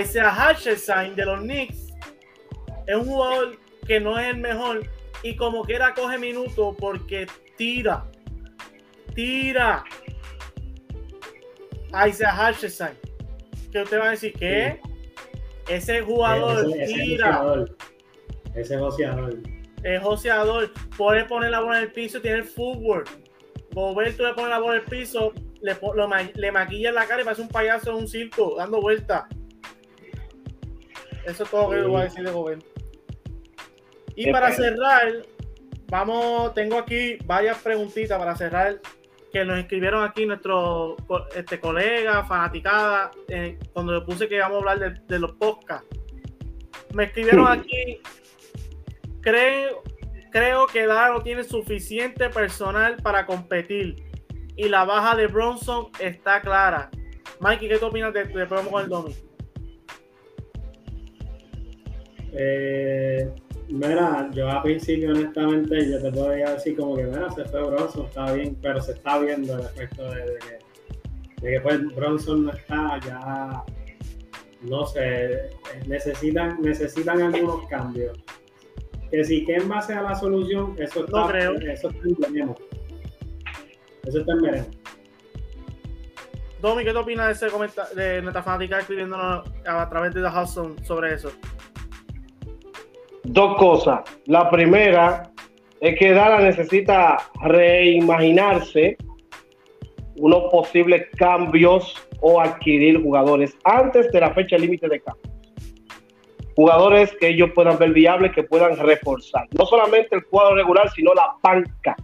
Isaiah 0.00 0.30
Hatchersign 0.30 1.14
de 1.14 1.26
los 1.26 1.40
Knicks 1.40 1.92
es 2.86 2.96
un 2.96 3.04
jugador 3.04 3.58
que 3.86 4.00
no 4.00 4.18
es 4.18 4.26
el 4.28 4.40
mejor 4.40 4.88
y 5.22 5.36
como 5.36 5.62
quiera 5.64 5.94
coge 5.94 6.18
minutos 6.18 6.74
porque 6.78 7.26
tira. 7.56 8.04
Tira. 9.14 9.84
Isaiah 12.06 12.34
Hatcherson. 12.34 12.90
Que 13.72 13.82
usted 13.82 13.98
va 13.98 14.08
a 14.08 14.10
decir 14.10 14.32
que 14.34 14.80
ese 15.68 16.00
jugador 16.02 16.66
ese, 16.78 16.94
tira. 16.94 17.64
Ese 18.54 18.78
joseador. 18.78 19.38
Es 19.82 20.02
joseador. 20.02 20.72
Puede 20.96 21.24
poner 21.24 21.50
la 21.50 21.60
bola 21.60 21.78
en 21.78 21.84
el 21.84 21.92
piso, 21.92 22.20
tiene 22.20 22.38
el 22.38 22.44
fútbol. 22.44 23.04
Gobert, 23.72 24.16
tú 24.16 24.24
le 24.24 24.34
pones 24.34 24.50
la 24.50 24.58
bola 24.58 24.76
en 24.76 24.82
el 24.82 24.88
piso, 24.88 25.32
le, 25.60 25.76
le 26.34 26.52
maquilla 26.52 26.90
en 26.90 26.94
la 26.94 27.06
cara 27.06 27.22
y 27.22 27.24
parece 27.24 27.42
un 27.42 27.48
payaso 27.48 27.90
en 27.90 27.96
un 27.96 28.08
circo, 28.08 28.54
dando 28.56 28.80
vueltas. 28.80 29.24
Eso 31.26 31.42
es 31.42 31.50
todo 31.50 31.72
lo 31.72 31.82
que 31.82 31.88
voy 31.88 32.00
a 32.02 32.04
decir 32.04 32.24
de 32.24 32.30
Gobert. 32.30 32.64
Y 34.14 34.30
para 34.30 34.52
cerrar, 34.52 35.26
vamos, 35.88 36.54
tengo 36.54 36.78
aquí 36.78 37.18
varias 37.24 37.58
preguntitas 37.58 38.16
para 38.18 38.36
cerrar 38.36 38.80
que 39.34 39.44
nos 39.44 39.58
escribieron 39.58 40.04
aquí 40.04 40.26
nuestros 40.26 40.94
este, 41.34 41.58
colegas, 41.58 42.28
fanaticada, 42.28 43.10
eh, 43.26 43.58
cuando 43.72 43.92
le 43.92 44.00
puse 44.02 44.28
que 44.28 44.36
íbamos 44.36 44.54
a 44.64 44.70
hablar 44.70 45.02
de, 45.02 45.18
los 45.18 45.32
podcasts. 45.32 45.88
Me 46.92 47.04
escribieron 47.06 47.48
aquí, 47.48 48.00
creo, 49.20 49.82
creo 50.30 50.68
que 50.68 50.86
Daro 50.86 51.20
tiene 51.24 51.42
suficiente 51.42 52.30
personal 52.30 52.98
para 53.02 53.26
competir 53.26 53.96
y 54.54 54.68
la 54.68 54.84
baja 54.84 55.16
de 55.16 55.26
Bronson 55.26 55.88
está 55.98 56.40
clara. 56.40 56.88
Mikey, 57.40 57.68
¿qué 57.68 57.78
tú 57.78 57.86
opinas 57.86 58.14
de, 58.14 58.26
de 58.26 58.46
con 58.46 58.82
el 58.84 58.88
Domi? 58.88 59.16
Eh, 62.34 63.32
Mira, 63.68 64.30
yo 64.32 64.50
a 64.50 64.62
principio, 64.62 65.10
honestamente, 65.10 65.90
yo 65.90 66.00
te 66.00 66.12
podría 66.12 66.50
decir 66.50 66.76
como 66.76 66.96
que, 66.96 67.04
mira, 67.04 67.30
se 67.30 67.44
fue 67.46 67.62
Bronson, 67.62 68.06
está 68.06 68.32
bien, 68.32 68.56
pero 68.60 68.80
se 68.80 68.92
está 68.92 69.18
viendo 69.18 69.54
el 69.54 69.64
efecto 69.64 70.04
de, 70.04 70.38
que, 70.38 71.42
de 71.42 71.52
que 71.52 71.60
pues 71.60 71.94
Bronson 71.94 72.44
no 72.44 72.52
está, 72.52 73.00
ya, 73.00 73.64
no 74.62 74.86
sé, 74.86 75.50
necesitan, 75.86 76.60
necesitan 76.60 77.22
algunos 77.22 77.66
cambios. 77.68 78.18
Que 79.10 79.24
si 79.24 79.44
que 79.44 79.56
en 79.56 79.68
base 79.68 79.94
a 79.94 80.02
la 80.02 80.14
solución, 80.14 80.74
eso 80.78 81.04
está, 81.04 81.20
no 81.20 81.28
creo. 81.28 81.54
eso 81.54 81.88
está 81.88 82.08
en 82.08 82.16
veremos. 82.16 82.56
Eso 84.04 84.20
está 84.20 84.32
en 84.32 84.42
veremos. 84.42 84.68
Domi, 86.60 86.84
¿qué 86.84 86.92
te 86.92 86.98
opinas 86.98 87.26
de 87.26 87.32
ese 87.32 87.48
comentario 87.48 87.94
de 87.94 88.22
nuestra 88.22 88.42
fanática 88.42 88.80
escribiéndonos 88.80 89.48
a 89.66 89.88
través 89.88 90.14
de 90.14 90.22
The 90.22 90.28
Hudson 90.28 90.84
sobre 90.84 91.14
eso? 91.14 91.30
Dos 93.24 93.56
cosas. 93.56 94.00
La 94.26 94.50
primera 94.50 95.30
es 95.80 95.98
que 95.98 96.12
Dala 96.12 96.40
necesita 96.40 97.18
reimaginarse 97.42 98.96
unos 100.16 100.44
posibles 100.50 101.06
cambios 101.16 101.94
o 102.20 102.40
adquirir 102.40 103.02
jugadores 103.02 103.56
antes 103.64 104.10
de 104.12 104.20
la 104.20 104.32
fecha 104.32 104.56
límite 104.56 104.88
de 104.88 105.00
cambio. 105.00 105.32
Jugadores 106.56 107.12
que 107.18 107.28
ellos 107.28 107.50
puedan 107.52 107.76
ver 107.78 107.92
viables, 107.92 108.32
que 108.32 108.44
puedan 108.44 108.76
reforzar. 108.76 109.48
No 109.58 109.66
solamente 109.66 110.14
el 110.14 110.24
cuadro 110.26 110.54
regular, 110.54 110.88
sino 110.92 111.12
la 111.12 111.34
banca. 111.42 111.96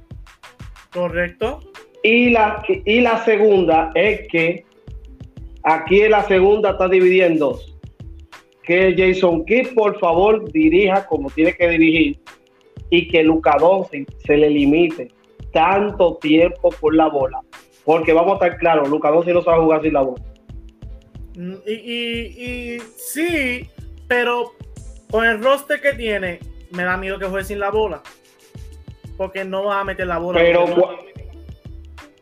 Correcto. 0.92 1.60
Y 2.02 2.30
la, 2.30 2.62
y 2.66 3.00
la 3.00 3.24
segunda 3.24 3.92
es 3.94 4.26
que 4.28 4.64
aquí 5.62 6.00
en 6.00 6.10
la 6.10 6.24
segunda 6.24 6.70
está 6.70 6.88
dividiendo 6.88 7.60
Que 8.62 8.94
Jason 8.96 9.44
Kidd, 9.44 9.74
por 9.74 9.98
favor, 9.98 10.50
dirija 10.52 11.06
como 11.06 11.30
tiene 11.30 11.54
que 11.54 11.68
dirigir 11.68 12.20
y 12.90 13.08
que 13.08 13.22
Luca 13.22 13.56
Doncic 13.58 14.08
se 14.26 14.36
le 14.36 14.50
limite 14.50 15.08
tanto 15.52 16.16
tiempo 16.16 16.70
por 16.80 16.94
la 16.94 17.08
bola. 17.08 17.40
Porque 17.84 18.12
vamos 18.12 18.32
a 18.32 18.44
estar 18.44 18.58
claros, 18.58 18.88
Luca 18.88 19.10
Doncic 19.10 19.34
no 19.34 19.42
sabe 19.42 19.62
jugar 19.62 19.82
sin 19.82 19.94
la 19.94 20.02
bola. 20.02 20.22
Mm, 21.36 21.54
y, 21.66 21.72
y, 21.72 22.78
sí, 22.96 23.68
pero 24.06 24.52
con 25.10 25.24
el 25.24 25.42
roster 25.42 25.80
que 25.80 25.94
tiene, 25.94 26.40
me 26.72 26.84
da 26.84 26.96
miedo 26.96 27.18
que 27.18 27.26
juegue 27.26 27.44
sin 27.44 27.60
la 27.60 27.70
bola. 27.70 28.02
Porque 29.16 29.44
no 29.44 29.64
va 29.64 29.80
a 29.80 29.84
meter 29.84 30.06
la 30.06 30.18
bola. 30.18 30.40
Pero 30.40 30.66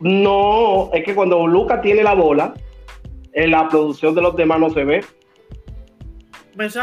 no, 0.00 0.90
es 0.92 1.04
que 1.04 1.14
cuando 1.14 1.46
Luca 1.46 1.80
tiene 1.80 2.02
la 2.02 2.14
bola, 2.14 2.54
en 3.32 3.50
la 3.50 3.68
producción 3.68 4.14
de 4.14 4.22
los 4.22 4.36
demás 4.36 4.60
no 4.60 4.70
se 4.70 4.84
ve. 4.84 5.04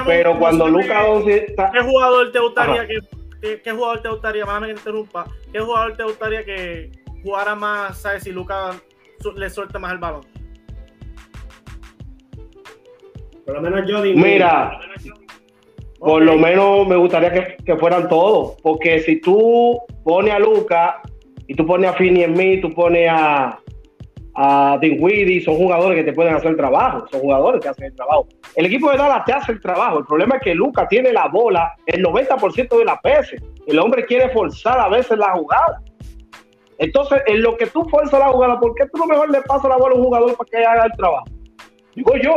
Pero 0.05 0.39
cuando 0.39 0.67
Luca 0.67 1.03
¿Qué 1.25 1.81
jugador 1.81 2.31
te 2.31 2.39
gustaría 2.39 2.87
que, 2.87 3.61
qué, 3.61 3.71
jugador 3.71 4.01
te 4.01 4.09
gustaría, 4.09 4.45
que 4.45 4.71
interrumpa, 4.71 5.25
qué 5.51 5.59
jugador 5.59 5.97
te 5.97 6.03
gustaría 6.03 6.45
que 6.45 6.91
jugara 7.23 7.55
más, 7.55 8.01
sabes, 8.01 8.23
si 8.23 8.31
Luca 8.31 8.71
le 9.35 9.49
suelta 9.49 9.77
más 9.79 9.91
el 9.91 9.97
balón? 9.97 10.21
Por 13.45 13.55
lo 13.55 13.61
menos 13.61 13.87
yo 13.87 14.01
digo. 14.01 14.19
Mira, 14.19 14.79
por 15.99 16.21
lo 16.21 16.37
menos 16.37 16.87
me 16.87 16.95
gustaría 16.95 17.57
que, 17.57 17.75
fueran 17.75 18.07
todos, 18.07 18.55
porque 18.61 18.99
si 19.01 19.19
tú 19.19 19.79
pones 20.03 20.33
a 20.33 20.39
Luca 20.39 21.01
y 21.47 21.53
tú 21.53 21.65
pones 21.65 21.91
a 21.91 21.93
Finney 21.93 22.23
en 22.23 22.33
mí, 22.33 22.61
tú 22.61 22.73
pones 22.73 23.09
a, 23.11 23.59
a 24.35 24.77
Dinwiddie, 24.81 25.41
son 25.41 25.55
jugadores 25.55 25.97
que 25.97 26.03
te 26.03 26.13
pueden 26.13 26.35
hacer 26.35 26.51
el 26.51 26.57
trabajo, 26.57 27.05
son 27.09 27.21
jugadores 27.21 27.61
que 27.61 27.69
hacen 27.69 27.85
el 27.85 27.95
trabajo. 27.95 28.27
El 28.55 28.65
equipo 28.65 28.91
de 28.91 28.97
Dallas 28.97 29.25
te 29.25 29.33
hace 29.33 29.53
el 29.53 29.61
trabajo, 29.61 29.99
el 29.99 30.05
problema 30.05 30.35
es 30.35 30.41
que 30.41 30.55
Luca 30.55 30.87
tiene 30.87 31.13
la 31.13 31.27
bola 31.27 31.73
el 31.85 32.03
90% 32.03 32.77
de 32.77 32.85
la 32.85 32.99
PS, 33.01 33.35
el 33.67 33.79
hombre 33.79 34.05
quiere 34.05 34.29
forzar 34.29 34.79
a 34.79 34.89
veces 34.89 35.17
la 35.17 35.31
jugada. 35.31 35.81
Entonces, 36.77 37.21
en 37.27 37.41
lo 37.41 37.55
que 37.55 37.67
tú 37.67 37.85
fuerzas 37.85 38.19
la 38.19 38.27
jugada, 38.27 38.59
¿por 38.59 38.75
qué 38.75 38.85
tú 38.87 38.97
no 38.97 39.05
mejor 39.05 39.29
le 39.29 39.41
pasas 39.43 39.69
la 39.69 39.77
bola 39.77 39.95
a 39.95 39.97
un 39.97 40.03
jugador 40.03 40.35
para 40.35 40.49
que 40.49 40.57
haga 40.57 40.85
el 40.85 40.91
trabajo? 40.91 41.25
Digo 41.95 42.11
yo, 42.21 42.35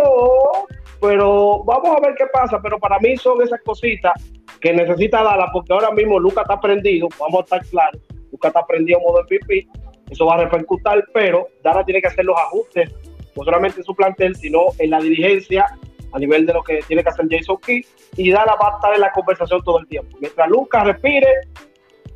pero 1.01 1.65
vamos 1.65 1.97
a 1.97 2.01
ver 2.01 2.15
qué 2.17 2.27
pasa. 2.33 2.61
Pero 2.63 2.79
para 2.79 2.99
mí 3.01 3.17
son 3.17 3.43
esas 3.43 3.61
cositas 3.63 4.13
que 4.61 4.73
necesita 4.73 5.23
Dallas, 5.23 5.51
porque 5.53 5.73
ahora 5.73 5.91
mismo 5.91 6.19
Luca 6.19 6.43
está 6.43 6.61
prendido, 6.61 7.09
vamos 7.19 7.41
a 7.41 7.45
estar 7.45 7.67
claros, 7.67 8.01
Luca 8.33 8.49
está 8.49 8.67
prendido 8.67 8.99
en 8.99 9.05
modo 9.05 9.23
MVP, 9.23 9.67
eso 10.11 10.27
va 10.27 10.35
a 10.35 10.45
repercutir, 10.45 11.05
pero 11.13 11.49
Dallas 11.63 11.85
tiene 11.85 12.01
que 12.01 12.09
hacer 12.09 12.25
los 12.25 12.37
ajustes, 12.39 12.93
no 13.37 13.45
solamente 13.45 13.79
en 13.79 13.85
su 13.85 13.95
plantel, 13.95 14.37
sino 14.37 14.67
en 14.79 14.91
la 14.91 15.01
dirigencia, 15.01 15.67
a 16.13 16.19
nivel 16.19 16.47
de 16.47 16.55
lo 16.55 16.63
que 16.63 16.81
tiene 16.87 17.03
que 17.03 17.11
hacer 17.11 17.27
Jason 17.31 17.59
Key, 17.59 17.85
y 18.17 18.31
Dallas 18.31 18.57
va 18.61 18.73
a 18.73 18.77
estar 18.77 18.95
en 18.95 19.01
la 19.01 19.13
conversación 19.13 19.63
todo 19.63 19.81
el 19.81 19.87
tiempo. 19.87 20.17
Mientras 20.21 20.49
Luca 20.49 20.85
respire, 20.85 21.29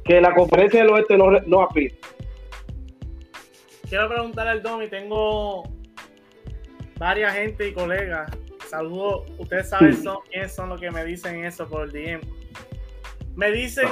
que 0.04 0.20
la 0.20 0.34
conferencia 0.34 0.80
del 0.80 0.90
oeste 0.90 1.16
no, 1.16 1.30
no 1.30 1.62
aspire. 1.62 1.96
Quiero 3.88 4.08
preguntarle 4.08 4.50
al 4.50 4.62
Domi, 4.62 4.88
tengo 4.88 5.62
varias 6.98 7.34
gente 7.34 7.68
y 7.68 7.72
colegas 7.72 8.30
saludos. 8.72 9.30
Ustedes 9.38 9.68
saben 9.68 9.94
quiénes 10.30 10.54
son 10.54 10.70
los 10.70 10.80
que 10.80 10.90
me 10.90 11.04
dicen 11.04 11.44
eso 11.44 11.68
por 11.68 11.84
el 11.84 11.92
DM. 11.92 12.20
Me 13.36 13.52
dicen 13.52 13.86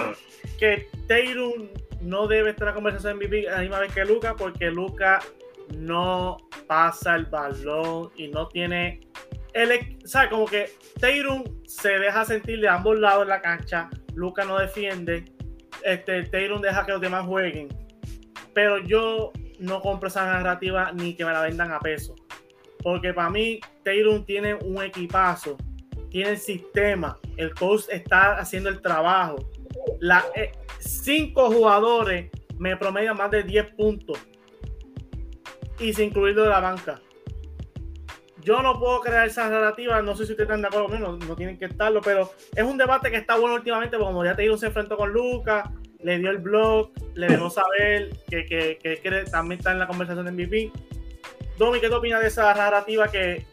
que 0.59 0.89
Taylor 1.07 1.71
no 2.01 2.27
debe 2.27 2.51
estar 2.51 2.69
la 2.69 2.75
conversación 2.75 3.17
MVP 3.17 3.49
a 3.49 3.53
la 3.53 3.61
misma 3.61 3.81
vez 3.81 3.93
que 3.93 4.05
Luca 4.05 4.37
porque 4.37 4.71
Luca 4.71 5.21
no 5.77 6.37
pasa 6.67 7.15
el 7.15 7.27
balón 7.27 8.11
y 8.17 8.29
no 8.29 8.49
tiene 8.49 9.01
el, 9.53 9.99
¿sabe? 10.05 10.31
Como 10.31 10.47
que 10.47 10.71
Taylor 11.01 11.43
se 11.67 11.99
deja 11.99 12.25
sentir 12.25 12.61
de 12.61 12.69
ambos 12.69 12.99
lados 12.99 13.23
en 13.23 13.29
la 13.29 13.41
cancha, 13.41 13.91
Luca 14.15 14.45
no 14.45 14.59
defiende, 14.59 15.25
este, 15.85 16.23
deja 16.23 16.87
que 16.87 16.93
los 16.93 17.01
demás 17.01 17.27
jueguen, 17.27 17.69
pero 18.55 18.79
yo 18.79 19.33
no 19.59 19.81
compro 19.81 20.09
esa 20.09 20.25
narrativa 20.25 20.93
ni 20.93 21.15
que 21.15 21.25
me 21.25 21.33
la 21.33 21.43
vendan 21.43 21.71
a 21.73 21.81
peso. 21.81 22.15
Porque 22.83 23.13
para 23.13 23.29
mí, 23.29 23.61
Taylor 23.85 24.25
tiene 24.25 24.55
un 24.55 24.83
equipazo, 24.83 25.57
tiene 26.11 26.31
el 26.31 26.39
sistema, 26.39 27.19
el 27.37 27.55
coach 27.55 27.85
está 27.91 28.39
haciendo 28.39 28.71
el 28.71 28.81
trabajo. 28.81 29.37
La, 30.01 30.25
eh, 30.35 30.53
cinco 30.79 31.51
jugadores 31.51 32.31
me 32.59 32.77
promedian 32.77 33.17
más 33.17 33.31
de 33.31 33.43
10 33.43 33.75
puntos. 33.75 34.19
Y 35.79 35.93
sin 35.93 36.07
incluirlo 36.07 36.43
de 36.43 36.51
la 36.51 36.61
banca. 36.61 37.01
Yo 38.43 38.63
no 38.63 38.79
puedo 38.79 39.01
crear 39.01 39.27
esa 39.27 39.49
narrativa, 39.49 40.01
no 40.01 40.17
sé 40.17 40.25
si 40.25 40.33
ustedes 40.33 40.49
están 40.49 40.63
de 40.63 40.69
acuerdo 40.69 40.89
conmigo, 40.89 41.13
no, 41.13 41.27
no, 41.27 41.37
tienen 41.37 41.59
que 41.59 41.67
estarlo, 41.67 42.01
pero 42.01 42.31
es 42.55 42.65
un 42.65 42.79
debate 42.79 43.11
que 43.11 43.19
está 43.19 43.37
bueno 43.37 43.57
últimamente, 43.57 43.99
porque 43.99 44.13
como 44.13 44.25
ya 44.25 44.35
Taylor 44.35 44.59
se 44.59 44.67
enfrentó 44.67 44.97
con 44.97 45.13
Lucas, 45.13 45.69
le 46.03 46.19
dio 46.19 46.31
el 46.31 46.39
blog, 46.39 46.91
le 47.15 47.27
dejó 47.27 47.51
saber 47.51 48.11
que, 48.29 49.29
también 49.31 49.59
está 49.59 49.73
en 49.73 49.79
la 49.79 49.87
conversación 49.87 50.25
de 50.25 50.33
MVP 50.33 50.73
Domi, 51.61 51.79
¿qué 51.79 51.91
te 51.91 51.95
opinas 51.95 52.23
de 52.23 52.29
esa 52.29 52.55
narrativa 52.55 53.09
que 53.09 53.45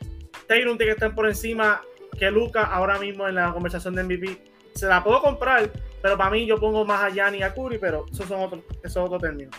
Taylor 0.47 0.77
tiene 0.77 0.85
que 0.85 0.91
estar 0.91 1.13
por 1.13 1.27
encima 1.27 1.81
que 2.17 2.31
Luca 2.31 2.63
ahora 2.63 2.97
mismo 2.99 3.27
en 3.27 3.35
la 3.35 3.51
conversación 3.51 3.95
de 3.95 4.03
MVP? 4.03 4.41
Se 4.75 4.87
la 4.87 5.03
puedo 5.03 5.21
comprar, 5.21 5.69
pero 6.07 6.17
para 6.17 6.29
mí 6.29 6.45
yo 6.45 6.57
pongo 6.57 6.85
más 6.85 7.03
a 7.03 7.09
Yanni 7.09 7.39
y 7.39 7.41
a 7.41 7.53
Curry, 7.53 7.79
pero 7.79 8.05
eso, 8.09 8.25
son 8.25 8.39
otro, 8.39 8.63
eso 8.81 8.85
es 8.85 8.95
otro 8.95 9.19
término. 9.19 9.51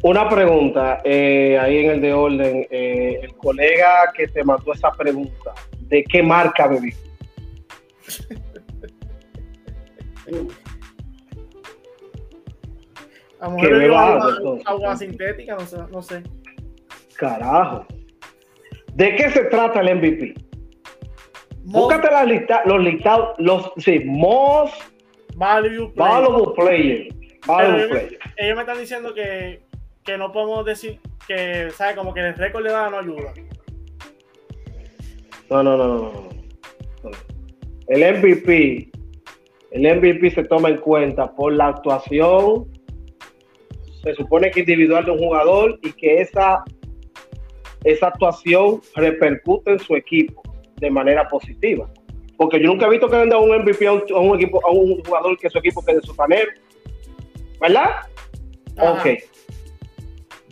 Una 0.00 0.26
pregunta 0.30 1.02
eh, 1.04 1.58
ahí 1.60 1.84
en 1.84 1.90
el 1.90 2.00
de 2.00 2.14
orden. 2.14 2.66
Eh, 2.70 3.20
el 3.22 3.36
colega 3.36 4.10
que 4.16 4.28
te 4.28 4.42
mandó 4.42 4.72
esa 4.72 4.90
pregunta, 4.92 5.52
¿de 5.78 6.02
qué 6.04 6.22
marca 6.22 6.68
bebí? 6.68 6.94
a 13.40 13.48
lo 13.50 13.56
mejor 13.56 13.74
agua, 13.94 14.58
agua, 14.64 14.96
sintética, 14.96 15.54
no 15.54 15.66
sé. 15.66 15.76
No 15.92 16.00
sé. 16.00 16.22
Carajo. 17.18 17.86
¿De 18.94 19.16
qué 19.16 19.28
se 19.28 19.44
trata 19.44 19.82
el 19.82 19.96
MVP? 19.96 20.32
Búscate 21.64 22.10
la 22.10 22.24
lista, 22.24 22.62
los 22.64 22.82
listados, 22.82 23.34
los 23.36 23.70
sí, 23.76 24.00
most 24.06 24.93
valuable 25.34 26.54
player. 26.56 27.14
Valuable 27.46 27.88
player. 27.88 28.18
Ellos, 28.36 28.56
me 28.56 28.62
están 28.62 28.78
diciendo 28.78 29.14
que, 29.14 29.62
que 30.04 30.18
no 30.18 30.32
podemos 30.32 30.64
decir 30.64 31.00
que, 31.26 31.70
¿sabes? 31.70 31.96
Como 31.96 32.12
que 32.14 32.20
el 32.20 32.34
récord 32.34 32.64
le 32.64 32.70
da 32.70 32.90
no 32.90 32.98
ayuda. 32.98 33.32
No, 35.50 35.62
no, 35.62 35.76
no, 35.76 35.86
no, 35.86 36.12
no. 36.12 37.10
El 37.88 38.18
MVP, 38.18 38.90
el 39.72 39.96
MVP 39.96 40.30
se 40.30 40.44
toma 40.44 40.70
en 40.70 40.78
cuenta 40.78 41.30
por 41.34 41.52
la 41.52 41.68
actuación, 41.68 42.66
se 44.02 44.14
supone 44.14 44.50
que 44.50 44.60
individual 44.60 45.04
de 45.04 45.10
un 45.10 45.18
jugador 45.18 45.78
y 45.82 45.92
que 45.92 46.22
esa 46.22 46.64
esa 47.84 48.08
actuación 48.08 48.80
repercute 48.96 49.72
en 49.72 49.78
su 49.78 49.94
equipo 49.94 50.42
de 50.76 50.90
manera 50.90 51.28
positiva. 51.28 51.88
Porque 52.36 52.60
yo 52.60 52.66
nunca 52.66 52.86
he 52.86 52.90
visto 52.90 53.08
que 53.08 53.16
venda 53.16 53.38
un 53.38 53.56
MVP 53.56 53.86
a 53.86 53.92
un, 53.92 54.34
equipo, 54.36 54.60
a 54.66 54.70
un 54.70 55.02
jugador 55.04 55.38
que 55.38 55.48
su 55.48 55.58
equipo 55.58 55.84
quede 55.84 56.00
panel. 56.16 56.48
¿Verdad? 57.60 57.90
Ok. 58.78 59.06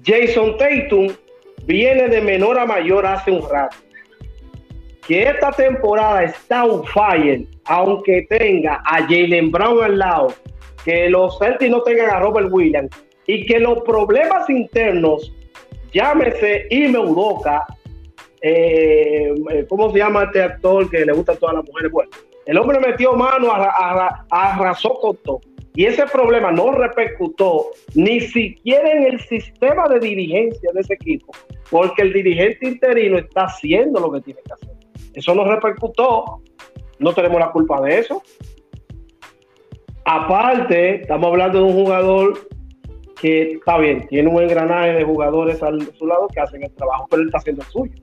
Jason 0.05 0.57
Tatum 0.57 1.09
viene 1.64 2.09
de 2.09 2.20
menor 2.20 2.59
a 2.59 2.66
mayor 2.66 3.07
hace 3.07 3.30
un 3.30 3.49
rato. 3.49 3.76
Que 5.07 5.24
esta 5.24 5.51
temporada 5.51 6.24
está 6.24 6.64
un 6.64 6.85
fire, 6.85 7.45
aunque 7.64 8.26
tenga 8.28 8.83
a 8.85 9.03
Jalen 9.03 9.51
Brown 9.51 9.83
al 9.83 9.99
lado, 9.99 10.35
que 10.85 11.09
los 11.09 11.39
Celtics 11.39 11.70
no 11.70 11.83
tengan 11.83 12.11
a 12.11 12.20
Robert 12.20 12.49
Williams 12.51 12.91
y 13.26 13.45
que 13.47 13.59
los 13.59 13.83
problemas 13.83 14.49
internos 14.49 15.33
llámese 15.93 16.66
Ime 16.70 16.99
Udoka, 16.99 17.64
eh, 18.43 19.32
¿cómo 19.68 19.90
se 19.93 19.99
llama 19.99 20.24
este 20.24 20.43
actor 20.43 20.90
que 20.90 21.05
le 21.05 21.12
gusta 21.12 21.32
a 21.32 21.36
todas 21.36 21.55
las 21.55 21.64
mujeres? 21.64 21.93
Bueno, 21.93 22.11
el 22.45 22.59
hombre 22.59 22.80
metió 22.80 23.12
mano, 23.14 23.53
a, 23.53 24.26
arrasó 24.30 24.95
con 24.95 25.16
todo. 25.18 25.40
Y 25.74 25.86
ese 25.86 26.05
problema 26.07 26.53
no 26.53 26.72
repercutó 26.72 27.70
ni 27.95 28.20
siquiera 28.20 28.90
en 28.90 29.05
el 29.05 29.20
sistema 29.20 29.88
de 29.88 30.01
dirigencia 30.01 30.70
de 30.74 30.80
ese 30.80 30.95
equipo, 30.95 31.32
porque 31.70 32.03
el 32.03 32.12
dirigente 32.12 32.68
interino 32.68 33.16
está 33.16 33.45
haciendo 33.45 34.01
lo 34.01 34.12
que 34.12 34.20
tiene 34.20 34.40
que 34.45 34.53
hacer. 34.53 34.74
Eso 35.14 35.34
no 35.34 35.45
repercutó, 35.45 36.43
no 36.99 37.14
tenemos 37.14 37.38
la 37.38 37.53
culpa 37.53 37.80
de 37.80 38.01
eso. 38.01 38.22
Aparte, 40.05 41.03
estamos 41.03 41.28
hablando 41.28 41.59
de 41.59 41.64
un 41.64 41.72
jugador 41.72 42.49
que 43.20 43.53
está 43.53 43.78
bien, 43.78 44.07
tiene 44.09 44.28
un 44.28 44.43
engranaje 44.43 44.95
de 44.95 45.05
jugadores 45.05 45.62
a 45.62 45.70
su 45.97 46.07
lado 46.07 46.26
que 46.28 46.40
hacen 46.40 46.64
el 46.64 46.72
trabajo, 46.72 47.07
pero 47.09 47.22
él 47.22 47.28
está 47.28 47.38
haciendo 47.38 47.62
el 47.62 47.68
suyo. 47.68 47.95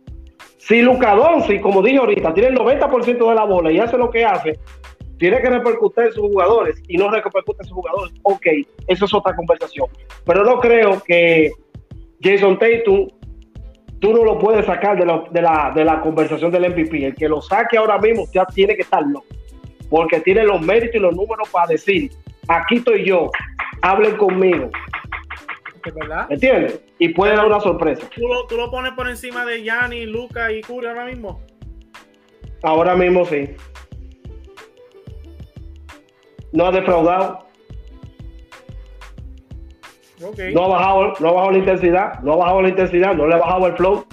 Si 0.59 0.81
Luca 0.81 1.15
Doncic, 1.15 1.61
como 1.61 1.81
dije 1.81 1.97
ahorita, 1.97 2.33
tiene 2.33 2.49
el 2.49 2.57
90% 2.57 3.29
de 3.29 3.35
la 3.35 3.45
bola 3.45 3.71
y 3.71 3.79
hace 3.79 3.97
lo 3.97 4.09
que 4.09 4.25
hace, 4.25 4.59
tiene 5.17 5.41
que 5.41 5.49
repercutir 5.49 6.05
en 6.05 6.11
sus 6.11 6.23
jugadores 6.23 6.81
y 6.87 6.97
no 6.97 7.09
repercute 7.09 7.63
en 7.63 7.67
sus 7.67 7.75
jugadores, 7.75 8.13
ok, 8.23 8.45
eso 8.87 9.05
es 9.05 9.13
otra 9.13 9.35
conversación. 9.35 9.87
Pero 10.25 10.43
no 10.43 10.59
creo 10.59 11.01
que 11.01 11.51
Jason 12.21 12.59
Tatum, 12.59 13.07
tú 13.99 14.13
no 14.13 14.23
lo 14.25 14.37
puedes 14.37 14.65
sacar 14.65 14.99
de 14.99 15.05
la, 15.05 15.71
de 15.73 15.85
la, 15.85 16.01
conversación 16.01 16.51
del 16.51 16.69
MVP. 16.69 17.05
El 17.05 17.15
que 17.15 17.29
lo 17.29 17.41
saque 17.41 17.77
ahora 17.77 17.97
mismo 17.97 18.25
ya 18.33 18.45
tiene 18.45 18.75
que 18.75 18.81
estar 18.81 19.03
loco, 19.03 19.27
porque 19.89 20.19
tiene 20.19 20.43
los 20.43 20.61
méritos 20.61 20.95
y 20.95 20.99
los 20.99 21.15
números 21.15 21.47
para 21.49 21.67
decir, 21.67 22.11
aquí 22.49 22.75
estoy 22.75 23.05
yo, 23.05 23.31
hablen 23.81 24.17
conmigo. 24.17 24.69
¿Verdad? 25.83 26.27
¿Entiendes? 26.29 26.81
Y 26.99 27.09
puede 27.09 27.35
dar 27.35 27.45
una 27.45 27.59
sorpresa. 27.59 28.07
¿Tú 28.13 28.27
lo, 28.27 28.45
¿Tú 28.47 28.57
lo, 28.57 28.69
pones 28.69 28.93
por 28.93 29.09
encima 29.09 29.45
de 29.45 29.63
Yanni, 29.63 30.05
Luca 30.05 30.51
y 30.51 30.61
Curry 30.61 30.87
ahora 30.87 31.05
mismo? 31.05 31.41
Ahora 32.61 32.95
mismo 32.95 33.25
sí 33.25 33.55
no 36.51 36.65
ha 36.65 36.71
defraudado. 36.71 37.45
No, 40.53 40.65
ha 40.65 40.67
bajado, 40.67 41.13
no 41.21 41.29
ha 41.29 41.31
bajado 41.31 41.51
la 41.51 41.57
intensidad, 41.59 42.19
no 42.21 42.33
ha 42.33 42.35
bajado 42.37 42.61
la 42.61 42.69
intensidad, 42.69 43.15
no 43.15 43.27
le 43.27 43.35
ha 43.35 43.37
bajado 43.37 43.67
el 43.67 43.73
flow. 43.77 44.05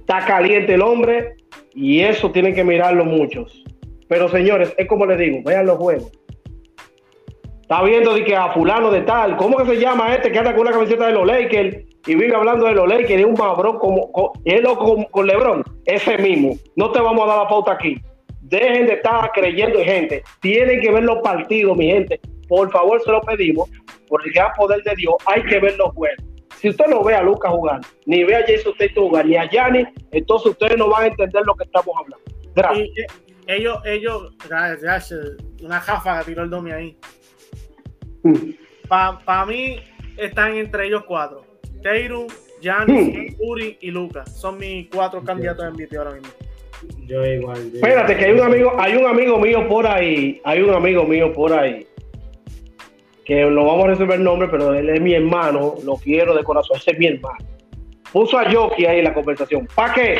Está 0.00 0.24
caliente 0.26 0.74
el 0.74 0.82
hombre 0.82 1.36
y 1.72 2.00
eso 2.00 2.32
tienen 2.32 2.54
que 2.54 2.64
mirarlo 2.64 3.04
muchos. 3.04 3.62
Pero 4.08 4.28
señores, 4.28 4.74
es 4.76 4.88
como 4.88 5.06
les 5.06 5.18
digo, 5.18 5.38
vean 5.44 5.66
los 5.66 5.78
juegos. 5.78 6.10
Está 7.70 7.84
viendo 7.84 8.12
de 8.14 8.24
que 8.24 8.34
a 8.34 8.52
fulano 8.52 8.90
de 8.90 9.02
tal, 9.02 9.36
¿cómo 9.36 9.56
que 9.58 9.64
se 9.64 9.78
llama 9.78 10.12
este 10.12 10.32
que 10.32 10.40
anda 10.40 10.50
con 10.50 10.62
una 10.62 10.72
camiseta 10.72 11.06
de 11.06 11.12
los 11.12 11.24
Lakers 11.24 11.76
y 12.04 12.16
vive 12.16 12.34
hablando 12.34 12.66
de 12.66 12.72
los 12.72 12.88
Lakers 12.88 13.20
y 13.20 13.22
un 13.22 13.34
mabrón 13.34 13.78
como, 13.78 14.10
es 14.44 14.60
loco 14.60 15.06
con 15.12 15.24
LeBron? 15.28 15.62
Ese 15.84 16.18
mismo. 16.18 16.56
No 16.74 16.90
te 16.90 16.98
vamos 16.98 17.22
a 17.22 17.28
dar 17.28 17.38
la 17.44 17.48
pauta 17.48 17.74
aquí. 17.74 18.02
Dejen 18.40 18.86
de 18.86 18.94
estar 18.94 19.30
creyendo 19.30 19.78
en 19.78 19.84
gente. 19.84 20.24
Tienen 20.40 20.80
que 20.80 20.90
ver 20.90 21.04
los 21.04 21.18
partidos, 21.18 21.76
mi 21.76 21.86
gente. 21.86 22.18
Por 22.48 22.72
favor, 22.72 23.00
se 23.04 23.12
lo 23.12 23.20
pedimos. 23.20 23.70
Por 24.08 24.26
el 24.26 24.32
gran 24.32 24.50
poder 24.54 24.82
de 24.82 24.96
Dios, 24.96 25.14
hay 25.26 25.44
que 25.44 25.60
ver 25.60 25.78
los 25.78 25.94
juegos. 25.94 26.24
Si 26.56 26.70
usted 26.70 26.86
no 26.88 27.04
ve 27.04 27.14
a 27.14 27.22
Lucas 27.22 27.52
jugar, 27.52 27.82
ni 28.04 28.24
ve 28.24 28.34
a 28.34 28.44
Jason 28.48 28.74
Tatum 28.80 29.10
jugar, 29.10 29.26
ni 29.26 29.36
a 29.36 29.48
Yanni, 29.48 29.86
entonces 30.10 30.50
ustedes 30.50 30.76
no 30.76 30.88
van 30.88 31.04
a 31.04 31.06
entender 31.06 31.44
lo 31.46 31.54
que 31.54 31.62
estamos 31.62 31.94
hablando. 31.96 32.24
Gracias. 32.52 32.88
Eh, 32.98 33.06
ellos, 33.46 33.78
ellos, 33.84 34.34
gracias, 34.48 35.14
una 35.62 35.78
jafa 35.78 36.24
tiró 36.24 36.42
el 36.42 36.50
domi 36.50 36.72
ahí. 36.72 36.96
Para 38.88 39.46
mí, 39.46 39.76
están 40.16 40.56
entre 40.56 40.86
ellos 40.86 41.04
cuatro: 41.06 41.44
Tatum, 41.82 42.26
Giannis, 42.60 43.36
mm. 43.36 43.36
Uri 43.40 43.78
y 43.80 43.90
Lucas. 43.90 44.36
Son 44.36 44.58
mis 44.58 44.88
cuatro 44.88 45.22
candidatos 45.22 45.64
a 45.64 45.70
MVP 45.70 45.96
ahora 45.96 46.12
mismo. 46.12 46.28
Yo 47.06 47.24
igual. 47.24 47.70
Espérate, 47.74 48.16
que 48.16 48.24
hay 48.24 48.32
un 48.32 48.40
amigo, 48.40 48.72
hay 48.78 48.96
un 48.96 49.06
amigo 49.06 49.38
mío 49.38 49.68
por 49.68 49.86
ahí, 49.86 50.40
hay 50.44 50.62
un 50.62 50.74
amigo 50.74 51.04
mío 51.04 51.32
por 51.32 51.52
ahí, 51.52 51.86
que 53.24 53.44
no 53.44 53.64
vamos 53.66 53.84
a 53.84 53.88
resolver 53.88 54.18
el 54.18 54.24
nombre, 54.24 54.48
pero 54.48 54.74
él 54.74 54.88
es 54.88 55.00
mi 55.00 55.14
hermano, 55.14 55.74
lo 55.84 55.96
quiero 55.96 56.34
de 56.34 56.42
corazón, 56.42 56.78
ese 56.78 56.92
es 56.92 56.98
mi 56.98 57.06
hermano. 57.06 57.44
Puso 58.12 58.38
a 58.38 58.50
Yoki 58.50 58.86
ahí 58.86 58.98
en 58.98 59.04
la 59.04 59.14
conversación. 59.14 59.68
¿Para 59.74 59.94
qué? 59.94 60.18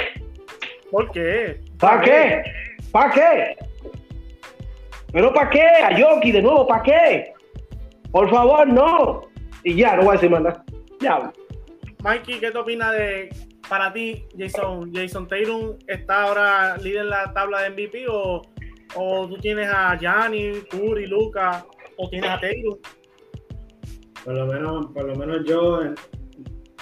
¿Por 0.90 1.10
qué? 1.10 1.60
¿Para 1.78 2.00
qué? 2.02 2.42
¿Para 2.92 3.10
qué? 3.10 3.56
¿Pero 5.12 5.32
para 5.32 5.50
qué? 5.50 5.62
A 5.62 5.98
Yoki 5.98 6.30
de 6.30 6.42
nuevo, 6.42 6.66
¿para 6.66 6.82
qué? 6.82 7.32
Por 8.12 8.30
favor, 8.30 8.66
no. 8.66 9.22
Y 9.64 9.74
ya, 9.76 9.96
no 9.96 10.02
voy 10.02 10.10
a 10.10 10.12
decir 10.12 10.30
más 10.30 10.42
nada. 10.42 10.64
Ya. 11.00 11.32
Mikey, 12.02 12.40
¿qué 12.40 12.50
te 12.50 12.58
opinas 12.58 12.92
de 12.92 13.30
para 13.70 13.92
ti, 13.92 14.26
Jason, 14.36 14.92
Jason 14.92 15.28
Tatum 15.28 15.76
está 15.86 16.24
ahora 16.24 16.76
líder 16.78 17.02
en 17.02 17.10
la 17.10 17.32
tabla 17.32 17.62
de 17.62 17.70
MVP 17.70 18.04
o, 18.08 18.42
o 18.96 19.28
tú 19.28 19.36
tienes 19.36 19.70
a 19.72 19.96
Gianni, 19.96 20.62
Curry, 20.68 21.06
Luca 21.06 21.64
o 21.96 22.10
tienes 22.10 22.30
a 22.30 22.40
Tatum? 22.40 22.76
Por 24.24 24.34
lo 24.34 24.46
menos, 24.46 24.86
por 24.86 25.04
lo 25.04 25.14
menos 25.14 25.46
yo 25.46 25.82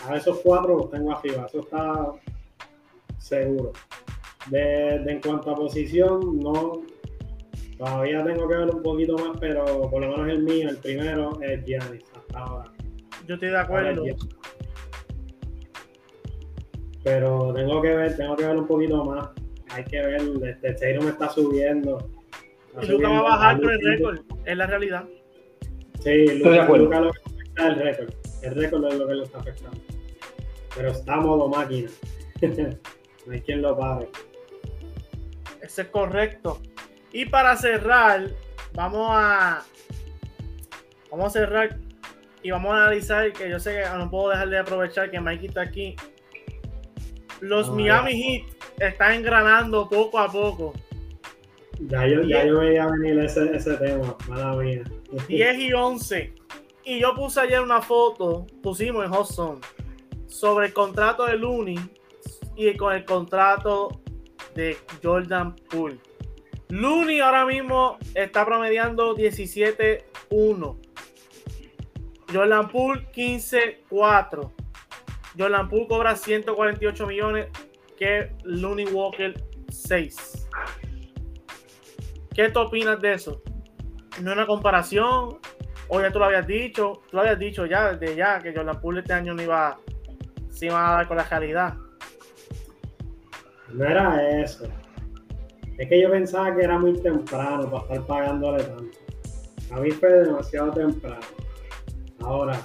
a 0.07 0.17
esos 0.17 0.39
cuatro 0.39 0.89
tengo 0.91 1.13
arriba, 1.13 1.45
eso 1.47 1.61
está 1.61 2.07
seguro. 3.19 3.73
De, 4.47 4.95
en 4.95 5.21
cuanto 5.21 5.51
a 5.51 5.57
posición, 5.57 6.39
no 6.39 6.81
todavía 7.79 8.25
tengo 8.25 8.49
que 8.49 8.57
ver 8.57 8.69
un 8.69 8.83
poquito 8.83 9.17
más, 9.17 9.39
pero 9.41 9.65
por 9.91 10.01
lo 10.01 10.11
menos 10.11 10.29
el 10.29 10.43
mío, 10.43 10.69
el 10.69 10.77
primero 10.79 11.41
es 11.41 11.65
Giannis 11.65 12.05
hasta 12.15 12.39
ahora. 12.39 12.73
Yo 13.27 13.35
estoy 13.35 13.51
de 13.51 13.59
acuerdo 13.59 14.05
pero 17.09 17.55
tengo 17.55 17.81
que 17.81 17.95
ver, 17.95 18.17
tengo 18.17 18.37
que 18.37 18.45
ver 18.45 18.57
un 18.57 18.67
poquito 18.67 19.03
más. 19.03 19.31
Hay 19.71 19.85
que 19.85 20.01
ver, 20.01 20.21
este 20.63 20.99
me 21.01 21.09
está 21.09 21.31
subiendo. 21.31 22.11
y 22.83 22.87
Luca 22.87 23.09
va 23.09 23.19
a 23.19 23.23
bajar 23.23 23.61
con 23.61 23.71
el 23.71 23.81
récord, 23.81 24.21
es 24.45 24.57
la 24.57 24.67
realidad. 24.67 25.05
Sí, 26.01 26.39
Luca, 26.39 26.67
Luca 26.77 27.01
lo 27.01 27.13
que 27.13 27.21
afecta 27.21 27.69
el 27.69 27.77
récord. 27.77 28.15
El 28.43 28.55
récord 28.55 28.85
es 28.87 28.95
lo 28.99 29.07
que 29.07 29.15
lo 29.15 29.25
está 29.25 29.39
afectando. 29.39 29.79
Pero 30.75 30.89
está 30.91 31.17
modo 31.17 31.49
máquina. 31.49 31.89
no 33.27 33.33
hay 33.33 33.41
quien 33.41 33.63
lo 33.63 33.77
pare. 33.77 34.09
Eso 35.63 35.83
es 35.83 35.89
correcto. 35.89 36.61
Y 37.19 37.27
para 37.27 37.57
cerrar, 37.57 38.31
vamos 38.75 39.09
a 39.11 39.65
vamos 41.11 41.27
a 41.27 41.31
cerrar 41.31 41.77
y 42.45 42.53
vamos 42.53 42.73
a 42.73 42.85
analizar 42.85 43.33
que 43.33 43.51
yo 43.51 43.59
sé 43.59 43.73
que 43.73 43.99
no 43.99 44.09
puedo 44.09 44.29
dejar 44.29 44.49
de 44.49 44.59
aprovechar 44.61 45.11
que 45.11 45.19
Mikey 45.19 45.49
está 45.49 45.63
aquí 45.63 45.97
los 47.41 47.75
Miami 47.75 48.13
Heat 48.13 48.45
están 48.79 49.15
engranando 49.15 49.89
poco 49.89 50.17
a 50.21 50.31
poco. 50.31 50.75
Ya 51.81 52.07
yo, 52.07 52.23
ya 52.23 52.47
yo 52.47 52.61
veía 52.61 52.87
venir 52.87 53.19
ese, 53.19 53.51
ese 53.53 53.77
tema, 53.79 54.17
mala 54.29 54.55
mía. 54.55 54.85
10 55.27 55.59
y 55.59 55.73
11. 55.73 56.35
Y 56.85 57.01
yo 57.01 57.17
puse 57.17 57.41
ayer 57.41 57.61
una 57.61 57.83
foto, 57.83 58.47
pusimos 58.63 59.05
en 59.05 59.11
Hudson, 59.11 59.61
sobre 60.29 60.69
el 60.69 60.73
contrato 60.73 61.27
de 61.27 61.37
Looney 61.37 61.81
y 62.55 62.77
con 62.77 62.95
el 62.95 63.05
contrato 63.05 64.03
de 64.55 64.77
Jordan 65.03 65.57
Poole. 65.69 65.99
Looney 66.69 67.21
ahora 67.21 67.47
mismo 67.47 67.99
está 68.15 68.45
promediando 68.45 69.17
17-1. 69.17 70.79
Jordan 72.33 72.69
Poole 72.69 73.11
15-4. 73.13 74.53
Jordan 75.39 75.69
Poole 75.69 75.87
cobra 75.89 76.15
148 76.17 77.07
millones 77.07 77.49
que 77.97 78.33
Looney 78.45 78.87
Walker 78.87 79.35
6. 79.69 80.49
¿Qué 82.35 82.51
tú 82.51 82.61
opinas 82.61 83.01
de 83.01 83.15
eso? 83.15 83.43
¿No 84.21 84.31
es 84.31 84.37
una 84.37 84.47
comparación? 84.47 85.39
¿O 85.89 86.01
ya 86.01 86.13
tú 86.13 86.19
lo 86.19 86.27
habías 86.27 86.47
dicho? 86.47 87.03
Tú 87.11 87.17
lo 87.17 87.23
habías 87.23 87.39
dicho 87.39 87.65
ya 87.65 87.93
desde 87.93 88.15
ya 88.15 88.41
que 88.41 88.55
Jordan 88.55 88.81
Poole 88.81 89.01
este 89.01 89.15
año 89.15 89.33
no 89.35 89.43
iba 89.43 89.71
a 89.71 90.93
dar 90.93 91.09
con 91.09 91.17
la 91.17 91.25
calidad. 91.25 91.75
No 93.73 93.85
era 93.85 94.41
eso. 94.41 94.69
Es 95.79 95.89
que 95.89 96.01
yo 96.01 96.11
pensaba 96.11 96.55
que 96.57 96.63
era 96.63 96.79
muy 96.79 96.95
temprano 96.95 97.71
para 97.71 97.83
estar 97.83 98.07
pagándole 98.07 98.65
tanto. 98.65 98.99
A 99.71 99.81
mí 99.81 99.91
fue 99.93 100.11
demasiado 100.11 100.73
temprano. 100.73 101.21
Ahora, 102.21 102.61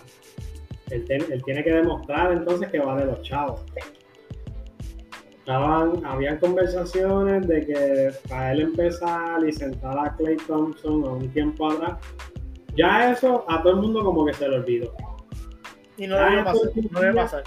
él, 0.90 1.06
tiene 1.46 1.64
que 1.64 1.72
demostrar 1.72 2.32
entonces 2.32 2.70
que 2.70 2.80
vale 2.80 3.06
los 3.06 3.22
chavos. 3.22 3.62
Estaban, 5.38 6.04
habían 6.06 6.40
conversaciones 6.40 7.48
de 7.48 7.66
que 7.66 8.12
para 8.30 8.54
él 8.54 8.62
empezar 8.62 9.46
y 9.48 9.52
sentar 9.52 10.00
a 10.00 10.16
Clay 10.16 10.38
Thompson 10.48 11.04
a 11.04 11.10
un 11.10 11.30
tiempo 11.30 11.70
atrás, 11.70 12.00
ya 12.76 13.12
eso 13.12 13.46
a 13.48 13.62
todo 13.62 13.74
el 13.74 13.82
mundo 13.82 14.04
como 14.04 14.26
que 14.26 14.34
se 14.34 14.48
le 14.48 14.56
olvidó. 14.56 14.94
Y 15.98 16.08
no 16.08 16.16
debe 16.16 16.44
pasar, 16.44 16.70
no 16.90 17.00
debe 17.00 17.14
pasar. 17.14 17.44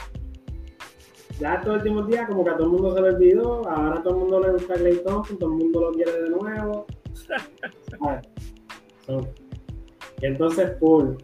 Ya 1.38 1.54
estos 1.54 1.76
últimos 1.76 2.08
días 2.08 2.28
como 2.28 2.44
que 2.44 2.50
a 2.50 2.56
todo 2.56 2.66
el 2.66 2.72
mundo 2.72 2.94
se 2.94 3.02
le 3.02 3.08
olvidó, 3.10 3.68
ahora 3.68 3.98
a 3.98 4.02
todo 4.02 4.14
el 4.14 4.20
mundo 4.20 4.40
le 4.40 4.52
gusta 4.52 4.74
Clay 4.74 5.02
Thompson, 5.04 5.38
todo 5.38 5.52
el 5.52 5.56
mundo 5.56 5.80
lo 5.80 5.92
quiere 5.92 6.22
de 6.22 6.30
nuevo. 6.30 6.86
y 10.22 10.26
entonces, 10.26 10.70
Paul, 10.80 11.18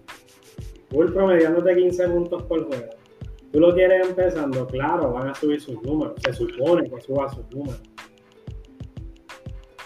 Bull 0.91 1.15
promediándote 1.15 1.75
15 1.75 2.09
puntos 2.09 2.43
por 2.43 2.67
juego. 2.67 2.91
Tú 3.53 3.61
lo 3.61 3.75
quieres 3.75 4.07
empezando, 4.07 4.67
claro, 4.67 5.13
van 5.13 5.29
a 5.29 5.35
subir 5.35 5.61
sus 5.61 5.83
números. 5.83 6.15
Se 6.23 6.33
supone 6.33 6.89
que 6.89 7.01
suba 7.01 7.29
sus 7.31 7.51
números. 7.51 7.83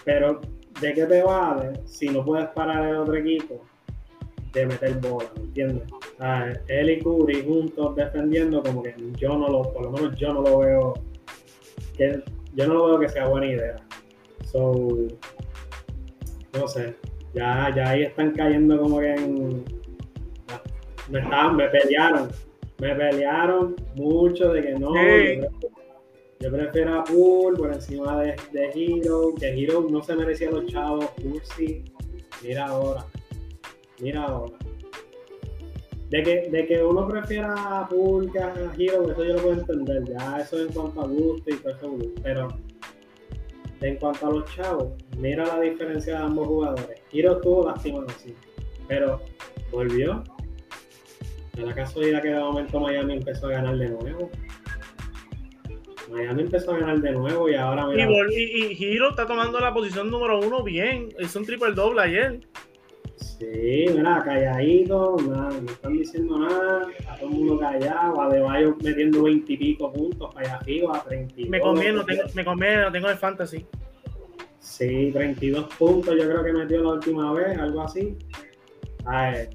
Pero, 0.03 0.41
¿de 0.81 0.93
qué 0.93 1.05
te 1.05 1.21
vale 1.21 1.81
si 1.85 2.09
no 2.09 2.23
puedes 2.23 2.47
parar 2.49 2.87
el 2.87 2.97
otro 2.97 3.15
equipo 3.15 3.61
de 4.59 4.65
meter 4.67 4.93
bola? 4.99 5.29
¿Me 5.35 5.43
entiendes? 5.43 5.83
él 6.67 6.89
y 6.89 6.99
Curry 6.99 7.43
juntos 7.45 7.95
defendiendo, 7.95 8.63
como 8.63 8.81
que 8.81 8.95
yo 9.17 9.37
no 9.37 9.47
lo, 9.49 9.61
por 9.71 9.83
lo 9.83 9.91
menos 9.91 10.17
yo 10.17 10.33
no 10.33 10.41
lo 10.41 10.59
veo, 10.59 10.93
que, 11.95 12.23
yo 12.53 12.67
no 12.67 12.73
lo 12.73 12.85
veo 12.87 12.99
que 12.99 13.09
sea 13.09 13.27
buena 13.27 13.47
idea. 13.47 13.75
So, 14.45 15.07
no 16.53 16.67
sé, 16.67 16.95
ya, 17.33 17.71
ya 17.75 17.89
ahí 17.89 18.03
están 18.03 18.31
cayendo 18.31 18.79
como 18.79 18.99
que 18.99 19.13
en 19.13 19.63
me, 21.09 21.21
me 21.21 21.69
pelearon, 21.69 22.29
me 22.79 22.95
pelearon 22.95 23.75
mucho 23.95 24.51
de 24.53 24.61
que 24.61 24.73
no. 24.73 24.93
Yo, 26.39 26.51
prefiero, 26.51 26.99
a 26.99 27.03
Pool 27.03 27.55
por 27.55 27.73
encima 27.73 28.21
de, 28.21 28.35
de 28.51 28.69
Hero, 28.75 29.33
que 29.39 29.47
Hero 29.47 29.87
no 29.89 30.03
se 30.03 30.15
merecía 30.15 30.51
los 30.51 30.67
chavos, 30.67 31.05
Pool 31.21 31.41
sí. 31.55 31.83
Mira 32.43 32.67
ahora. 32.67 33.05
Mira 33.99 34.23
ahora. 34.23 34.57
De 36.09 36.23
que, 36.23 36.49
de 36.49 36.65
que 36.65 36.81
uno 36.81 37.07
prefiera 37.07 37.53
a 37.53 37.89
que 37.89 38.39
a 38.39 38.53
Hero, 38.77 39.11
eso 39.11 39.23
yo 39.25 39.33
lo 39.33 39.41
puedo 39.41 39.59
entender. 39.59 40.03
Ya 40.05 40.39
eso 40.39 40.59
en 40.59 40.69
cuanto 40.69 41.01
a 41.01 41.07
gusto 41.07 41.49
y 41.49 41.55
todo. 41.57 41.97
Pero 42.23 42.47
en 43.81 43.95
cuanto 43.97 44.27
a 44.27 44.31
los 44.31 44.55
chavos, 44.55 44.93
mira 45.17 45.45
la 45.45 45.59
diferencia 45.59 46.17
de 46.17 46.23
ambos 46.23 46.47
jugadores. 46.47 47.01
Hero 47.11 47.33
estuvo 47.33 47.65
lastimado, 47.67 48.07
sí. 48.23 48.33
Pero 48.87 49.21
volvió. 49.71 50.23
En 51.57 51.65
la 51.65 51.73
casualidad 51.73 52.21
que 52.21 52.29
de 52.29 52.39
momento 52.39 52.79
Miami 52.79 53.15
empezó 53.15 53.47
a 53.47 53.51
ganar 53.51 53.77
de 53.77 53.89
nuevo. 53.89 54.29
Miami 56.09 56.43
empezó 56.43 56.71
a 56.71 56.77
ganar 56.77 57.01
de 57.01 57.11
nuevo 57.11 57.49
y 57.49 57.55
ahora 57.55 57.85
mira. 57.87 58.07
Y, 58.31 58.43
y, 58.43 58.85
Hiro 58.85 59.09
está 59.09 59.25
tomando 59.25 59.59
la 59.59 59.73
posición 59.73 60.09
número 60.09 60.39
uno 60.39 60.63
bien. 60.63 61.09
Hizo 61.19 61.39
un 61.39 61.45
triple 61.45 61.73
doble 61.73 62.01
ayer. 62.01 62.39
Sí, 63.39 63.85
mira, 63.89 64.23
calladito, 64.23 65.15
nada, 65.27 65.51
no 65.61 65.71
están 65.71 65.93
diciendo 65.93 66.39
nada, 66.39 66.87
está 66.97 67.15
todo 67.17 67.29
el 67.29 67.35
mundo 67.35 67.59
callado, 67.59 68.21
Adebayo 68.21 68.75
metiendo 68.81 69.23
20 69.23 69.53
y 69.53 69.57
pico 69.57 69.93
puntos 69.93 70.33
para 70.33 70.47
allá 70.47 70.57
arriba, 70.57 71.03
32. 71.07 71.49
Me 71.49 71.59
conviene, 71.59 72.03
tengo, 72.03 72.23
me 72.33 72.45
conviene, 72.45 72.81
lo 72.81 72.91
tengo 72.91 73.07
de 73.09 73.15
fantasy. 73.15 73.65
Sí, 74.59 75.11
32 75.13 75.65
puntos 75.75 76.15
yo 76.17 76.27
creo 76.27 76.43
que 76.43 76.51
metió 76.51 76.81
la 76.81 76.93
última 76.93 77.31
vez, 77.33 77.57
algo 77.59 77.81
así. 77.81 78.17
A 79.05 79.31
ver, 79.31 79.49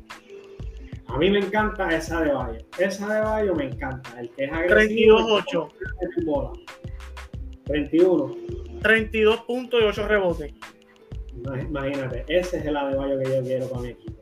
a 1.12 1.18
mí 1.18 1.30
me 1.30 1.40
encanta 1.40 1.94
esa 1.94 2.22
de 2.22 2.32
Bayo. 2.32 2.58
Esa 2.78 3.14
de 3.14 3.20
Bayo 3.20 3.54
me 3.54 3.64
encanta. 3.64 4.18
El 4.18 4.30
que 4.30 4.44
es 4.44 4.52
agresivo. 4.52 5.18
32-8. 5.40 6.64
31. 7.64 8.34
32 8.80 9.40
puntos 9.42 9.80
y 9.82 9.84
8 9.84 10.08
rebotes. 10.08 10.54
Imagínate, 11.34 12.24
ese 12.28 12.58
es 12.58 12.66
el 12.66 12.76
Adebayo 12.76 13.18
que 13.18 13.24
yo 13.24 13.42
quiero 13.42 13.68
para 13.68 13.82
mi 13.82 13.88
equipo. 13.88 14.20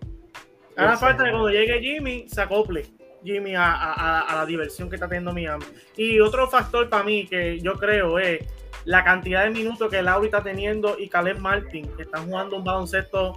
Haga 0.76 0.96
falta 0.96 1.24
que 1.24 1.30
cuando 1.30 1.50
llegue 1.50 1.80
Jimmy 1.80 2.26
se 2.28 2.40
acople 2.40 2.86
Jimmy 3.22 3.54
a, 3.54 4.26
la 4.34 4.46
diversión 4.46 4.88
que 4.88 4.96
está 4.96 5.08
teniendo 5.08 5.32
Miami. 5.32 5.64
Y 5.96 6.20
otro 6.20 6.48
factor 6.48 6.88
para 6.88 7.04
mí 7.04 7.26
que 7.26 7.60
yo 7.60 7.74
creo 7.74 8.18
es 8.18 8.40
la 8.84 9.04
cantidad 9.04 9.44
de 9.44 9.50
minutos 9.50 9.90
que 9.90 10.02
Lauri 10.02 10.26
está 10.26 10.42
teniendo 10.42 10.98
y 10.98 11.08
Caleb 11.08 11.38
Martin, 11.38 11.86
que 11.96 12.04
están 12.04 12.26
jugando 12.26 12.56
un 12.56 12.64
baloncesto 12.64 13.36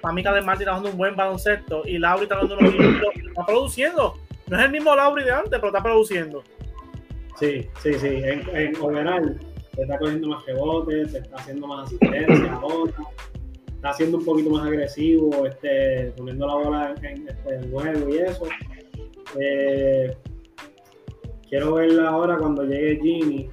para 0.00 0.14
mí 0.14 0.22
Caleb 0.22 0.44
Martin 0.44 0.62
está 0.62 0.72
jugando 0.72 0.90
un 0.90 0.98
buen 0.98 1.16
baloncesto 1.16 1.82
y 1.84 1.98
Lauri 1.98 2.24
está 2.24 2.36
dando 2.36 2.56
unos 2.56 2.72
minutos, 2.72 3.08
está 3.16 3.44
produciendo. 3.44 4.14
No 4.46 4.56
es 4.56 4.64
el 4.64 4.70
mismo 4.70 4.94
Lauri 4.94 5.24
de 5.24 5.32
antes, 5.32 5.50
pero 5.50 5.66
está 5.66 5.82
produciendo. 5.82 6.44
Sí, 7.40 7.68
sí, 7.82 7.94
sí. 7.94 8.06
En, 8.06 8.48
en 8.56 8.76
overall, 8.76 9.36
te 9.76 9.82
está 9.82 9.98
cogiendo 9.98 10.28
más 10.28 10.44
rebotes, 10.46 11.12
te 11.12 11.18
está 11.18 11.36
haciendo 11.36 11.66
más 11.66 11.86
asistencia 11.86 12.52
ahora, 12.54 12.92
está 13.74 13.90
haciendo 13.90 14.18
un 14.18 14.24
poquito 14.24 14.50
más 14.50 14.66
agresivo, 14.66 15.46
este, 15.46 16.12
poniendo 16.16 16.46
la 16.46 16.54
bola 16.54 16.94
en, 17.02 17.28
este, 17.28 17.54
el 17.54 17.70
juego 17.70 18.08
y 18.08 18.18
eso. 18.18 18.46
Eh, 19.38 20.16
quiero 21.48 21.74
verla 21.74 22.08
ahora 22.08 22.38
cuando 22.38 22.64
llegue 22.64 22.98
Jimmy 23.02 23.50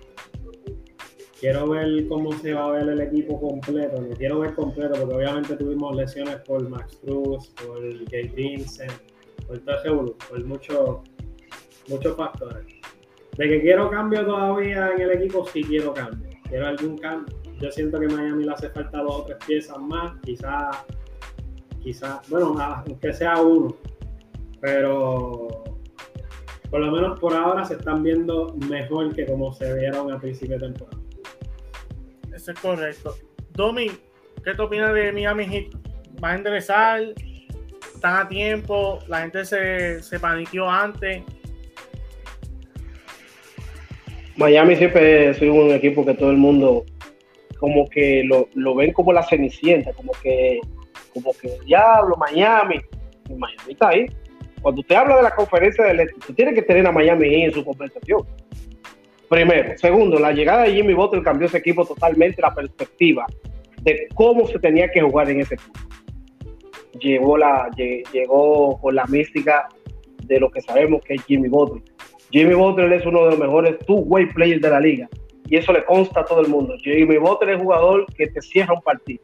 quiero 1.43 1.67
ver 1.67 2.07
cómo 2.07 2.31
se 2.39 2.53
va 2.53 2.67
a 2.67 2.71
ver 2.71 2.87
el 2.87 3.01
equipo 3.01 3.37
completo. 3.37 4.01
No 4.01 4.15
quiero 4.15 4.39
ver 4.39 4.55
completo 4.55 4.93
porque 4.97 5.15
obviamente 5.15 5.57
tuvimos 5.57 5.93
lesiones 5.93 6.37
por 6.47 6.69
Max 6.69 6.97
Cruz, 7.03 7.49
por 7.61 7.81
Gabe 7.81 8.31
Vincent, 8.33 8.93
por 9.45 9.59
todo 9.59 10.15
por 10.29 10.45
muchos 10.45 11.01
muchos 11.89 12.15
factores. 12.15 12.72
De 13.37 13.49
que 13.49 13.61
quiero 13.61 13.89
cambio 13.89 14.25
todavía 14.25 14.91
en 14.91 15.01
el 15.01 15.11
equipo, 15.11 15.45
sí 15.47 15.63
quiero 15.63 15.93
cambio. 15.93 16.29
Quiero 16.47 16.67
algún 16.67 16.97
cambio. 16.97 17.35
Yo 17.59 17.71
siento 17.71 17.99
que 17.99 18.07
Miami 18.07 18.43
le 18.43 18.51
hace 18.51 18.69
falta 18.69 18.99
dos 18.99 19.21
o 19.21 19.23
tres 19.25 19.37
piezas 19.45 19.79
más, 19.79 20.19
quizás, 20.21 20.85
quizás, 21.81 22.29
bueno, 22.29 22.55
aunque 22.59 23.13
sea 23.13 23.41
uno, 23.41 23.75
pero 24.59 25.63
por 26.69 26.81
lo 26.81 26.91
menos 26.91 27.19
por 27.19 27.33
ahora 27.33 27.63
se 27.63 27.75
están 27.75 28.03
viendo 28.03 28.55
mejor 28.69 29.15
que 29.15 29.25
como 29.25 29.53
se 29.53 29.73
vieron 29.79 30.11
a 30.11 30.19
principio 30.19 30.57
de 30.57 30.67
temporada. 30.67 30.97
Eso 32.33 32.51
es 32.51 32.59
correcto. 32.59 33.15
Domi, 33.51 33.91
¿qué 34.43 34.53
te 34.55 34.61
opinas 34.61 34.93
de 34.93 35.11
Miami 35.11 35.45
Heat? 35.45 35.75
¿Va 36.21 36.31
a 36.31 36.35
enderezar? 36.35 37.01
¿Están 37.93 38.25
a 38.25 38.27
tiempo? 38.27 38.99
¿La 39.07 39.21
gente 39.21 39.45
se, 39.45 40.01
se 40.01 40.19
paniqueó 40.19 40.69
antes? 40.69 41.23
Miami 44.35 44.75
siempre 44.75 45.29
es 45.29 45.41
un 45.41 45.71
equipo 45.71 46.05
que 46.05 46.13
todo 46.13 46.31
el 46.31 46.37
mundo 46.37 46.85
como 47.59 47.87
que 47.87 48.23
lo, 48.25 48.49
lo, 48.55 48.75
ven 48.75 48.91
como 48.91 49.13
la 49.13 49.23
cenicienta, 49.23 49.93
como 49.93 50.11
que, 50.21 50.59
como 51.13 51.31
que 51.33 51.49
diablo, 51.65 52.17
Miami. 52.17 52.81
Miami 53.29 53.71
está 53.71 53.89
ahí. 53.89 54.05
Cuando 54.61 54.81
usted 54.81 54.95
habla 54.95 55.17
de 55.17 55.23
la 55.23 55.35
conferencia 55.35 55.85
del 55.85 56.01
este, 56.01 56.19
usted 56.19 56.35
tiene 56.35 56.53
que 56.53 56.61
tener 56.61 56.85
a 56.87 56.91
Miami 56.91 57.43
en 57.43 57.53
su 57.53 57.63
conversación. 57.63 58.21
Primero. 59.29 59.77
Segundo, 59.77 60.19
la 60.19 60.31
llegada 60.31 60.63
de 60.63 60.73
Jimmy 60.73 60.93
Butler 60.93 61.23
cambió 61.23 61.47
ese 61.47 61.57
equipo 61.57 61.85
totalmente 61.85 62.41
la 62.41 62.53
perspectiva 62.53 63.25
de 63.81 64.07
cómo 64.13 64.47
se 64.47 64.59
tenía 64.59 64.89
que 64.91 65.01
jugar 65.01 65.29
en 65.29 65.41
ese 65.41 65.55
equipo. 65.55 65.79
Llegó, 66.99 67.37
la, 67.37 67.69
llegó 67.77 68.79
con 68.79 68.95
la 68.95 69.05
mística 69.05 69.67
de 70.23 70.39
lo 70.39 70.51
que 70.51 70.61
sabemos 70.61 71.01
que 71.03 71.15
es 71.15 71.23
Jimmy 71.25 71.49
Butler. 71.49 71.83
Jimmy 72.33 72.55
Butler 72.55 72.91
es 72.91 73.05
uno 73.05 73.25
de 73.25 73.29
los 73.29 73.39
mejores 73.39 73.77
two-way 73.85 74.25
players 74.33 74.59
de 74.59 74.69
la 74.71 74.79
liga 74.79 75.07
y 75.45 75.55
eso 75.55 75.71
le 75.71 75.85
consta 75.85 76.21
a 76.21 76.25
todo 76.25 76.41
el 76.41 76.47
mundo. 76.47 76.73
Jimmy 76.81 77.17
Butler 77.17 77.55
es 77.55 77.61
jugador 77.61 78.07
que 78.17 78.25
te 78.25 78.41
cierra 78.41 78.73
un 78.73 78.81
partido. 78.81 79.21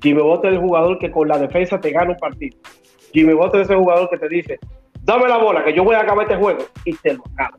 Jimmy 0.00 0.22
Butler 0.22 0.52
es 0.52 0.60
jugador 0.60 0.96
que 1.00 1.10
con 1.10 1.26
la 1.26 1.38
defensa 1.38 1.80
te 1.80 1.90
gana 1.90 2.12
un 2.12 2.16
partido. 2.18 2.56
Jimmy 3.12 3.32
Butler 3.32 3.62
es 3.62 3.70
el 3.70 3.78
jugador 3.78 4.08
que 4.10 4.18
te 4.18 4.28
dice, 4.28 4.60
dame 5.02 5.26
la 5.26 5.38
bola, 5.38 5.64
que 5.64 5.74
yo 5.74 5.82
voy 5.82 5.96
a 5.96 6.02
acabar 6.02 6.22
este 6.22 6.36
juego 6.36 6.60
y 6.84 6.92
te 6.94 7.14
lo 7.14 7.24
acaba. 7.32 7.56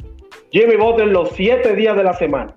Jimmy 0.52 0.78
Butler 0.78 1.10
los 1.10 1.32
siete 1.32 1.76
días 1.76 1.98
de 1.98 2.06
la 2.06 2.14
semana. 2.14 2.56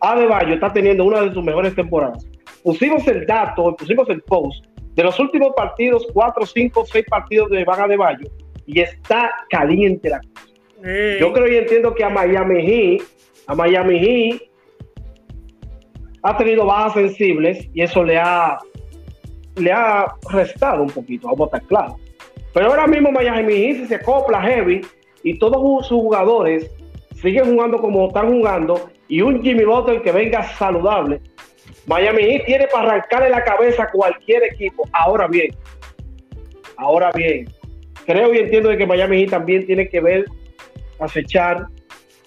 Adebayo 0.00 0.54
está 0.54 0.72
teniendo 0.72 1.04
una 1.04 1.20
de 1.20 1.34
sus 1.34 1.44
mejores 1.44 1.74
temporadas. 1.74 2.26
Pusimos 2.64 3.06
el 3.06 3.26
dato, 3.26 3.76
pusimos 3.76 4.08
el 4.08 4.22
post 4.22 4.64
de 4.94 5.02
los 5.02 5.20
últimos 5.20 5.52
partidos, 5.54 6.06
cuatro, 6.14 6.46
cinco, 6.46 6.86
seis 6.86 7.04
partidos 7.06 7.50
de 7.50 7.64
Van 7.64 7.82
Adebayo 7.82 8.30
y 8.64 8.80
está 8.80 9.30
caliente 9.50 10.08
la 10.08 10.20
cosa. 10.20 10.55
Yo 11.20 11.32
creo 11.32 11.48
y 11.48 11.56
entiendo 11.56 11.94
que 11.94 12.04
a 12.04 12.08
Miami 12.08 12.62
Heat, 12.62 13.02
a 13.48 13.54
Miami 13.54 13.98
Heat 13.98 14.42
ha 16.22 16.36
tenido 16.36 16.64
bajas 16.66 16.94
sensibles 16.94 17.68
y 17.74 17.82
eso 17.82 18.04
le 18.04 18.18
ha 18.18 18.58
le 19.56 19.72
ha 19.72 20.14
restado 20.30 20.82
un 20.82 20.90
poquito, 20.90 21.28
vamos 21.28 21.52
a 21.52 21.56
estar 21.56 21.68
claros. 21.68 21.96
Pero 22.52 22.66
ahora 22.66 22.86
mismo 22.86 23.10
Miami 23.10 23.54
Heat 23.54 23.88
se 23.88 23.94
acopla 23.96 24.40
heavy 24.42 24.82
y 25.22 25.38
todos 25.38 25.86
sus 25.86 25.98
jugadores 25.98 26.70
siguen 27.20 27.46
jugando 27.46 27.78
como 27.78 28.08
están 28.08 28.32
jugando 28.32 28.90
y 29.08 29.22
un 29.22 29.42
Jimmy 29.42 29.64
Butler 29.64 30.02
que 30.02 30.12
venga 30.12 30.42
saludable, 30.42 31.20
Miami 31.86 32.22
Heat 32.22 32.44
tiene 32.46 32.66
para 32.66 32.88
arrancarle 32.88 33.30
la 33.30 33.44
cabeza 33.44 33.84
a 33.84 33.90
cualquier 33.90 34.44
equipo. 34.44 34.88
Ahora 34.92 35.26
bien, 35.26 35.54
ahora 36.76 37.10
bien, 37.12 37.48
creo 38.04 38.34
y 38.34 38.38
entiendo 38.38 38.68
de 38.68 38.76
que 38.76 38.86
Miami 38.86 39.20
Heat 39.20 39.30
también 39.30 39.66
tiene 39.66 39.88
que 39.88 40.00
ver, 40.00 40.24
acechar 41.00 41.66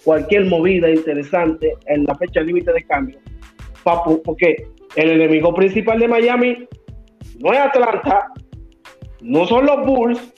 cualquier 0.04 0.46
movida 0.46 0.90
interesante 0.90 1.74
en 1.86 2.04
la 2.04 2.14
fecha 2.14 2.40
límite 2.40 2.72
de 2.72 2.82
cambio. 2.84 3.18
Papu, 3.82 4.22
porque 4.22 4.66
el 4.96 5.10
enemigo 5.10 5.54
principal 5.54 5.98
de 5.98 6.08
Miami 6.08 6.68
no 7.38 7.52
es 7.52 7.58
Atlanta, 7.58 8.28
no 9.20 9.46
son 9.46 9.66
los 9.66 9.86
Bulls, 9.86 10.32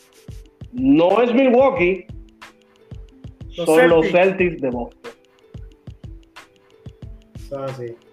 no 0.73 1.23
es 1.23 1.35
Milwaukee, 1.35 2.07
son 3.51 3.89
los 3.89 4.09
Celtics 4.11 4.61
de 4.61 4.71
Boston. 4.71 5.13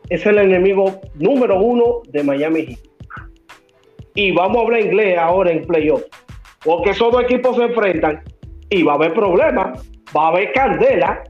Es 0.09 0.25
el 0.25 0.37
enemigo 0.37 0.99
número 1.15 1.61
uno 1.61 2.01
de 2.09 2.23
Miami 2.23 2.65
Heat. 2.65 2.79
Y 4.15 4.31
vamos 4.31 4.57
a 4.57 4.61
hablar 4.65 4.81
inglés 4.81 5.17
ahora 5.17 5.51
en 5.51 5.65
playoff. 5.65 6.03
Porque 6.65 6.89
esos 6.89 7.11
dos 7.11 7.23
equipos 7.23 7.55
se 7.55 7.63
enfrentan 7.63 8.21
y 8.69 8.83
va 8.83 8.93
a 8.93 8.95
haber 8.95 9.13
problemas, 9.13 9.89
va 10.15 10.25
a 10.25 10.27
haber 10.29 10.51
candela. 10.53 11.23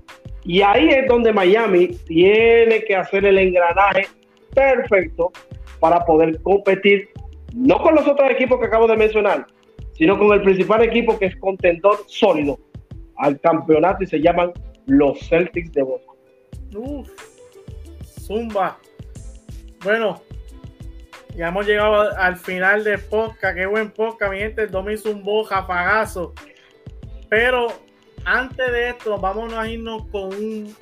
Y 0.43 0.61
ahí 0.61 0.89
es 0.89 1.07
donde 1.07 1.33
Miami 1.33 1.87
tiene 2.07 2.83
que 2.83 2.95
hacer 2.95 3.25
el 3.25 3.37
engranaje 3.37 4.07
perfecto 4.53 5.31
para 5.79 6.03
poder 6.05 6.41
competir, 6.41 7.09
no 7.53 7.81
con 7.81 7.95
los 7.95 8.07
otros 8.07 8.29
equipos 8.31 8.59
que 8.59 8.65
acabo 8.65 8.87
de 8.87 8.97
mencionar, 8.97 9.45
sino 9.93 10.17
con 10.17 10.31
el 10.33 10.41
principal 10.41 10.83
equipo 10.83 11.17
que 11.17 11.27
es 11.27 11.35
contendor 11.37 11.97
sólido, 12.07 12.57
al 13.17 13.39
campeonato 13.39 14.03
y 14.03 14.07
se 14.07 14.19
llaman 14.19 14.51
los 14.85 15.19
Celtics 15.27 15.71
de 15.73 15.83
Boston. 15.83 16.15
Zumba. 18.03 18.77
Bueno, 19.83 20.21
ya 21.35 21.49
hemos 21.49 21.65
llegado 21.65 22.15
al 22.17 22.37
final 22.37 22.83
de 22.83 22.97
podcast. 22.97 23.55
Qué 23.55 23.65
buen 23.65 23.91
podcast, 23.91 24.31
mi 24.31 24.39
gente. 24.39 24.67
Domi 24.67 24.97
zumbó, 24.97 25.43
jafagazo. 25.43 26.33
Pero 27.29 27.67
antes 28.29 28.71
de 28.71 28.89
esto, 28.89 29.17
vamos 29.17 29.51
a 29.53 29.67
irnos 29.67 30.05
con 30.07 30.33
un, 30.33 30.75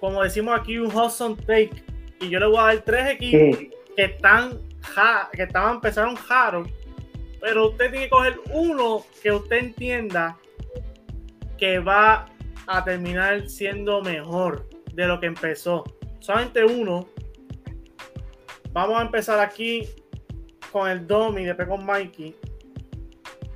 como 0.00 0.22
decimos 0.22 0.58
aquí, 0.58 0.78
un 0.78 0.94
Hudson 0.94 1.36
Take. 1.36 1.84
Y 2.20 2.30
yo 2.30 2.38
le 2.38 2.46
voy 2.46 2.58
a 2.58 2.62
dar 2.62 2.78
tres 2.82 3.10
equipos 3.10 3.58
que 3.96 4.04
están 4.04 4.58
que 5.32 5.42
estaban 5.42 5.76
empezaron 5.76 6.14
jaros, 6.14 6.68
pero 7.40 7.70
usted 7.70 7.90
tiene 7.90 8.04
que 8.04 8.10
coger 8.10 8.40
uno 8.52 9.04
que 9.22 9.32
usted 9.32 9.56
entienda 9.56 10.36
que 11.58 11.78
va 11.78 12.26
a 12.66 12.84
terminar 12.84 13.48
siendo 13.48 14.02
mejor 14.02 14.68
de 14.92 15.06
lo 15.06 15.18
que 15.20 15.26
empezó. 15.26 15.84
Solamente 16.20 16.64
uno. 16.64 17.06
Vamos 18.72 18.98
a 18.98 19.02
empezar 19.02 19.38
aquí 19.40 19.88
con 20.72 20.88
el 20.90 21.06
Domi, 21.06 21.44
después 21.44 21.68
con 21.68 21.84
Mikey. 21.84 22.34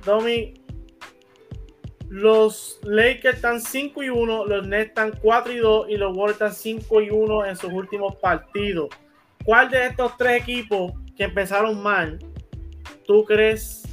Domi, 0.05 0.53
los 2.09 2.79
Lakers 2.83 3.35
están 3.35 3.61
5 3.61 4.03
y 4.03 4.09
1, 4.09 4.45
los 4.45 4.67
Nets 4.67 4.89
están 4.89 5.13
4 5.21 5.53
y 5.53 5.57
2 5.57 5.89
y 5.89 5.97
los 5.97 6.15
Warriors 6.15 6.33
están 6.33 6.53
5 6.53 7.01
y 7.01 7.09
1 7.11 7.45
en 7.45 7.55
sus 7.55 7.71
últimos 7.71 8.15
partidos. 8.15 8.89
¿Cuál 9.45 9.69
de 9.69 9.85
estos 9.85 10.17
tres 10.17 10.41
equipos 10.41 10.93
que 11.15 11.25
empezaron 11.25 11.81
mal 11.81 12.19
tú 13.05 13.23
crees 13.25 13.83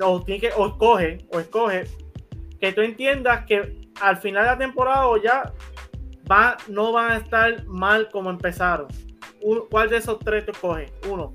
o, 0.00 0.22
tiene 0.22 0.40
que, 0.40 0.50
o 0.56 0.68
escoge 0.68 1.18
o 1.32 1.40
escoge 1.40 1.84
que 2.60 2.72
tú 2.72 2.80
entiendas 2.80 3.44
que 3.44 3.90
al 4.00 4.16
final 4.18 4.44
de 4.44 4.50
la 4.50 4.58
temporada 4.58 5.08
o 5.08 5.16
ya 5.16 5.52
va, 6.30 6.56
no 6.68 6.92
van 6.92 7.12
a 7.12 7.16
estar 7.16 7.66
mal 7.66 8.08
como 8.08 8.30
empezaron? 8.30 8.86
¿Cuál 9.68 9.90
de 9.90 9.96
esos 9.96 10.20
tres 10.20 10.46
tú 10.46 10.52
escoges? 10.52 10.92
Uno. 11.10 11.34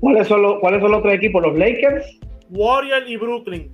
¿Cuáles 0.00 0.26
son, 0.26 0.42
los, 0.42 0.58
¿Cuáles 0.58 0.80
son 0.80 0.90
los 0.90 1.02
tres 1.02 1.14
equipos? 1.14 1.42
¿Los 1.42 1.56
Lakers? 1.56 2.20
Warriors 2.50 3.08
y 3.08 3.16
Brooklyn. 3.16 3.70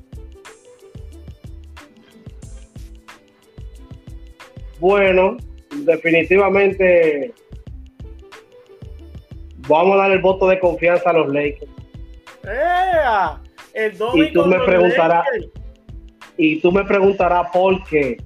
Bueno, 4.79 5.39
definitivamente 5.85 7.33
vamos 9.69 9.95
a 9.95 10.03
dar 10.03 10.13
el 10.13 10.21
voto 10.21 10.49
de 10.49 10.61
confianza 10.61 11.11
a 11.11 11.13
los 11.15 11.29
Lakers. 11.33 11.71
El 13.75 13.93
y 14.15 14.33
tú 14.33 14.47
me 14.47 14.59
preguntarás 14.61 15.27
y 16.39 16.61
tú 16.61 16.73
me 16.73 16.85
preguntarás 16.85 17.51
por 17.53 17.83
qué 17.85 18.17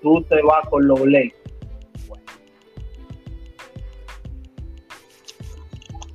tú 0.00 0.22
te 0.22 0.40
vas 0.42 0.68
con 0.68 0.86
los 0.86 1.00
Lakers. 1.00 1.35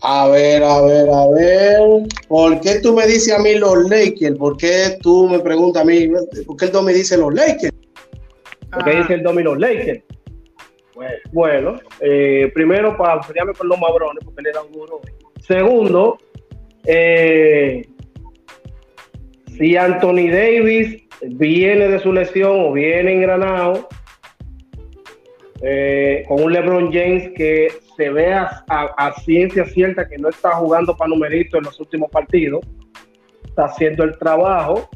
A 0.03 0.27
ver, 0.29 0.63
a 0.63 0.81
ver, 0.81 1.09
a 1.09 1.27
ver. 1.29 2.07
¿Por 2.27 2.59
qué 2.61 2.79
tú 2.81 2.93
me 2.95 3.05
dices 3.05 3.33
a 3.33 3.39
mí 3.39 3.55
los 3.55 3.87
Lakers? 3.89 4.37
¿Por 4.37 4.57
qué 4.57 4.97
tú 5.01 5.29
me 5.29 5.39
preguntas 5.39 5.83
a 5.83 5.85
mí? 5.85 6.07
¿Por 6.45 6.57
qué 6.57 6.65
el 6.65 6.71
Domi 6.71 6.93
dice 6.93 7.17
los 7.17 7.33
Lakers? 7.33 7.73
¿Por 8.71 8.83
qué 8.83 8.97
dice 8.97 9.13
el 9.15 9.23
Domi 9.23 9.43
los 9.43 9.59
Lakers? 9.59 10.03
Bueno, 11.31 11.79
eh, 11.99 12.51
primero 12.53 12.95
para 12.97 13.15
enfriarme 13.15 13.53
con 13.53 13.67
los 13.67 13.79
mabrones, 13.79 14.23
porque 14.23 14.41
le 14.41 14.51
da 14.51 14.61
un 14.63 14.71
duro. 14.71 15.01
Segundo, 15.39 16.17
eh, 16.85 17.87
si 19.57 19.75
Anthony 19.75 20.29
Davis 20.31 21.03
viene 21.21 21.87
de 21.87 21.99
su 21.99 22.11
lesión 22.11 22.65
o 22.65 22.73
viene 22.73 23.13
engranado, 23.13 23.87
eh, 25.63 26.23
con 26.27 26.43
un 26.43 26.53
LeBron 26.53 26.91
James 26.91 27.31
que 27.35 27.67
se 28.01 28.09
vea 28.09 28.63
a, 28.67 29.13
ciencia 29.23 29.63
cierta 29.63 30.07
que 30.07 30.17
no 30.17 30.29
está 30.29 30.53
jugando 30.53 30.97
para 30.97 31.09
numerito 31.09 31.59
en 31.59 31.65
los 31.65 31.79
últimos 31.79 32.09
partidos, 32.09 32.65
está 33.45 33.65
haciendo 33.65 34.03
el 34.03 34.17
trabajo. 34.17 34.89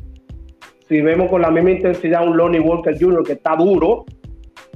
Si 0.89 1.01
vemos 1.01 1.29
con 1.29 1.43
la 1.43 1.51
misma 1.51 1.69
intensidad 1.69 2.27
un 2.27 2.35
Lonnie 2.35 2.59
Walker 2.59 2.97
Jr. 2.99 3.23
que 3.23 3.33
está 3.33 3.55
duro, 3.55 4.05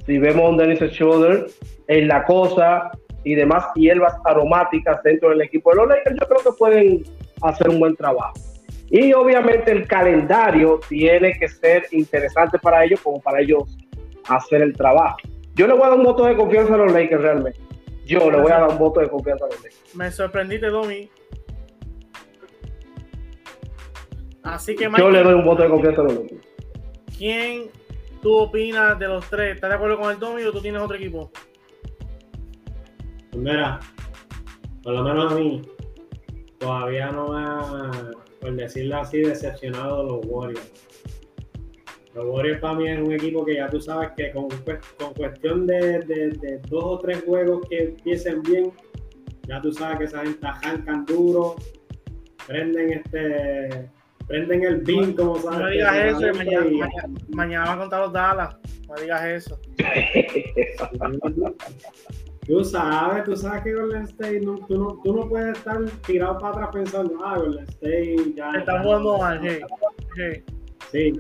si 0.06 0.20
vemos 0.20 0.52
un 0.52 0.58
Dennis 0.58 0.80
Schroeder 0.92 1.48
en 1.88 2.08
la 2.08 2.24
cosa 2.24 2.92
y 3.24 3.34
demás 3.34 3.66
hierbas 3.74 4.14
aromáticas 4.26 5.02
dentro 5.02 5.30
del 5.30 5.42
equipo 5.42 5.72
de 5.72 5.78
los 5.78 5.88
Lakers, 5.88 6.18
yo 6.22 6.28
creo 6.28 6.44
que 6.44 6.58
pueden 6.60 7.04
hacer 7.42 7.68
un 7.70 7.80
buen 7.80 7.96
trabajo. 7.96 8.34
Y 8.92 9.12
obviamente 9.14 9.72
el 9.72 9.88
calendario 9.88 10.80
tiene 10.88 11.34
que 11.34 11.48
ser 11.48 11.88
interesante 11.92 12.60
para 12.60 12.86
ellos 12.86 13.02
como 13.02 13.20
para 13.22 13.42
ellos 13.42 13.76
hacer 14.28 14.62
el 14.62 14.74
trabajo. 14.74 15.18
Yo 15.56 15.66
le 15.66 15.74
voy 15.74 15.84
a 15.84 15.90
dar 15.90 15.98
un 15.98 16.04
voto 16.04 16.26
de 16.26 16.36
confianza 16.36 16.76
a 16.76 16.78
los 16.78 16.94
Lakers 16.94 17.24
realmente. 17.24 17.69
Yo 18.10 18.32
le 18.32 18.42
voy 18.42 18.52
a 18.52 18.60
dar 18.60 18.70
un 18.70 18.80
voto 18.80 19.02
de 19.02 19.08
confianza 19.08 19.46
a 19.46 19.50
los 19.50 19.58
Lakers. 19.58 19.96
Me 19.96 20.12
sorprendiste, 20.12 20.68
Domi. 20.68 21.08
Así 24.42 24.76
que 24.76 24.90
Yo 24.98 25.12
le 25.12 25.22
doy 25.22 25.34
un 25.36 25.46
voto 25.46 25.62
de 25.62 25.70
confianza 25.70 26.02
a 26.02 26.04
los 26.06 26.14
Lakers. 26.16 26.48
¿Quién 27.16 27.70
tú 28.24 28.36
opinas 28.36 28.98
de 28.98 29.08
los 29.08 29.30
tres? 29.30 29.54
¿Estás 29.54 29.70
de 29.70 29.76
acuerdo 29.76 30.00
con 30.00 30.10
el 30.12 30.18
Domi 30.18 30.42
o 30.44 30.52
tú 30.52 30.60
tienes 30.60 30.82
otro 30.82 30.96
equipo? 30.96 31.30
Pues 33.30 33.44
mira, 33.44 33.80
por 34.82 34.94
lo 34.94 35.04
menos 35.04 35.32
a 35.32 35.36
mí, 35.36 35.62
todavía 36.58 37.12
no 37.12 37.28
me 37.28 37.44
ha, 37.44 37.92
por 38.42 38.54
decirlo 38.54 38.98
así, 38.98 39.20
decepcionado 39.20 40.04
los 40.04 40.26
Warriors. 40.26 40.89
Los 42.16 42.26
Warriors 42.26 42.60
para 42.60 42.74
mí 42.76 42.88
es 42.88 43.00
un 43.00 43.12
equipo 43.12 43.46
que 43.46 43.56
ya 43.56 43.70
tú 43.70 43.80
sabes 43.80 44.10
que 44.18 44.32
con, 44.32 44.48
con 44.98 45.14
cuestión 45.14 45.68
de, 45.68 46.60
dos 46.68 46.84
o 46.84 47.00
tres 47.00 47.24
juegos 47.24 47.68
que 47.70 47.84
empiecen 47.84 48.42
bien, 48.42 48.72
ya 49.48 49.62
tú 49.62 49.72
sabes 49.72 50.00
que 50.00 50.04
esa 50.06 50.22
gente 50.22 50.46
arrancan 50.46 51.06
duro, 51.06 51.56
prenden 52.48 52.94
este 52.94 53.90
prenden 54.28 54.64
el 54.64 54.78
beam 54.78 55.14
como 55.14 55.40
sabes. 55.40 55.60
No 55.60 55.68
digas 55.68 55.96
eso, 55.96 56.22
mañana, 56.36 56.66
mañana, 57.30 57.66
va 57.66 57.74
a 57.74 57.78
contar 57.78 58.02
los 58.02 58.14
Dallas. 58.14 58.56
No 58.88 58.96
digas 58.96 59.26
eso. 59.26 59.60
tú 62.48 62.64
sabes, 62.64 63.24
tú 63.24 63.36
sabes 63.36 63.64
que 63.64 63.74
Golden 63.74 64.04
State, 64.04 64.42
no, 64.42 64.56
tú, 64.68 64.78
no, 64.78 65.00
tú 65.04 65.16
no 65.16 65.30
puedes 65.30 65.58
estar 65.58 65.84
tirado 66.06 66.38
para 66.40 66.54
atrás 66.54 66.70
pensando, 66.74 67.20
ah, 67.24 67.38
Golden 67.38 67.66
State 67.66 68.34
ya. 68.36 68.52
Está 68.52 68.82
jugando 68.84 69.18
mal, 69.18 69.42
sí. 69.42 69.60
Sí, 70.92 71.14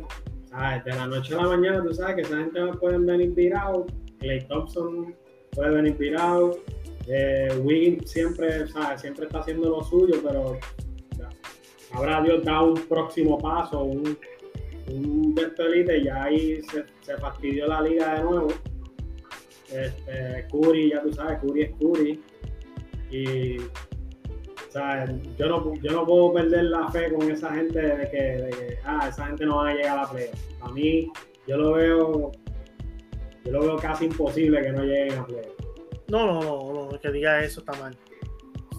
de 0.83 0.95
la 0.95 1.07
noche 1.07 1.35
a 1.35 1.37
la 1.37 1.47
mañana, 1.47 1.83
tú 1.83 1.93
sabes 1.93 2.15
que 2.15 2.21
esa 2.23 2.37
gente 2.37 2.59
puede 2.79 2.97
venir 2.97 3.31
virado. 3.31 3.85
Clay 4.19 4.45
Thompson 4.47 5.15
puede 5.51 5.71
venir 5.71 5.97
virado. 5.97 6.57
Eh, 7.07 7.49
Wiggins 7.63 8.09
siempre, 8.09 8.67
¿sabes? 8.67 9.01
siempre 9.01 9.25
está 9.25 9.39
haciendo 9.39 9.69
lo 9.69 9.83
suyo, 9.83 10.15
pero 10.23 10.59
habrá 11.91 12.21
Dios 12.21 12.43
da 12.43 12.61
un 12.61 12.81
próximo 12.87 13.37
paso, 13.37 13.83
un, 13.83 14.17
un 14.87 15.35
elite 15.57 15.97
y 15.97 16.03
ya 16.03 16.23
ahí 16.23 16.61
se, 16.63 16.85
se, 17.01 17.17
fastidió 17.17 17.67
la 17.67 17.81
liga 17.81 18.15
de 18.15 18.23
nuevo. 18.23 18.47
Este, 19.71 20.47
Curry, 20.51 20.89
ya 20.91 21.01
tú 21.01 21.13
sabes, 21.13 21.39
Curry 21.39 21.61
es 21.61 21.71
Curry. 21.79 22.21
Y 23.11 23.57
o 24.69 24.71
sea, 24.71 25.03
yo 25.35 25.47
no, 25.47 25.73
yo 25.81 25.91
no 25.91 26.05
puedo 26.05 26.31
perder 26.33 26.65
la 26.65 26.87
fe 26.89 27.11
con 27.11 27.31
esa 27.31 27.51
gente 27.55 27.81
de 27.81 28.09
que, 28.11 28.77
ah, 28.85 29.07
esa 29.09 29.25
gente 29.25 29.43
no 29.47 29.57
va 29.57 29.69
a 29.69 29.73
llegar 29.73 29.97
a 29.97 30.01
la 30.03 30.09
play. 30.09 30.27
A 30.61 30.69
mí, 30.69 31.11
yo 31.47 31.57
lo 31.57 31.73
veo, 31.73 32.31
yo 33.43 33.51
lo 33.51 33.61
veo 33.61 33.75
casi 33.77 34.05
imposible 34.05 34.61
que 34.61 34.71
no 34.71 34.83
lleguen 34.83 35.17
a 35.17 35.25
play. 35.25 35.47
No, 36.09 36.27
no, 36.27 36.39
no, 36.39 36.91
no, 36.91 36.99
que 36.99 37.11
diga 37.11 37.43
eso 37.43 37.61
está 37.61 37.73
mal. 37.79 37.97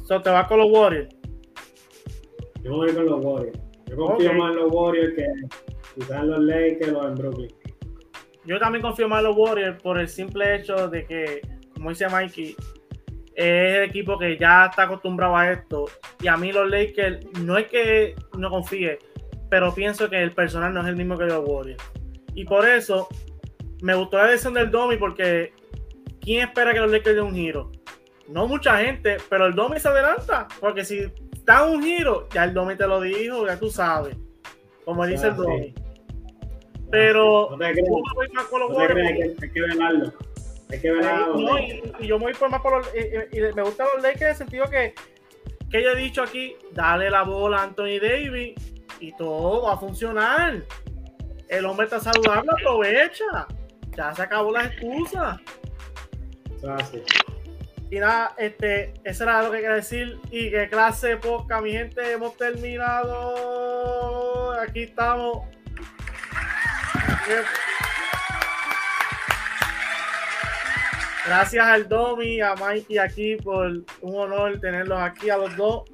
So, 0.04 0.22
¿Te 0.22 0.30
vas 0.30 0.46
con 0.46 0.60
los 0.60 0.70
Warriors? 0.70 1.12
Yo 2.62 2.70
voy 2.70 2.92
con 2.92 3.06
los 3.06 3.24
Warriors. 3.24 3.58
Yo 3.86 3.96
confío 3.96 4.32
más 4.34 4.52
en 4.52 4.62
los 4.62 4.72
Warriors 4.72 5.14
que 5.16 5.26
quizás 5.96 6.22
en 6.22 6.30
los 6.30 6.40
Lakers 6.40 6.92
o 6.92 7.08
en 7.08 7.14
Brooklyn. 7.16 7.54
Yo 8.44 8.60
también 8.60 8.82
confío 8.82 9.08
más 9.08 9.20
en 9.20 9.24
los 9.24 9.36
Warriors 9.36 9.82
por 9.82 9.98
el 9.98 10.08
simple 10.08 10.54
hecho 10.54 10.86
de 10.86 11.04
que, 11.04 11.40
como 11.74 11.90
dice 11.90 12.08
Mikey, 12.08 12.54
es 13.40 13.76
el 13.78 13.84
equipo 13.84 14.18
que 14.18 14.36
ya 14.36 14.66
está 14.66 14.82
acostumbrado 14.82 15.34
a 15.34 15.50
esto. 15.50 15.86
Y 16.20 16.28
a 16.28 16.36
mí 16.36 16.52
los 16.52 16.68
Lakers, 16.68 17.24
no 17.40 17.56
es 17.56 17.68
que 17.68 18.14
no 18.36 18.50
confíe, 18.50 18.98
pero 19.48 19.74
pienso 19.74 20.10
que 20.10 20.22
el 20.22 20.32
personal 20.32 20.74
no 20.74 20.82
es 20.82 20.88
el 20.88 20.96
mismo 20.96 21.16
que 21.16 21.24
los 21.24 21.42
Warriors. 21.46 21.82
Y 22.34 22.44
por 22.44 22.68
eso 22.68 23.08
me 23.80 23.94
gustó 23.94 24.18
la 24.18 24.26
decisión 24.26 24.52
del 24.54 24.70
Domi, 24.70 24.98
porque 24.98 25.54
¿quién 26.20 26.48
espera 26.48 26.74
que 26.74 26.80
los 26.80 26.90
Lakers 26.90 27.16
den 27.16 27.24
un 27.24 27.34
giro? 27.34 27.72
No 28.28 28.46
mucha 28.46 28.76
gente, 28.76 29.16
pero 29.30 29.46
el 29.46 29.54
Domi 29.54 29.80
se 29.80 29.88
adelanta, 29.88 30.46
porque 30.60 30.84
si 30.84 31.10
da 31.44 31.64
un 31.64 31.82
giro, 31.82 32.28
ya 32.34 32.44
el 32.44 32.52
Domi 32.52 32.76
te 32.76 32.86
lo 32.86 33.00
dijo, 33.00 33.46
ya 33.46 33.58
tú 33.58 33.70
sabes, 33.70 34.16
como 34.84 35.06
dice 35.06 35.28
el 35.28 35.36
Domi. 35.36 35.74
Pero 36.90 37.48
no 37.52 37.56
te 37.56 37.64
hay 37.64 37.74
que 37.74 39.60
verlo. 39.62 40.12
Hay 40.72 40.80
que 40.80 40.90
ver 40.90 41.04
y, 41.98 42.06
yo 42.06 42.18
me 42.18 42.26
voy 42.26 42.34
por 42.34 42.48
más 42.50 42.60
por 42.60 42.78
los, 42.78 42.88
y, 42.94 43.40
me 43.40 43.62
gustan 43.62 43.88
los 43.94 44.02
Lakers 44.02 44.22
en 44.22 44.28
el 44.28 44.36
sentido 44.36 44.70
que, 44.70 44.94
que 45.70 45.82
yo 45.82 45.90
he 45.90 45.96
dicho 45.96 46.22
aquí, 46.22 46.56
dale 46.72 47.10
la 47.10 47.22
bola 47.22 47.58
a 47.58 47.62
Anthony 47.64 47.98
Davis 48.00 48.54
y 49.00 49.12
todo 49.16 49.62
va 49.66 49.74
a 49.74 49.76
funcionar. 49.78 50.62
El 51.48 51.66
hombre 51.66 51.86
está 51.86 51.98
saludable, 51.98 52.50
aprovecha. 52.52 53.48
Ya 53.96 54.14
se 54.14 54.22
acabó 54.22 54.52
las 54.52 54.66
excusas. 54.66 55.40
Y 57.90 57.98
nada, 57.98 58.34
este, 58.38 58.94
eso 59.02 59.24
era 59.24 59.42
lo 59.42 59.50
que 59.50 59.56
quería 59.56 59.74
decir. 59.74 60.20
Y 60.30 60.50
qué 60.50 60.68
clase 60.68 61.16
poca, 61.16 61.60
mi 61.60 61.72
gente, 61.72 62.12
hemos 62.12 62.36
terminado. 62.36 63.32
Aquí 64.60 64.82
estamos. 64.84 65.40
Gracias 71.30 71.64
al 71.64 71.88
Domi, 71.88 72.40
a 72.40 72.56
Mikey 72.56 72.98
aquí 72.98 73.36
por 73.36 73.68
un 74.00 74.16
honor 74.16 74.58
tenerlos 74.58 74.98
aquí 74.98 75.30
a 75.30 75.36
los 75.36 75.56
dos. 75.56 75.84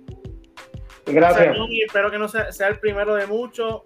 Gracias. 1.05 1.55
espero 1.87 2.11
que 2.11 2.19
no 2.19 2.27
sea, 2.27 2.51
sea, 2.51 2.69
el 2.69 2.79
primero 2.79 3.15
de 3.15 3.27
muchos. 3.27 3.83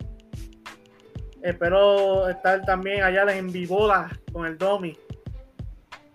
Espero 1.43 2.29
estar 2.29 2.65
también 2.65 3.03
allá 3.03 3.25
en 3.37 3.51
Vivola 3.51 4.09
con 4.33 4.47
el 4.47 4.57
Domi. 4.57 4.97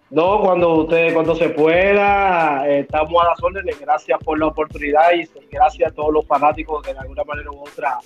No, 0.09 0.39
cuando 0.39 0.83
usted, 0.83 1.13
cuando 1.13 1.35
se 1.35 1.49
pueda, 1.49 2.65
eh, 2.69 2.79
estamos 2.79 3.21
a 3.21 3.27
las 3.27 3.43
órdenes. 3.43 3.77
Gracias 3.77 4.17
por 4.23 4.39
la 4.39 4.47
oportunidad 4.47 5.11
y 5.15 5.27
gracias 5.51 5.91
a 5.91 5.93
todos 5.93 6.13
los 6.13 6.25
fanáticos 6.25 6.81
que 6.81 6.93
de 6.93 6.99
alguna 6.99 7.25
manera 7.25 7.51
u 7.51 7.59
otra 7.59 7.97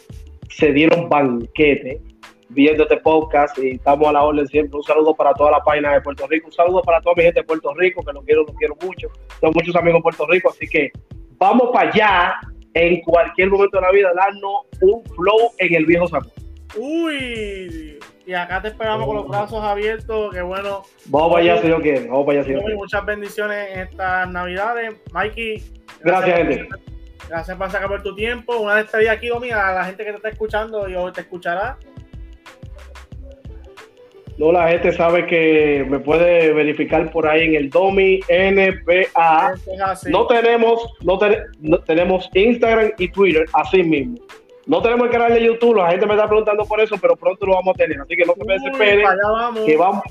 se 0.49 0.73
dieron 0.73 1.07
banquete 1.07 2.01
viendo 2.49 2.83
este 2.83 2.97
podcast 2.97 3.57
y 3.59 3.71
estamos 3.71 4.07
a 4.07 4.13
la 4.13 4.23
orden 4.23 4.47
siempre. 4.47 4.77
Un 4.77 4.83
saludo 4.83 5.15
para 5.15 5.33
toda 5.33 5.51
la 5.51 5.63
página 5.63 5.93
de 5.93 6.01
Puerto 6.01 6.27
Rico, 6.27 6.47
un 6.47 6.53
saludo 6.53 6.81
para 6.81 6.99
toda 7.01 7.15
mi 7.15 7.23
gente 7.23 7.39
de 7.39 7.45
Puerto 7.45 7.73
Rico, 7.75 8.03
que 8.03 8.13
los 8.13 8.23
quiero, 8.25 8.43
los 8.43 8.55
quiero 8.55 8.75
mucho. 8.81 9.07
Tengo 9.39 9.53
muchos 9.53 9.75
amigos 9.75 9.97
en 9.97 10.03
Puerto 10.03 10.27
Rico, 10.27 10.49
así 10.49 10.67
que 10.67 10.91
vamos 11.37 11.69
para 11.71 11.89
allá 11.89 12.35
en 12.73 13.01
cualquier 13.01 13.49
momento 13.49 13.77
de 13.77 13.81
la 13.81 13.91
vida, 13.91 14.11
darnos 14.15 14.53
un 14.81 15.03
flow 15.15 15.51
en 15.57 15.73
el 15.73 15.85
viejo 15.85 16.07
saco. 16.07 16.29
Uy, 16.77 17.99
y 18.25 18.33
acá 18.33 18.61
te 18.61 18.67
esperamos 18.67 19.07
con 19.07 19.15
los 19.15 19.27
brazos 19.27 19.63
abiertos, 19.63 20.33
que 20.33 20.41
bueno. 20.41 20.83
Vamos 21.05 21.33
para 21.33 21.43
allá 21.43 21.61
si 21.61 21.67
yo 21.67 21.81
quiero, 21.81 22.11
vamos 22.11 22.25
para 22.25 22.39
allá 22.39 22.47
si 22.47 22.53
yo 22.53 22.75
Muchas 22.75 23.05
bendiciones 23.05 23.69
en 23.73 23.79
estas 23.81 24.29
navidades. 24.29 24.93
Mikey. 25.11 25.63
Gracias, 26.01 26.37
gente. 26.37 26.67
Gracias 27.27 27.57
por 27.57 27.71
sacar 27.71 27.87
por 27.87 28.03
tu 28.03 28.15
tiempo. 28.15 28.57
Una 28.57 28.75
despedida 28.75 29.11
aquí, 29.11 29.27
Domi, 29.27 29.51
a 29.51 29.71
la 29.71 29.85
gente 29.85 30.03
que 30.03 30.11
te 30.11 30.17
está 30.17 30.29
escuchando 30.29 30.87
y 30.87 30.95
hoy 30.95 31.11
te 31.11 31.21
escuchará. 31.21 31.77
No, 34.39 34.53
la 34.53 34.69
gente 34.69 34.93
sabe 34.93 35.27
que 35.27 35.85
me 35.89 35.99
puede 35.99 36.53
verificar 36.53 37.11
por 37.11 37.27
ahí 37.27 37.43
en 37.43 37.55
el 37.55 37.69
Domi 37.69 38.21
NPA. 38.29 39.53
No 40.07 40.27
tenemos, 40.27 40.95
no, 41.01 41.19
tenemos 41.79 42.29
Instagram 42.33 42.93
y 42.97 43.09
Twitter 43.09 43.45
así 43.51 43.83
mismo. 43.83 44.17
No 44.65 44.81
tenemos 44.81 45.07
el 45.07 45.11
canal 45.11 45.33
de 45.33 45.43
YouTube, 45.43 45.75
la 45.75 45.91
gente 45.91 46.05
me 46.05 46.13
está 46.13 46.25
preguntando 46.25 46.63
por 46.63 46.79
eso, 46.79 46.95
pero 47.01 47.17
pronto 47.17 47.45
lo 47.45 47.55
vamos 47.55 47.75
a 47.75 47.79
tener. 47.79 47.99
Así 47.99 48.15
que 48.15 48.23
no 48.23 48.33
se 48.33 48.45
me 48.45 48.53
desesperen. 48.53 49.05
Que 49.65 49.75
vamos, 49.75 50.03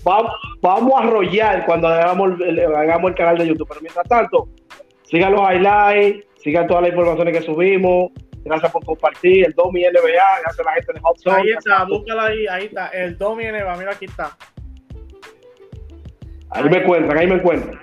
vamos, 0.61 0.93
a 0.95 0.99
arrollar 1.05 1.65
cuando 1.65 1.89
hagamos 1.89 2.39
el, 2.43 2.61
hagamos 2.61 3.13
el 3.13 3.17
canal 3.17 3.39
de 3.39 3.47
YouTube. 3.47 3.69
Pero 3.69 3.81
mientras 3.81 4.07
tanto, 4.07 4.49
sigan 5.05 5.33
los 5.33 5.41
highlights, 5.41 6.27
sigan 6.43 6.67
todas 6.67 6.83
las 6.83 6.91
informaciones 6.91 7.35
que 7.35 7.47
subimos, 7.47 8.11
Gracias 8.49 8.73
por 8.73 8.85
compartir 8.85 9.47
el 9.47 9.53
Domi 9.53 9.83
NBA. 9.83 10.41
Gracias 10.43 10.61
a 10.61 10.63
la 10.63 10.73
gente 10.73 10.93
de 10.95 11.01
Hot 11.01 11.19
Zone. 11.19 11.37
Ahí 11.37 11.51
está, 11.51 11.85
búscala 11.85 12.25
ahí, 12.25 12.47
ahí 12.47 12.65
está. 12.67 12.89
El 12.89 13.19
Domi 13.19 13.45
NBA, 13.45 13.77
mira 13.77 13.93
aquí 13.93 14.07
está. 14.07 14.37
Ahí, 16.51 16.65
me 16.65 16.79
encuentran, 16.79 17.19
ahí 17.19 17.27
me 17.27 17.35
encuentran. 17.35 17.79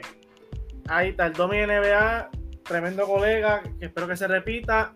Ahí 0.88 1.10
está, 1.10 1.28
el 1.28 1.34
Domi 1.34 1.58
NBA, 1.58 2.30
tremendo 2.64 3.06
colega, 3.06 3.62
que 3.80 3.86
espero 3.86 4.08
que 4.08 4.16
se 4.16 4.28
repita. 4.28 4.92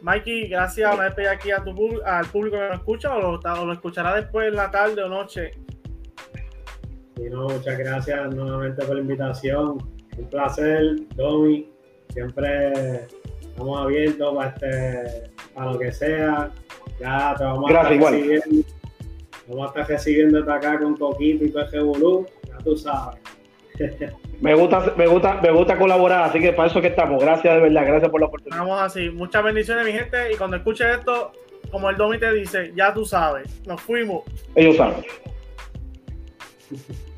Mikey, 0.00 0.48
gracias. 0.48 0.96
Me 0.96 1.04
despido 1.04 1.30
aquí 1.30 1.50
a 1.50 1.62
tu, 1.62 2.00
al 2.04 2.26
público 2.26 2.56
que 2.56 2.68
nos 2.68 2.78
escucha 2.78 3.14
o 3.14 3.20
lo, 3.20 3.64
lo 3.64 3.72
escuchará 3.72 4.14
después 4.14 4.48
en 4.48 4.56
la 4.56 4.70
tarde 4.70 5.02
o 5.02 5.08
noche. 5.08 5.50
Sí, 7.16 7.24
no, 7.30 7.48
muchas 7.48 7.78
gracias 7.78 8.34
nuevamente 8.34 8.84
por 8.84 8.94
la 8.94 9.00
invitación. 9.00 9.78
Un 10.16 10.30
placer, 10.30 10.96
Domi. 11.16 11.70
Siempre 12.10 13.06
estamos 13.56 13.80
abiertos 13.80 14.34
para, 14.34 14.50
este, 14.50 15.30
para 15.54 15.72
lo 15.72 15.78
que 15.78 15.90
sea. 15.90 16.50
Ya 17.00 17.34
te 17.36 17.44
vamos 17.44 17.70
a 17.70 17.74
estar 17.74 17.90
recibiendo. 17.90 18.68
Vamos 19.48 19.64
a 19.64 19.68
estar 19.68 19.88
recibiendo 19.88 20.52
acá 20.52 20.78
con 20.78 20.96
Coquito 20.96 21.44
y 21.44 21.48
PG 21.48 21.82
Bulú, 21.82 22.26
ya 22.46 22.58
tú 22.58 22.76
sabes. 22.76 23.20
Me 24.38 24.54
gusta, 24.54 24.92
me 24.98 25.06
gusta, 25.06 25.40
me 25.40 25.50
gusta 25.50 25.78
colaborar, 25.78 26.24
así 26.24 26.38
que 26.38 26.52
para 26.52 26.68
eso 26.68 26.78
que 26.82 26.88
estamos. 26.88 27.22
Gracias 27.22 27.54
de 27.54 27.60
verdad, 27.62 27.86
gracias 27.86 28.10
por 28.10 28.20
la 28.20 28.26
oportunidad. 28.26 28.60
Vamos 28.60 28.82
así, 28.82 29.08
muchas 29.08 29.42
bendiciones, 29.42 29.86
mi 29.86 29.92
gente. 29.92 30.30
Y 30.30 30.36
cuando 30.36 30.58
escuches 30.58 30.98
esto, 30.98 31.32
como 31.70 31.88
el 31.88 31.96
Domi 31.96 32.18
te 32.18 32.30
dice, 32.34 32.70
ya 32.76 32.92
tú 32.92 33.06
sabes, 33.06 33.66
nos 33.66 33.80
fuimos. 33.80 34.24
Ellos 34.54 34.76
saben. 34.76 35.02